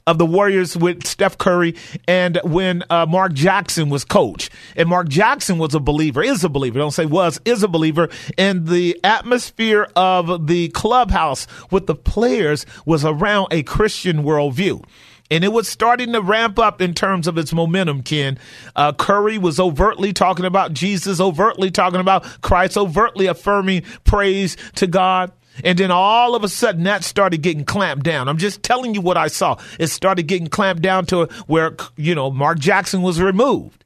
of 0.07 0.19
the 0.19 0.27
Warriors 0.27 0.77
with 0.77 1.07
Steph 1.07 1.39
Curry 1.39 1.75
and 2.07 2.41
when 2.45 2.83
uh, 2.91 3.07
Mark 3.07 3.33
Jackson 3.33 3.89
was 3.89 4.05
coach. 4.05 4.51
And 4.77 4.89
Mark 4.89 5.09
Jackson 5.09 5.59
was 5.59 5.75
a 5.75 5.81
believer, 5.81 6.23
is 6.23 6.45
a 6.45 6.49
believer, 6.49 6.79
don't 6.79 6.91
say 6.91 7.07
was, 7.07 7.41
is 7.45 7.63
a 7.63 7.69
believer. 7.69 8.09
And 8.39 8.67
the 8.67 8.99
atmosphere 9.05 9.89
of 9.97 10.47
the 10.47 10.69
clubhouse 10.69 11.47
with 11.71 11.87
the 11.87 11.95
players 11.95 12.67
was 12.85 13.05
around 13.05 13.49
a 13.51 13.63
Christian 13.63 14.25
worldview. 14.25 14.85
And 15.31 15.45
it 15.45 15.53
was 15.53 15.69
starting 15.69 16.13
to 16.13 16.21
ramp 16.21 16.59
up 16.59 16.81
in 16.81 16.93
terms 16.93 17.29
of 17.29 17.39
its 17.39 17.53
momentum, 17.53 18.03
Ken. 18.03 18.37
Uh, 18.75 18.93
Curry 18.93 19.39
was 19.39 19.61
overtly 19.61 20.13
talking 20.13 20.45
about 20.45 20.73
Jesus, 20.73 21.21
overtly 21.21 21.71
talking 21.71 22.01
about 22.01 22.25
Christ, 22.43 22.77
overtly 22.77 23.27
affirming 23.27 23.83
praise 24.05 24.57
to 24.75 24.89
God. 24.89 25.31
And 25.65 25.79
then 25.79 25.91
all 25.91 26.35
of 26.35 26.45
a 26.45 26.49
sudden 26.49 26.85
that 26.85 27.05
started 27.05 27.43
getting 27.43 27.65
clamped 27.65 28.05
down. 28.05 28.29
I'm 28.29 28.39
just 28.39 28.63
telling 28.63 28.95
you 28.95 29.01
what 29.01 29.17
I 29.17 29.29
saw. 29.29 29.57
It 29.79 29.89
started 29.89 30.25
getting 30.25 30.49
clamped 30.49 30.83
down 30.83 31.07
to 31.07 31.27
where, 31.47 31.77
you 31.97 32.15
know, 32.15 32.31
Mark 32.31 32.59
Jackson 32.59 33.03
was 33.03 33.21
removed. 33.21 33.85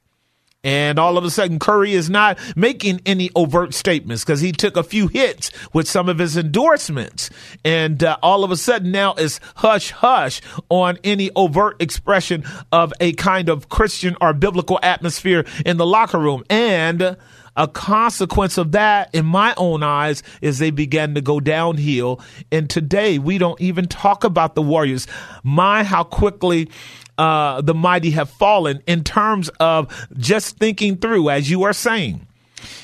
And 0.65 0.97
all 0.97 1.19
of 1.19 1.23
a 1.23 1.29
sudden, 1.29 1.59
Curry 1.59 1.93
is 1.93 2.09
not 2.09 2.39
making 2.55 2.99
any 3.05 3.29
overt 3.35 3.75
statements 3.75 4.23
because 4.23 4.41
he 4.41 4.51
took 4.51 4.75
a 4.75 4.81
few 4.81 5.07
hits 5.07 5.51
with 5.73 5.87
some 5.87 6.09
of 6.09 6.17
his 6.17 6.35
endorsements. 6.35 7.29
And 7.63 8.03
uh, 8.03 8.17
all 8.23 8.43
of 8.43 8.49
a 8.49 8.57
sudden, 8.57 8.91
now 8.91 9.13
it's 9.13 9.39
hush 9.57 9.91
hush 9.91 10.41
on 10.69 10.97
any 11.03 11.29
overt 11.35 11.79
expression 11.79 12.45
of 12.71 12.91
a 12.99 13.13
kind 13.13 13.47
of 13.47 13.69
Christian 13.69 14.17
or 14.19 14.33
biblical 14.33 14.79
atmosphere 14.81 15.45
in 15.67 15.77
the 15.77 15.85
locker 15.85 16.17
room. 16.17 16.43
And 16.49 17.15
a 17.55 17.67
consequence 17.67 18.57
of 18.57 18.73
that, 18.73 19.13
in 19.13 19.25
my 19.25 19.53
own 19.57 19.83
eyes, 19.83 20.23
is 20.41 20.59
they 20.59 20.71
began 20.71 21.15
to 21.15 21.21
go 21.21 21.39
downhill. 21.39 22.21
And 22.51 22.69
today, 22.69 23.17
we 23.17 23.37
don't 23.37 23.59
even 23.61 23.87
talk 23.87 24.23
about 24.23 24.55
the 24.55 24.61
Warriors. 24.61 25.07
My, 25.43 25.83
how 25.83 26.03
quickly 26.03 26.69
uh, 27.17 27.61
the 27.61 27.73
mighty 27.73 28.11
have 28.11 28.29
fallen 28.29 28.81
in 28.87 29.03
terms 29.03 29.49
of 29.59 30.07
just 30.17 30.57
thinking 30.57 30.97
through, 30.97 31.29
as 31.29 31.49
you 31.49 31.63
are 31.63 31.73
saying. 31.73 32.27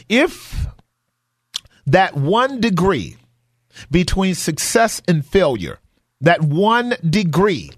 If 0.07 0.67
that 1.85 2.15
one 2.15 2.61
degree 2.61 3.17
between 3.89 4.35
success 4.35 5.01
and 5.07 5.25
failure, 5.25 5.79
that 6.21 6.41
one 6.41 6.95
degree 7.07 7.71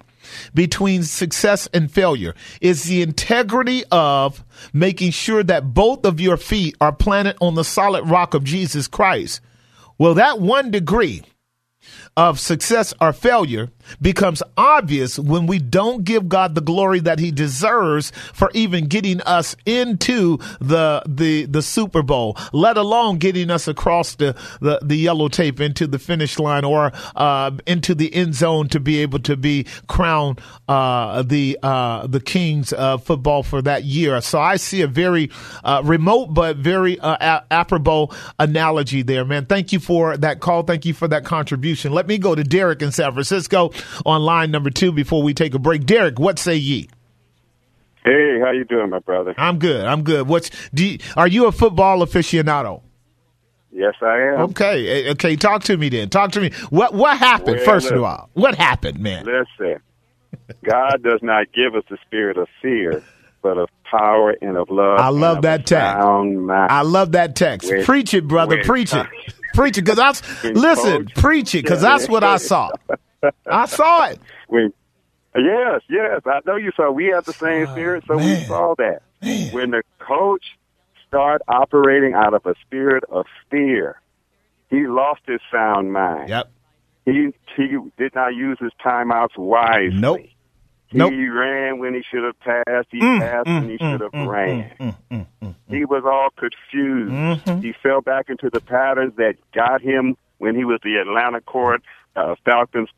between 0.53 1.03
success 1.03 1.67
and 1.73 1.91
failure 1.91 2.35
is 2.61 2.83
the 2.83 3.01
integrity 3.01 3.83
of 3.91 4.43
making 4.73 5.11
sure 5.11 5.43
that 5.43 5.73
both 5.73 6.05
of 6.05 6.19
your 6.19 6.37
feet 6.37 6.75
are 6.79 6.91
planted 6.91 7.35
on 7.41 7.55
the 7.55 7.63
solid 7.63 8.07
rock 8.09 8.33
of 8.33 8.43
Jesus 8.43 8.87
Christ. 8.87 9.41
Well, 9.97 10.15
that 10.15 10.39
one 10.39 10.71
degree 10.71 11.23
of 12.15 12.39
success 12.39 12.93
or 13.01 13.11
failure 13.11 13.69
becomes 14.01 14.43
obvious 14.57 15.17
when 15.19 15.47
we 15.47 15.59
don't 15.59 16.03
give 16.03 16.29
God 16.29 16.55
the 16.55 16.61
glory 16.61 16.99
that 17.01 17.19
he 17.19 17.31
deserves 17.31 18.11
for 18.33 18.49
even 18.53 18.87
getting 18.87 19.21
us 19.21 19.55
into 19.65 20.37
the 20.59 21.01
the 21.07 21.45
the 21.45 21.61
Super 21.61 22.01
Bowl, 22.01 22.37
let 22.51 22.77
alone 22.77 23.17
getting 23.17 23.49
us 23.49 23.67
across 23.67 24.15
the 24.15 24.35
the, 24.61 24.79
the 24.81 24.95
yellow 24.95 25.27
tape 25.27 25.59
into 25.59 25.87
the 25.87 25.99
finish 25.99 26.39
line 26.39 26.63
or 26.63 26.91
uh, 27.15 27.51
into 27.65 27.95
the 27.95 28.13
end 28.13 28.35
zone 28.35 28.67
to 28.69 28.79
be 28.79 28.99
able 28.99 29.19
to 29.19 29.35
be 29.35 29.65
crowned 29.87 30.39
uh, 30.67 31.23
the 31.23 31.57
uh, 31.63 32.07
the 32.07 32.19
kings 32.19 32.73
of 32.73 33.03
football 33.03 33.43
for 33.43 33.61
that 33.61 33.83
year. 33.83 34.21
So 34.21 34.39
I 34.39 34.57
see 34.57 34.81
a 34.81 34.87
very 34.87 35.31
uh, 35.63 35.81
remote 35.83 36.27
but 36.27 36.57
very 36.57 36.99
uh, 36.99 37.41
apropos 37.51 38.09
analogy 38.39 39.01
there, 39.01 39.25
man. 39.25 39.45
Thank 39.45 39.73
you 39.73 39.79
for 39.79 40.15
that 40.17 40.39
call. 40.39 40.63
Thank 40.63 40.85
you 40.85 40.93
for 40.93 41.07
that 41.07 41.25
contribution. 41.25 41.91
Let 41.91 42.02
me 42.07 42.17
go 42.17 42.35
to 42.35 42.43
Derek 42.43 42.81
in 42.81 42.91
San 42.91 43.11
Francisco 43.13 43.71
on 44.05 44.21
line 44.21 44.51
number 44.51 44.69
two 44.69 44.91
before 44.91 45.23
we 45.23 45.33
take 45.33 45.53
a 45.53 45.59
break. 45.59 45.85
Derek, 45.85 46.19
what 46.19 46.39
say 46.39 46.55
ye? 46.55 46.89
Hey, 48.03 48.39
how 48.43 48.51
you 48.51 48.65
doing, 48.65 48.89
my 48.89 48.99
brother? 48.99 49.33
I'm 49.37 49.59
good. 49.59 49.85
I'm 49.85 50.03
good. 50.03 50.27
What's 50.27 50.51
do? 50.73 50.85
You, 50.85 50.99
are 51.15 51.27
you 51.27 51.45
a 51.45 51.51
football 51.51 51.99
aficionado? 51.99 52.81
Yes, 53.71 53.95
I 54.01 54.33
am. 54.33 54.41
Okay, 54.51 55.07
eh, 55.07 55.11
okay. 55.11 55.35
Talk 55.35 55.63
to 55.63 55.77
me 55.77 55.89
then. 55.89 56.09
Talk 56.09 56.33
to 56.33 56.41
me. 56.41 56.51
What 56.69 56.93
what 56.93 57.17
happened? 57.17 57.57
Well, 57.57 57.65
first 57.65 57.91
of 57.91 58.03
all, 58.03 58.29
what 58.33 58.55
happened, 58.55 58.99
man? 58.99 59.25
Listen, 59.25 59.81
God 60.63 61.01
does 61.01 61.21
not 61.23 61.51
give 61.53 61.75
us 61.75 61.83
the 61.89 61.97
spirit 62.05 62.37
of 62.37 62.47
fear, 62.61 63.03
but 63.41 63.57
of 63.57 63.69
power 63.89 64.35
and 64.41 64.57
of 64.57 64.69
love. 64.69 64.99
I 64.99 65.09
love 65.09 65.43
that 65.43 65.65
text. 65.65 65.97
I 65.97 66.81
love 66.81 67.13
that 67.13 67.35
text. 67.35 67.71
With, 67.71 67.85
preach 67.85 68.13
it, 68.13 68.27
brother. 68.27 68.63
Preach 68.63 68.93
it. 68.93 69.07
Preach 69.53 69.77
it, 69.77 69.83
because 69.83 69.99
I 69.99 70.09
listen. 70.49 71.05
Coach. 71.05 71.15
Preach 71.15 71.55
it, 71.55 71.63
because 71.63 71.81
that's 71.81 72.07
what 72.07 72.23
I 72.23 72.37
saw. 72.37 72.71
I 73.47 73.65
saw 73.65 74.07
it. 74.07 74.19
When, 74.47 74.73
yes, 75.35 75.81
yes, 75.89 76.21
I 76.25 76.39
know 76.45 76.55
you 76.55 76.71
saw. 76.75 76.91
We 76.91 77.05
have 77.07 77.25
the 77.25 77.33
same 77.33 77.67
spirit, 77.67 78.03
so 78.07 78.15
man. 78.15 78.25
we 78.25 78.45
saw 78.45 78.75
that. 78.77 79.01
Man. 79.21 79.53
When 79.53 79.71
the 79.71 79.83
coach 79.99 80.43
started 81.07 81.43
operating 81.47 82.13
out 82.13 82.33
of 82.33 82.45
a 82.45 82.55
spirit 82.65 83.03
of 83.09 83.25
fear, 83.49 84.01
he 84.69 84.87
lost 84.87 85.21
his 85.27 85.39
sound 85.51 85.93
mind. 85.93 86.29
Yep. 86.29 86.51
He 87.05 87.33
he 87.55 87.77
did 87.97 88.15
not 88.15 88.33
use 88.35 88.57
his 88.59 88.71
timeouts 88.83 89.37
wisely. 89.37 89.99
Nope. 89.99 90.21
He 90.93 91.27
ran 91.27 91.79
when 91.79 91.93
he 91.93 92.03
should 92.09 92.23
have 92.23 92.39
passed. 92.39 92.87
He 92.91 92.99
mm, 92.99 93.19
passed 93.19 93.47
mm, 93.47 93.61
when 93.61 93.69
he 93.69 93.77
mm, 93.77 93.91
should 93.91 94.01
have 94.01 94.11
mm, 94.11 94.27
ran. 94.27 94.95
Mm, 95.11 95.27
mm, 95.41 95.55
he 95.67 95.85
was 95.85 96.03
all 96.05 96.29
confused. 96.37 97.11
Mm-hmm. 97.11 97.61
He 97.61 97.73
fell 97.81 98.01
back 98.01 98.29
into 98.29 98.49
the 98.51 98.61
patterns 98.61 99.13
that 99.17 99.35
got 99.53 99.81
him 99.81 100.15
when 100.37 100.55
he 100.55 100.65
was 100.65 100.79
the 100.83 100.97
Atlanta 100.97 101.41
court 101.41 101.81
uh, 102.15 102.35
Falcons 102.45 102.89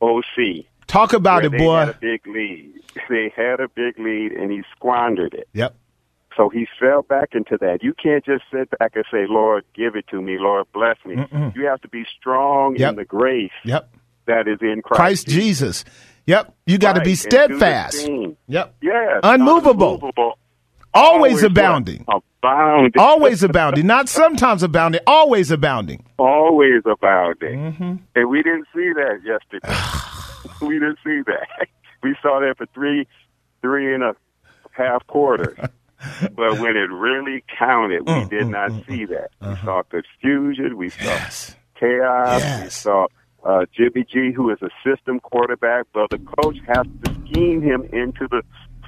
OC. 0.00 0.66
Talk 0.86 1.12
about 1.12 1.44
it, 1.44 1.52
boy. 1.52 1.58
They 1.58 1.78
had 1.78 1.88
a 1.88 1.98
big 2.00 2.26
lead. 2.26 2.74
They 3.08 3.32
had 3.34 3.60
a 3.60 3.68
big 3.68 3.98
lead, 3.98 4.32
and 4.32 4.50
he 4.50 4.62
squandered 4.76 5.34
it. 5.34 5.48
Yep. 5.52 5.76
So 6.36 6.48
he 6.48 6.66
fell 6.78 7.02
back 7.02 7.30
into 7.32 7.56
that. 7.60 7.82
You 7.82 7.94
can't 7.94 8.24
just 8.24 8.44
sit 8.52 8.70
back 8.78 8.92
and 8.94 9.04
say, 9.10 9.26
"Lord, 9.28 9.64
give 9.74 9.94
it 9.94 10.06
to 10.08 10.20
me. 10.20 10.36
Lord, 10.38 10.66
bless 10.72 10.96
me." 11.04 11.16
Mm-mm. 11.16 11.54
You 11.54 11.66
have 11.66 11.80
to 11.82 11.88
be 11.88 12.04
strong 12.18 12.76
yep. 12.76 12.90
in 12.90 12.96
the 12.96 13.04
grace 13.04 13.50
yep. 13.64 13.88
that 14.26 14.48
is 14.48 14.58
in 14.60 14.82
Christ, 14.82 14.98
Christ 14.98 15.28
Jesus. 15.28 15.84
Yep. 16.30 16.54
You 16.64 16.78
got 16.78 16.94
right. 16.94 16.98
to 17.00 17.04
be 17.04 17.16
steadfast. 17.16 18.08
Yep. 18.46 18.74
Yeah. 18.80 19.20
Unmovable. 19.24 19.94
unmovable. 19.94 20.38
Always, 20.94 21.32
always 21.32 21.42
abounding. 21.42 22.04
Abounding. 22.06 23.00
always 23.00 23.42
abounding. 23.48 23.88
Not 23.88 24.08
sometimes 24.08 24.62
abounding. 24.62 25.00
Always 25.08 25.50
abounding. 25.50 26.04
Always 26.18 26.82
abounding. 26.86 27.72
Mm-hmm. 27.72 27.96
And 28.14 28.30
we 28.30 28.44
didn't 28.44 28.66
see 28.72 28.92
that 28.92 29.20
yesterday. 29.24 29.74
we 30.66 30.74
didn't 30.74 30.98
see 31.04 31.22
that. 31.26 31.68
We 32.02 32.16
saw 32.22 32.40
that 32.40 32.56
for 32.56 32.64
three, 32.72 33.06
three 33.60 33.92
and 33.92 34.02
a 34.02 34.16
half 34.70 35.06
quarters. 35.06 35.54
but 36.34 36.58
when 36.58 36.74
it 36.74 36.90
really 36.90 37.44
counted, 37.58 38.06
we 38.06 38.12
mm, 38.14 38.30
did 38.30 38.44
mm, 38.44 38.52
not 38.52 38.70
mm, 38.70 38.86
see 38.86 39.04
that. 39.04 39.32
Uh-huh. 39.42 39.50
We 39.50 39.66
saw 39.66 39.82
confusion. 39.82 40.78
We 40.78 40.88
saw 40.88 41.04
yes. 41.04 41.56
chaos. 41.78 42.40
Yes. 42.40 42.62
We 42.64 42.70
saw 42.70 43.06
uh, 43.44 43.66
Jimmy 43.74 44.04
G, 44.04 44.32
who 44.32 44.50
is 44.50 44.58
a 44.62 44.70
system 44.84 45.20
quarterback, 45.20 45.86
but 45.92 46.10
the 46.10 46.18
coach 46.18 46.58
has 46.68 46.86
to 47.04 47.14
scheme 47.26 47.62
him 47.62 47.84
into 47.92 48.28
the 48.28 48.42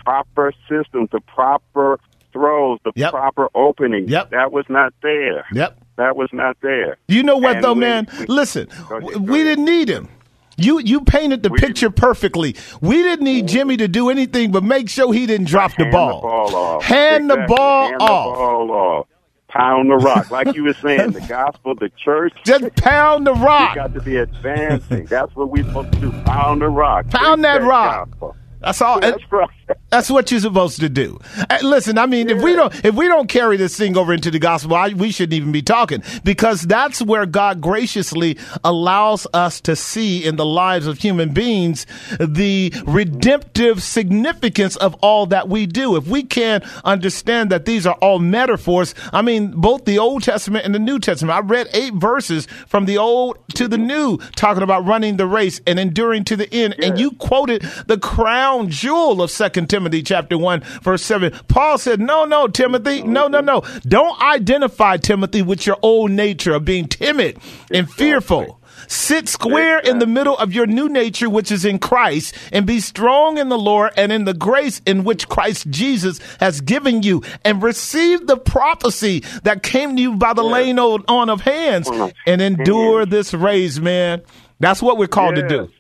proper 0.05 0.53
system, 0.69 1.09
the 1.13 1.21
proper 1.21 1.99
throws, 2.33 2.79
the 2.85 2.93
yep. 2.95 3.11
proper 3.11 3.49
opening. 3.55 4.09
Yep. 4.09 4.31
That 4.31 4.53
was 4.53 4.65
not 4.69 4.95
there. 5.03 5.45
Yep. 5.53 5.79
That 5.97 6.17
was 6.17 6.31
not 6.33 6.57
there. 6.63 6.97
You 7.09 7.23
know 7.23 7.37
what, 7.37 7.57
and 7.57 7.65
though, 7.65 7.75
we, 7.75 7.81
man? 7.81 8.09
We, 8.19 8.27
Listen, 8.27 8.69
ahead, 8.71 9.29
we 9.29 9.43
didn't 9.45 9.65
need 9.65 9.89
him. 9.89 10.09
You 10.57 10.81
you 10.81 11.01
painted 11.01 11.43
the 11.43 11.49
we 11.49 11.59
picture 11.59 11.91
perfectly. 11.91 12.57
We 12.81 13.03
didn't 13.03 13.25
need 13.25 13.49
Jimmy 13.49 13.77
to 13.79 13.89
do 13.89 14.11
anything 14.11 14.53
but 14.53 14.63
make 14.63 14.89
sure 14.89 15.13
he 15.13 15.27
didn't 15.27 15.47
drop 15.47 15.73
the 15.77 15.87
ball. 15.87 16.21
The 16.21 16.29
ball 16.29 16.57
off. 16.57 16.85
Hand 16.85 17.25
exactly. 17.25 17.43
the 17.43 17.55
ball 17.55 17.89
hand 17.89 18.03
off. 18.03 18.35
The 18.35 18.39
ball 18.39 18.71
off. 18.71 19.07
Pound 19.53 19.91
the 19.91 19.97
rock, 19.97 20.31
like 20.31 20.55
you 20.55 20.65
were 20.65 20.73
saying. 20.73 21.11
the 21.11 21.21
gospel, 21.21 21.75
the 21.75 21.91
church. 21.91 22.33
Just 22.43 22.75
pound 22.77 23.27
the 23.27 23.35
rock. 23.35 23.75
We 23.75 23.77
got 23.77 23.93
to 23.93 24.01
be 24.01 24.17
advancing. 24.17 25.05
That's 25.05 25.37
what 25.37 25.51
we're 25.51 25.65
supposed 25.65 25.93
to 25.93 26.01
do. 26.01 26.11
Pound 26.23 26.63
the 26.63 26.69
rock. 26.69 27.11
Pound 27.11 27.45
that, 27.45 27.61
that 27.61 27.67
rock. 27.67 28.09
Gospel. 28.11 28.37
That's 28.61 28.81
all. 28.81 29.01
That's 29.01 29.23
right. 29.31 29.49
That's 29.91 30.11
what 30.11 30.31
you're 30.31 30.41
supposed 30.41 30.81
to 30.81 30.89
do. 30.89 31.21
Uh, 31.51 31.59
listen, 31.63 31.99
I 31.99 32.07
mean, 32.07 32.29
yeah. 32.29 32.37
if 32.37 32.43
we 32.43 32.55
don't 32.55 32.85
if 32.85 32.95
we 32.95 33.09
don't 33.09 33.29
carry 33.29 33.57
this 33.57 33.77
thing 33.77 33.97
over 33.97 34.15
into 34.15 34.31
the 34.31 34.39
gospel, 34.39 34.75
I, 34.75 34.89
we 34.89 35.13
shouldn't 35.13 35.35
even 35.35 35.53
be 35.53 35.63
talking 35.63 36.03
because 36.25 36.63
that's 36.63 37.03
where 37.03 37.27
God 37.27 37.61
graciously 37.61 38.39
allows 38.65 39.27
us 39.35 39.61
to 39.63 39.77
see 39.77 40.25
in 40.25 40.37
the 40.37 40.47
lives 40.47 40.87
of 40.87 40.99
human 40.99 41.35
beings 41.35 41.87
the 42.19 42.73
redemptive 42.87 43.83
significance 43.83 44.77
of 44.77 44.95
all 45.03 45.27
that 45.27 45.49
we 45.49 45.67
do. 45.67 45.97
If 45.97 46.07
we 46.07 46.23
can't 46.23 46.65
understand 46.85 47.51
that 47.51 47.67
these 47.67 47.87
are 47.87 47.97
all 47.97 48.19
metaphors, 48.19 48.95
I 49.13 49.21
mean, 49.21 49.51
both 49.51 49.85
the 49.85 49.99
Old 49.99 50.23
Testament 50.23 50.65
and 50.65 50.75
the 50.75 50.79
New 50.79 50.99
Testament. 50.99 51.37
I 51.37 51.41
read 51.41 51.69
eight 51.75 51.95
verses 51.95 52.47
from 52.67 52.87
the 52.87 52.99
Old 52.99 53.39
to 53.57 53.69
the 53.69 53.79
New 53.79 54.19
talking 54.37 54.63
about 54.63 54.87
running 54.87 55.19
the 55.19 55.27
race 55.27 55.61
and 55.67 55.79
enduring 55.79 56.25
to 56.25 56.37
the 56.37 56.53
end, 56.53 56.77
yeah. 56.79 56.87
and 56.87 56.99
you 56.99 57.11
quoted 57.13 57.63
the 57.87 57.99
crown 57.99 58.71
jewel 58.71 59.21
of 59.21 59.31
Second 59.31 59.62
Timothy 59.67 59.93
Timothy 59.93 60.05
chapter 60.05 60.39
1 60.39 60.61
verse 60.83 61.03
7. 61.03 61.33
Paul 61.49 61.77
said, 61.77 62.01
no, 62.01 62.25
no, 62.25 62.49
Timothy, 62.49 63.03
no, 63.03 63.29
no, 63.29 63.41
no. 63.41 63.63
Don't 63.83 64.21
identify 64.23 64.97
Timothy 64.97 65.43
with 65.43 65.67
your 65.67 65.77
old 65.83 66.11
nature 66.11 66.55
of 66.55 66.65
being 66.65 66.89
timid 66.89 67.39
and 67.71 67.91
fearful. 67.91 68.59
Sit 68.89 69.29
square 69.29 69.79
in 69.79 69.99
the 69.99 70.07
middle 70.07 70.37
of 70.39 70.53
your 70.53 70.67
new 70.67 70.89
nature, 70.89 71.29
which 71.29 71.53
is 71.53 71.65
in 71.65 71.79
Christ, 71.79 72.35
and 72.53 72.67
be 72.67 72.81
strong 72.81 73.39
in 73.39 73.49
the 73.49 73.59
Lord 73.59 73.93
and 73.97 74.11
in 74.11 74.25
the 74.25 74.35
grace 74.35 74.81
in 74.87 75.05
which 75.05 75.29
Christ 75.29 75.69
Jesus 75.71 76.19
has 76.41 76.61
given 76.61 77.03
you, 77.03 77.23
and 77.45 77.63
receive 77.63 78.27
the 78.27 78.37
prophecy 78.37 79.25
that 79.45 79.63
came 79.63 79.97
to 79.97 80.03
you 80.03 80.17
by 80.17 80.33
the 80.33 80.43
laying 80.43 80.79
on 80.79 81.31
of 81.31 81.41
hands, 81.43 81.89
and 82.27 82.41
endure 82.41 83.05
this 83.07 83.35
race, 83.35 83.79
man. 83.79 84.23
That's 84.59 84.83
what 84.83 84.97
we're 84.97 85.07
called 85.07 85.37
to 85.37 85.49
do. 85.49 85.71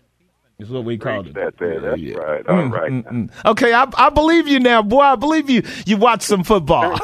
Is 0.63 0.71
what 0.71 0.85
we 0.85 0.97
called 0.97 1.27
it. 1.27 1.35
That 1.35 1.59
there. 1.59 1.81
That's 1.81 2.01
yeah. 2.01 2.17
right. 2.17 2.47
All 2.47 2.57
mm, 2.57 2.73
right. 2.73 2.93
Mm, 2.93 3.05
mm. 3.05 3.31
Okay, 3.45 3.73
I, 3.73 3.91
I 3.97 4.11
believe 4.11 4.47
you 4.47 4.61
now, 4.61 4.81
boy. 4.81 5.01
I 5.01 5.17
believe 5.17 5.51
you. 5.51 5.63
You 5.87 5.97
watch 5.97 6.23
some 6.23 6.45
football. 6.45 6.99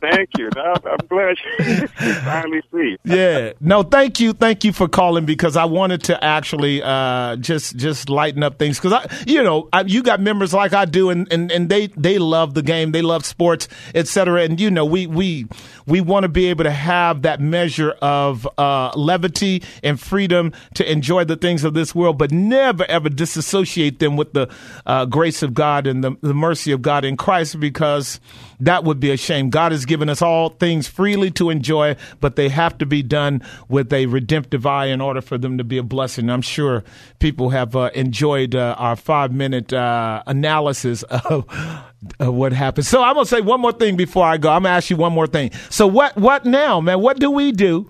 Thank 0.00 0.30
you. 0.36 0.48
No, 0.56 0.74
I'm 0.84 1.06
glad 1.08 1.36
you 1.60 1.86
finally 1.86 2.62
see. 2.72 2.96
yeah. 3.04 3.52
No, 3.60 3.82
thank 3.82 4.18
you, 4.18 4.32
thank 4.32 4.64
you 4.64 4.72
for 4.72 4.88
calling 4.88 5.24
because 5.24 5.56
I 5.56 5.64
wanted 5.64 6.02
to 6.04 6.24
actually 6.24 6.82
uh, 6.82 7.36
just 7.36 7.76
just 7.76 8.08
lighten 8.08 8.42
up 8.42 8.58
things 8.58 8.78
because 8.78 8.92
I, 8.92 9.24
you 9.26 9.42
know, 9.42 9.68
I, 9.72 9.82
you 9.82 10.02
got 10.02 10.20
members 10.20 10.52
like 10.52 10.72
I 10.72 10.84
do, 10.84 11.10
and, 11.10 11.32
and, 11.32 11.52
and 11.52 11.68
they 11.68 11.86
they 11.88 12.18
love 12.18 12.54
the 12.54 12.62
game, 12.62 12.90
they 12.92 13.02
love 13.02 13.24
sports, 13.24 13.68
etc. 13.94 14.42
And 14.42 14.60
you 14.60 14.70
know, 14.70 14.84
we 14.84 15.06
we 15.06 15.46
we 15.86 16.00
want 16.00 16.24
to 16.24 16.28
be 16.28 16.46
able 16.46 16.64
to 16.64 16.70
have 16.72 17.22
that 17.22 17.40
measure 17.40 17.92
of 18.02 18.48
uh, 18.58 18.90
levity 18.96 19.62
and 19.84 20.00
freedom 20.00 20.52
to 20.74 20.90
enjoy 20.90 21.24
the 21.24 21.36
things 21.36 21.62
of 21.62 21.74
this 21.74 21.94
world, 21.94 22.18
but 22.18 22.32
never 22.32 22.84
ever 22.86 23.08
disassociate 23.08 24.00
them 24.00 24.16
with 24.16 24.32
the 24.32 24.52
uh, 24.86 25.04
grace 25.04 25.42
of 25.42 25.54
God 25.54 25.86
and 25.86 26.02
the, 26.02 26.16
the 26.20 26.34
mercy 26.34 26.72
of 26.72 26.82
God 26.82 27.04
in 27.04 27.16
Christ 27.16 27.60
because 27.60 28.18
that 28.62 28.84
would 28.84 29.00
be 29.00 29.10
a 29.10 29.16
shame. 29.16 29.50
God 29.50 29.72
has 29.72 29.84
given 29.84 30.08
us 30.08 30.22
all 30.22 30.50
things 30.50 30.86
freely 30.86 31.32
to 31.32 31.50
enjoy, 31.50 31.96
but 32.20 32.36
they 32.36 32.48
have 32.48 32.78
to 32.78 32.86
be 32.86 33.02
done 33.02 33.42
with 33.68 33.92
a 33.92 34.06
redemptive 34.06 34.66
eye 34.66 34.86
in 34.86 35.00
order 35.00 35.20
for 35.20 35.36
them 35.36 35.58
to 35.58 35.64
be 35.64 35.78
a 35.78 35.82
blessing. 35.82 36.30
I'm 36.30 36.42
sure 36.42 36.84
people 37.18 37.50
have 37.50 37.74
uh, 37.74 37.90
enjoyed 37.94 38.54
uh, 38.54 38.76
our 38.78 38.94
five 38.94 39.32
minute 39.32 39.72
uh, 39.72 40.22
analysis 40.26 41.02
of, 41.10 41.44
what 42.18 42.52
happened. 42.52 42.86
So 42.86 43.02
I'm 43.02 43.14
gonna 43.14 43.26
say 43.26 43.40
one 43.40 43.60
more 43.60 43.72
thing 43.72 43.96
before 43.96 44.26
I 44.26 44.36
go. 44.36 44.50
I'm 44.50 44.64
gonna 44.64 44.74
ask 44.74 44.90
you 44.90 44.96
one 44.96 45.12
more 45.12 45.28
thing. 45.28 45.52
So 45.70 45.86
what 45.86 46.16
what 46.16 46.44
now, 46.44 46.80
man? 46.80 47.00
What 47.00 47.20
do 47.20 47.30
we 47.30 47.52
do? 47.52 47.88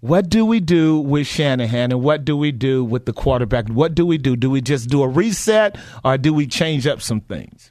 What 0.00 0.28
do 0.28 0.44
we 0.44 0.58
do 0.60 0.98
with 0.98 1.26
Shanahan 1.28 1.92
and 1.92 2.02
what 2.02 2.24
do 2.24 2.36
we 2.36 2.52
do 2.52 2.84
with 2.84 3.06
the 3.06 3.12
quarterback? 3.12 3.68
What 3.68 3.94
do 3.94 4.04
we 4.04 4.18
do? 4.18 4.36
Do 4.36 4.50
we 4.50 4.60
just 4.60 4.88
do 4.88 5.02
a 5.02 5.08
reset 5.08 5.78
or 6.04 6.18
do 6.18 6.34
we 6.34 6.46
change 6.46 6.86
up 6.86 7.00
some 7.00 7.20
things? 7.20 7.70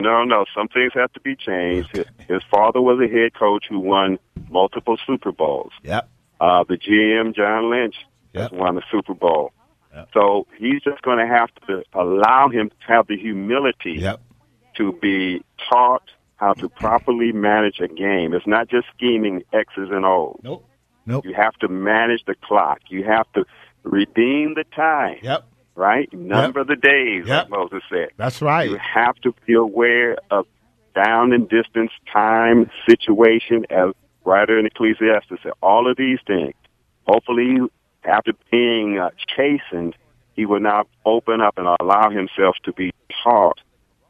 No, 0.00 0.24
no. 0.24 0.44
Some 0.54 0.68
things 0.68 0.92
have 0.94 1.12
to 1.14 1.20
be 1.20 1.34
changed. 1.36 1.90
His, 1.96 2.04
his 2.28 2.42
father 2.50 2.80
was 2.80 3.00
a 3.00 3.08
head 3.12 3.34
coach 3.34 3.64
who 3.68 3.80
won 3.80 4.18
multiple 4.48 4.96
Super 5.06 5.32
Bowls. 5.32 5.72
Yep. 5.82 6.08
Uh, 6.40 6.64
the 6.68 6.76
GM, 6.76 7.34
John 7.34 7.70
Lynch, 7.70 7.96
Yep. 8.32 8.50
has 8.52 8.58
won 8.58 8.76
the 8.76 8.82
Super 8.90 9.14
Bowl. 9.14 9.52
Yep. 9.94 10.08
So 10.14 10.46
he's 10.56 10.80
just 10.82 11.02
going 11.02 11.18
to 11.18 11.26
have 11.26 11.48
to 11.66 11.82
allow 11.92 12.48
him 12.48 12.70
to 12.70 12.76
have 12.86 13.08
the 13.08 13.16
humility 13.16 13.94
Yep. 13.98 14.20
to 14.76 14.92
be 14.92 15.42
taught 15.70 16.04
how 16.36 16.52
to 16.54 16.68
properly 16.68 17.32
manage 17.32 17.80
a 17.80 17.88
game. 17.88 18.32
It's 18.32 18.46
not 18.46 18.68
just 18.68 18.86
scheming 18.96 19.42
X's 19.52 19.88
and 19.90 20.04
O's. 20.06 20.38
Nope. 20.42 20.64
Nope. 21.06 21.24
You 21.26 21.34
have 21.34 21.54
to 21.56 21.68
manage 21.68 22.24
the 22.26 22.34
clock. 22.36 22.78
You 22.88 23.02
have 23.04 23.30
to 23.32 23.44
redeem 23.82 24.54
the 24.54 24.64
time. 24.74 25.18
Yep. 25.22 25.44
Right? 25.74 26.12
Number 26.12 26.62
the 26.64 26.76
days, 26.76 27.24
Yep. 27.26 27.42
like 27.42 27.50
Moses 27.50 27.82
said. 27.88 28.08
That's 28.16 28.42
right. 28.42 28.68
You 28.68 28.76
have 28.76 29.14
to 29.22 29.34
be 29.46 29.54
aware 29.54 30.16
of 30.30 30.46
down 30.94 31.32
and 31.32 31.48
distance, 31.48 31.90
time, 32.12 32.70
situation, 32.88 33.64
as 33.70 33.92
writer 34.24 34.58
in 34.58 34.66
Ecclesiastes 34.66 35.30
said. 35.42 35.52
All 35.62 35.90
of 35.90 35.96
these 35.96 36.18
things. 36.26 36.54
Hopefully, 37.06 37.58
after 38.04 38.32
being 38.50 38.98
uh, 38.98 39.10
chastened, 39.34 39.94
he 40.34 40.44
will 40.46 40.60
now 40.60 40.84
open 41.06 41.40
up 41.40 41.56
and 41.56 41.66
allow 41.80 42.10
himself 42.10 42.56
to 42.64 42.72
be 42.72 42.92
taught 43.22 43.58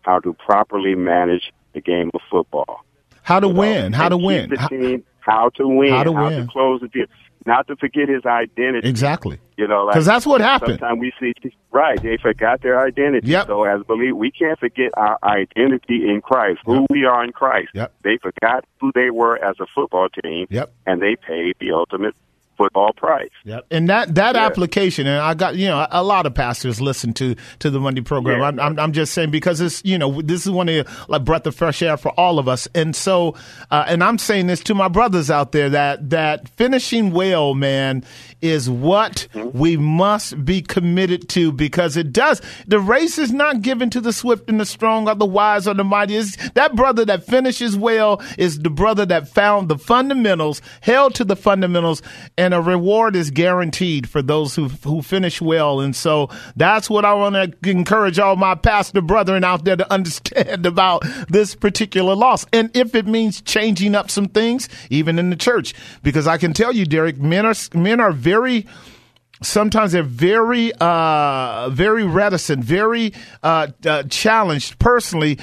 how 0.03 0.19
to 0.21 0.33
properly 0.33 0.95
manage 0.95 1.53
the 1.75 1.81
game 1.81 2.11
of 2.15 2.21
football. 2.31 2.85
How 3.23 3.39
to 3.39 3.49
win? 3.49 3.93
How 3.93 4.09
to 4.09 4.17
win? 4.17 4.51
The 4.51 4.59
How- 4.59 4.69
team, 4.69 5.05
how 5.21 5.51
to 5.51 5.69
win? 5.69 5.93
How 5.93 6.03
to 6.05 6.13
win. 6.13 6.47
close 6.49 6.81
the 6.81 6.89
deal? 6.89 7.07
Not 7.47 7.67
to 7.69 7.77
forget 7.77 8.09
his 8.09 8.25
identity. 8.27 8.89
Exactly. 8.89 9.39
You 9.57 9.67
know, 9.67 9.85
like 9.85 9.95
'Cause 9.95 10.07
that's 10.07 10.27
what 10.27 10.41
happened. 10.41 10.79
Sometimes 10.79 11.01
we 11.01 11.13
see, 11.19 11.33
right? 11.71 12.01
They 12.03 12.19
forgot 12.19 12.61
their 12.63 12.81
identity. 12.85 13.29
Yep. 13.29 13.47
So 13.47 13.65
as 13.65 13.83
believe, 13.85 14.17
we 14.17 14.31
can't 14.31 14.59
forget 14.59 14.91
our 14.97 15.19
identity 15.23 16.09
in 16.09 16.21
Christ, 16.23 16.61
who 16.67 16.87
we 16.91 17.05
are 17.05 17.25
in 17.25 17.33
Christ. 17.33 17.71
Yep. 17.75 17.95
They 18.03 18.19
forgot 18.19 18.65
who 18.81 18.93
they 18.95 19.11
were 19.11 19.43
as 19.43 19.57
a 19.61 19.67
football 19.75 20.09
team. 20.23 20.47
Yep. 20.51 20.73
And 20.87 21.01
they 21.01 21.17
paid 21.17 21.57
the 21.61 21.73
ultimate 21.73 22.15
football 22.61 22.93
price. 22.93 23.31
Yep. 23.45 23.67
And 23.71 23.89
that 23.89 24.15
that 24.17 24.35
Yeah. 24.35 24.45
application, 24.45 25.07
and 25.07 25.19
I 25.19 25.33
got 25.33 25.57
you 25.57 25.67
know 25.69 25.87
a 25.91 26.03
lot 26.03 26.27
of 26.27 26.35
pastors 26.35 26.79
listen 26.81 27.15
to 27.15 27.35
to 27.61 27.71
the 27.71 27.81
Monday 27.81 28.03
program. 28.03 28.41
Yeah. 28.41 28.47
I'm, 28.49 28.61
I'm 28.61 28.79
I'm 28.79 28.93
just 28.93 29.15
saying 29.15 29.31
because 29.31 29.63
it's 29.63 29.83
you 29.85 29.97
know 29.97 30.21
this 30.21 30.45
is 30.45 30.51
one 30.51 30.69
of 30.69 30.75
the, 30.87 30.93
like 31.09 31.25
breath 31.25 31.47
of 31.47 31.55
fresh 31.55 31.81
air 31.83 31.97
for 31.97 32.11
all 32.21 32.39
of 32.39 32.49
us, 32.49 32.69
and 32.75 32.95
so 32.95 33.35
uh, 33.71 33.85
and 33.89 34.05
I'm 34.05 34.19
saying 34.19 34.47
this 34.49 34.61
to 34.65 34.75
my 34.75 34.89
brothers 34.89 35.31
out 35.31 35.53
there 35.53 35.71
that 35.71 36.11
that 36.11 36.49
finishing 36.51 37.13
well, 37.13 37.55
man, 37.55 38.05
is 38.43 38.69
what 38.69 39.27
we 39.55 39.79
must 39.79 40.45
be 40.45 40.61
committed 40.61 41.29
to 41.31 41.53
because 41.53 41.97
it 41.97 42.13
does. 42.13 42.43
The 42.67 42.79
race 42.81 43.17
is 43.17 43.33
not 43.33 43.63
given 43.63 43.89
to 43.91 44.01
the 44.03 44.13
swift 44.13 44.49
and 44.51 44.61
the 44.61 44.67
strong 44.67 45.09
or 45.09 45.15
the 45.15 45.25
wise 45.25 45.67
or 45.67 45.73
the 45.75 45.85
mighty. 45.85 46.17
It's 46.17 46.37
that 46.51 46.77
brother 46.77 47.07
that 47.07 47.25
finishes 47.25 47.77
well 47.77 48.23
is 48.37 48.59
the 48.59 48.71
brother 48.71 49.07
that 49.07 49.29
found 49.29 49.69
the 49.69 49.79
fundamentals, 49.79 50.61
held 50.83 51.15
to 51.15 51.25
the 51.25 51.37
fundamentals, 51.37 52.03
and 52.37 52.50
a 52.53 52.61
reward 52.61 53.17
is 53.17 53.31
guaranteed 53.31 54.09
for 54.09 54.23
those 54.23 54.55
who 54.55 54.69
who 54.69 55.03
finish 55.03 55.41
well. 55.41 55.81
And 55.81 55.95
so 55.95 56.29
that's 56.57 56.89
what 56.89 57.05
I 57.05 57.15
want 57.15 57.35
to 57.35 57.71
encourage 57.71 58.19
all 58.19 58.37
my 58.37 58.55
pastor 58.55 59.01
brethren 59.01 59.45
out 59.45 59.65
there 59.65 59.77
to 59.77 59.93
understand 59.93 60.67
about 60.71 61.05
this 61.29 61.55
particular 61.55 62.15
loss. 62.15 62.47
And 62.53 62.75
if 62.77 62.95
it 62.95 63.07
means 63.07 63.41
changing 63.41 63.95
up 63.95 64.11
some 64.11 64.27
things, 64.27 64.69
even 64.91 65.19
in 65.19 65.31
the 65.31 65.37
church, 65.37 65.75
because 66.03 66.27
I 66.27 66.39
can 66.39 66.53
tell 66.53 66.73
you, 66.73 66.85
Derek, 66.85 67.19
men 67.19 67.47
are 67.47 67.55
men 67.75 68.01
are 68.01 68.13
very 68.13 68.67
sometimes 69.43 69.93
they're 69.93 70.03
very 70.03 70.71
uh 70.81 71.71
very 71.71 72.05
reticent 72.05 72.63
very 72.63 73.13
uh, 73.43 73.69
uh 73.87 74.03
challenged 74.05 74.79
personally 74.79 75.39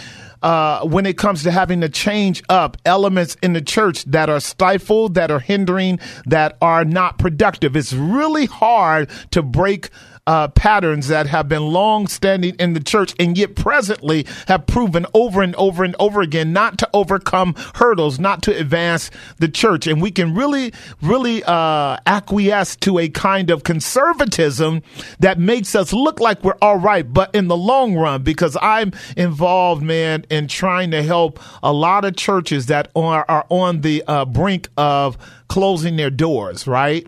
uh, 0.48 0.80
when 0.88 1.06
it 1.06 1.18
comes 1.18 1.44
to 1.44 1.52
having 1.52 1.82
to 1.82 1.90
change 1.90 2.42
up 2.48 2.78
elements 2.86 3.36
in 3.44 3.52
the 3.52 3.62
church 3.62 4.06
that 4.06 4.30
are 4.30 4.40
stifled, 4.40 5.14
that 5.16 5.30
are 5.30 5.42
hindering, 5.42 6.00
that 6.26 6.56
are 6.62 6.86
not 6.86 7.18
productive. 7.18 7.76
It's 7.76 7.92
really 7.92 8.46
hard 8.46 9.10
to 9.32 9.42
break 9.42 9.90
uh, 10.28 10.50
patterns 10.50 11.08
that 11.08 11.26
have 11.26 11.48
been 11.48 11.64
long 11.64 12.06
standing 12.08 12.54
in 12.56 12.74
the 12.74 12.80
church 12.82 13.16
and 13.18 13.38
yet 13.38 13.56
presently 13.56 14.28
have 14.48 14.68
proven 14.68 15.06
over 15.14 15.42
and 15.42 15.56
over 15.56 15.84
and 15.84 15.96
over 15.98 16.22
again 16.22 16.54
not 16.54 16.78
to 16.78 16.90
overcome 16.94 17.56
hurdles, 17.76 18.20
not 18.20 18.44
to 18.44 18.56
advance 18.56 19.10
the 19.40 19.48
church. 19.48 19.88
And 19.88 20.02
we 20.02 20.12
can 20.12 20.36
really, 20.36 20.74
really 21.02 21.44
uh, 21.46 21.98
acquiesce 22.06 22.76
to 22.78 23.00
a 23.00 23.08
kind 23.08 23.50
of 23.50 23.64
conservatism 23.64 24.84
that 25.20 25.40
makes 25.40 25.74
us 25.76 25.94
look 25.94 26.20
like 26.20 26.44
we're 26.44 26.58
all 26.62 26.78
right, 26.78 27.12
but 27.12 27.34
in 27.34 27.48
the 27.48 27.58
long 27.58 27.96
run, 27.96 28.22
because 28.22 28.58
I'm 28.62 28.92
involved, 29.16 29.82
man, 29.82 30.26
in 30.30 30.50
trying 30.50 30.92
to 30.92 31.02
help 31.04 31.40
a 31.64 31.72
lot 31.72 32.04
of 32.04 32.18
churches 32.18 32.66
that 32.66 32.92
are, 32.96 33.26
are 33.30 33.46
on 33.50 33.82
the 33.82 34.04
uh, 34.08 34.26
brink 34.26 34.68
of 34.76 35.18
closing 35.48 35.96
their 35.96 36.10
doors, 36.10 36.68
right? 36.68 37.08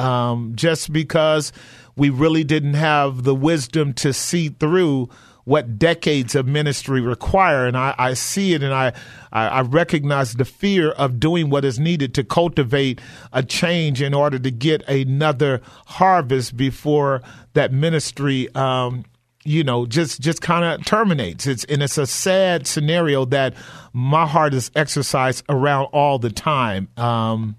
um, 0.00 0.52
just 0.56 0.92
because 0.92 1.52
we 1.96 2.10
really 2.10 2.44
didn't 2.44 2.74
have 2.74 3.24
the 3.24 3.34
wisdom 3.34 3.92
to 3.94 4.12
see 4.12 4.48
through 4.48 5.08
what 5.44 5.78
decades 5.78 6.34
of 6.34 6.46
ministry 6.46 7.00
require. 7.00 7.66
And 7.66 7.76
I, 7.76 7.94
I 7.98 8.14
see 8.14 8.54
it 8.54 8.62
and 8.62 8.72
I, 8.72 8.92
I, 9.32 9.48
I 9.48 9.60
recognize 9.62 10.34
the 10.34 10.44
fear 10.44 10.90
of 10.92 11.18
doing 11.18 11.50
what 11.50 11.64
is 11.64 11.78
needed 11.78 12.14
to 12.14 12.24
cultivate 12.24 13.00
a 13.32 13.42
change 13.42 14.02
in 14.02 14.14
order 14.14 14.38
to 14.38 14.50
get 14.50 14.82
another 14.88 15.60
harvest 15.86 16.56
before 16.56 17.22
that 17.54 17.72
ministry 17.72 18.48
um, 18.54 19.04
you 19.44 19.64
know 19.64 19.86
just 19.86 20.20
just 20.20 20.42
kind 20.42 20.64
of 20.64 20.84
terminates 20.84 21.46
it's 21.46 21.64
and 21.64 21.82
it's 21.82 21.96
a 21.96 22.06
sad 22.06 22.66
scenario 22.66 23.24
that 23.24 23.54
my 23.94 24.26
heart 24.26 24.52
is 24.52 24.70
exercised 24.76 25.42
around 25.48 25.86
all 25.86 26.18
the 26.18 26.28
time 26.28 26.88
um 26.98 27.56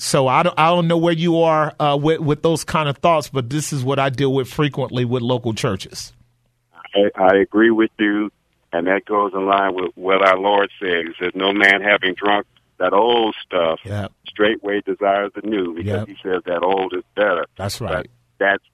so 0.00 0.26
I 0.28 0.42
don't, 0.42 0.58
I 0.58 0.68
don't 0.68 0.88
know 0.88 0.96
where 0.98 1.12
you 1.12 1.40
are 1.40 1.74
uh, 1.78 1.98
with, 2.00 2.20
with 2.20 2.42
those 2.42 2.64
kind 2.64 2.88
of 2.88 2.98
thoughts, 2.98 3.28
but 3.28 3.50
this 3.50 3.72
is 3.72 3.84
what 3.84 3.98
I 3.98 4.08
deal 4.10 4.32
with 4.32 4.48
frequently 4.48 5.04
with 5.04 5.22
local 5.22 5.52
churches. 5.54 6.12
I, 6.94 7.10
I 7.22 7.36
agree 7.36 7.70
with 7.70 7.90
you, 7.98 8.30
and 8.72 8.86
that 8.86 9.04
goes 9.04 9.32
in 9.34 9.46
line 9.46 9.74
with 9.74 9.92
what 9.96 10.26
our 10.26 10.38
Lord 10.38 10.70
said. 10.80 11.04
He 11.06 11.12
says, 11.24 11.32
"No 11.34 11.52
man 11.52 11.82
having 11.82 12.14
drunk 12.14 12.46
that 12.78 12.92
old 12.92 13.34
stuff, 13.46 13.80
Yeah, 13.84 14.08
straightway 14.26 14.80
desires 14.80 15.32
the 15.34 15.42
new," 15.48 15.74
because 15.74 16.06
Yep. 16.06 16.08
he 16.08 16.16
says 16.22 16.42
that 16.46 16.62
old 16.62 16.94
is 16.94 17.04
better. 17.14 17.46
that's 17.56 17.78
But 17.78 17.92
right. 17.94 18.10
that's 18.38 18.64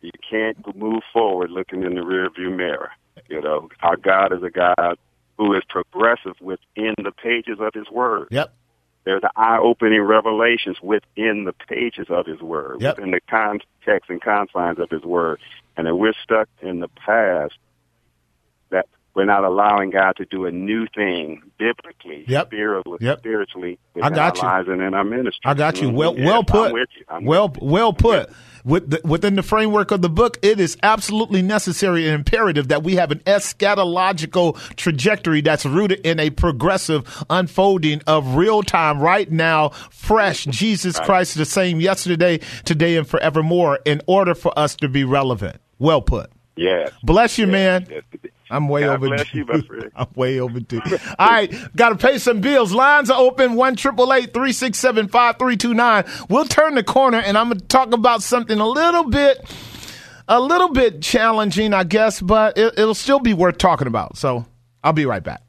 you 0.00 0.10
can't 0.28 0.58
move 0.76 1.02
forward 1.12 1.50
looking 1.50 1.84
in 1.84 1.94
the 1.94 2.00
rearview 2.00 2.54
mirror. 2.54 2.90
You 3.28 3.40
know, 3.40 3.68
our 3.82 3.96
God 3.96 4.32
is 4.32 4.42
a 4.42 4.50
God 4.50 4.98
who 5.38 5.54
is 5.54 5.62
progressive 5.68 6.34
within 6.40 6.94
the 6.98 7.12
pages 7.12 7.58
of 7.60 7.72
His 7.72 7.88
Word. 7.90 8.28
Yep. 8.32 8.52
There's 9.04 9.22
eye-opening 9.36 10.00
revelations 10.02 10.76
within 10.80 11.44
the 11.44 11.52
pages 11.68 12.06
of 12.08 12.26
His 12.26 12.40
Word, 12.40 12.80
Yep. 12.80 12.96
within 12.96 13.10
the 13.10 13.20
context 13.28 14.10
and 14.10 14.20
confines 14.20 14.78
of 14.78 14.90
His 14.90 15.02
Word. 15.02 15.40
And 15.76 15.88
if 15.88 15.94
we're 15.94 16.12
stuck 16.22 16.48
in 16.60 16.80
the 16.80 16.88
past, 16.88 17.54
we're 19.14 19.24
not 19.26 19.44
allowing 19.44 19.90
God 19.90 20.16
to 20.16 20.24
do 20.24 20.46
a 20.46 20.50
new 20.50 20.86
thing 20.94 21.42
biblically, 21.58 22.24
Yep. 22.26 22.46
spiritually, 22.46 22.98
Yep. 23.00 23.18
spiritually 23.18 23.78
I 24.02 24.08
got 24.10 24.38
our 24.42 24.48
you. 24.48 24.52
lives 24.56 24.68
and 24.68 24.80
in 24.82 24.94
our 24.94 25.04
ministry. 25.04 25.40
I 25.44 25.54
got 25.54 25.80
you. 25.82 25.88
Mhm. 25.88 25.92
Well, 25.94 26.14
Yes, 26.16 26.26
well 26.26 26.38
I'm 26.40 26.44
put. 26.46 26.72
with 26.72 26.88
you. 26.98 27.04
I'm 27.08 27.24
well, 27.24 27.48
with 27.48 27.62
you. 27.62 27.68
well 27.68 27.92
put. 27.92 28.30
With 28.64 28.90
the, 28.90 29.00
within 29.04 29.34
the 29.34 29.42
framework 29.42 29.90
of 29.90 30.02
the 30.02 30.08
book, 30.08 30.38
it 30.40 30.60
is 30.60 30.76
absolutely 30.84 31.42
necessary 31.42 32.06
and 32.06 32.14
imperative 32.14 32.68
that 32.68 32.84
we 32.84 32.94
have 32.94 33.10
an 33.10 33.18
eschatological 33.26 34.56
trajectory 34.76 35.40
that's 35.40 35.66
rooted 35.66 36.00
in 36.06 36.20
a 36.20 36.30
progressive 36.30 37.24
unfolding 37.28 38.00
of 38.06 38.36
real 38.36 38.62
time, 38.62 39.00
right 39.00 39.30
now, 39.30 39.70
fresh. 39.90 40.44
Jesus 40.44 40.98
Christ, 41.00 41.36
the 41.36 41.44
same 41.44 41.80
yesterday, 41.80 42.38
today, 42.64 42.96
and 42.96 43.06
forevermore. 43.06 43.80
In 43.84 44.00
order 44.06 44.34
for 44.34 44.56
us 44.56 44.76
to 44.76 44.88
be 44.88 45.04
relevant. 45.04 45.56
Well 45.78 46.00
put. 46.02 46.30
Yes. 46.56 46.92
Bless 47.02 47.38
you, 47.38 47.46
Yes. 47.46 47.52
man. 47.52 47.86
Yes. 47.90 48.02
I'm 48.52 48.68
way 48.68 48.82
God 48.82 48.96
overdue. 48.96 49.14
bless 49.16 49.34
you, 49.34 49.44
my 49.46 49.60
friend. 49.62 49.90
I'm 49.96 50.08
way 50.14 50.38
overdue. 50.40 50.80
All 51.18 51.26
right, 51.26 51.52
got 51.74 51.88
to 51.88 51.96
pay 51.96 52.18
some 52.18 52.40
bills. 52.40 52.72
Lines 52.72 53.10
are 53.10 53.18
open 53.18 53.54
one 53.54 53.76
triple 53.76 54.12
eight 54.12 54.32
three 54.34 54.52
six 54.52 54.78
seven 54.78 55.08
five 55.08 55.38
three 55.38 55.56
two 55.56 55.74
nine. 55.74 56.04
We'll 56.28 56.44
turn 56.44 56.74
the 56.74 56.84
corner, 56.84 57.18
and 57.18 57.38
I'm 57.38 57.48
going 57.48 57.60
to 57.60 57.66
talk 57.66 57.92
about 57.92 58.22
something 58.22 58.58
a 58.58 58.68
little 58.68 59.04
bit, 59.08 59.38
a 60.28 60.40
little 60.40 60.68
bit 60.68 61.00
challenging, 61.02 61.72
I 61.72 61.84
guess, 61.84 62.20
but 62.20 62.58
it, 62.58 62.78
it'll 62.78 62.94
still 62.94 63.20
be 63.20 63.34
worth 63.34 63.58
talking 63.58 63.86
about. 63.86 64.16
So 64.16 64.44
I'll 64.84 64.92
be 64.92 65.06
right 65.06 65.22
back. 65.22 65.42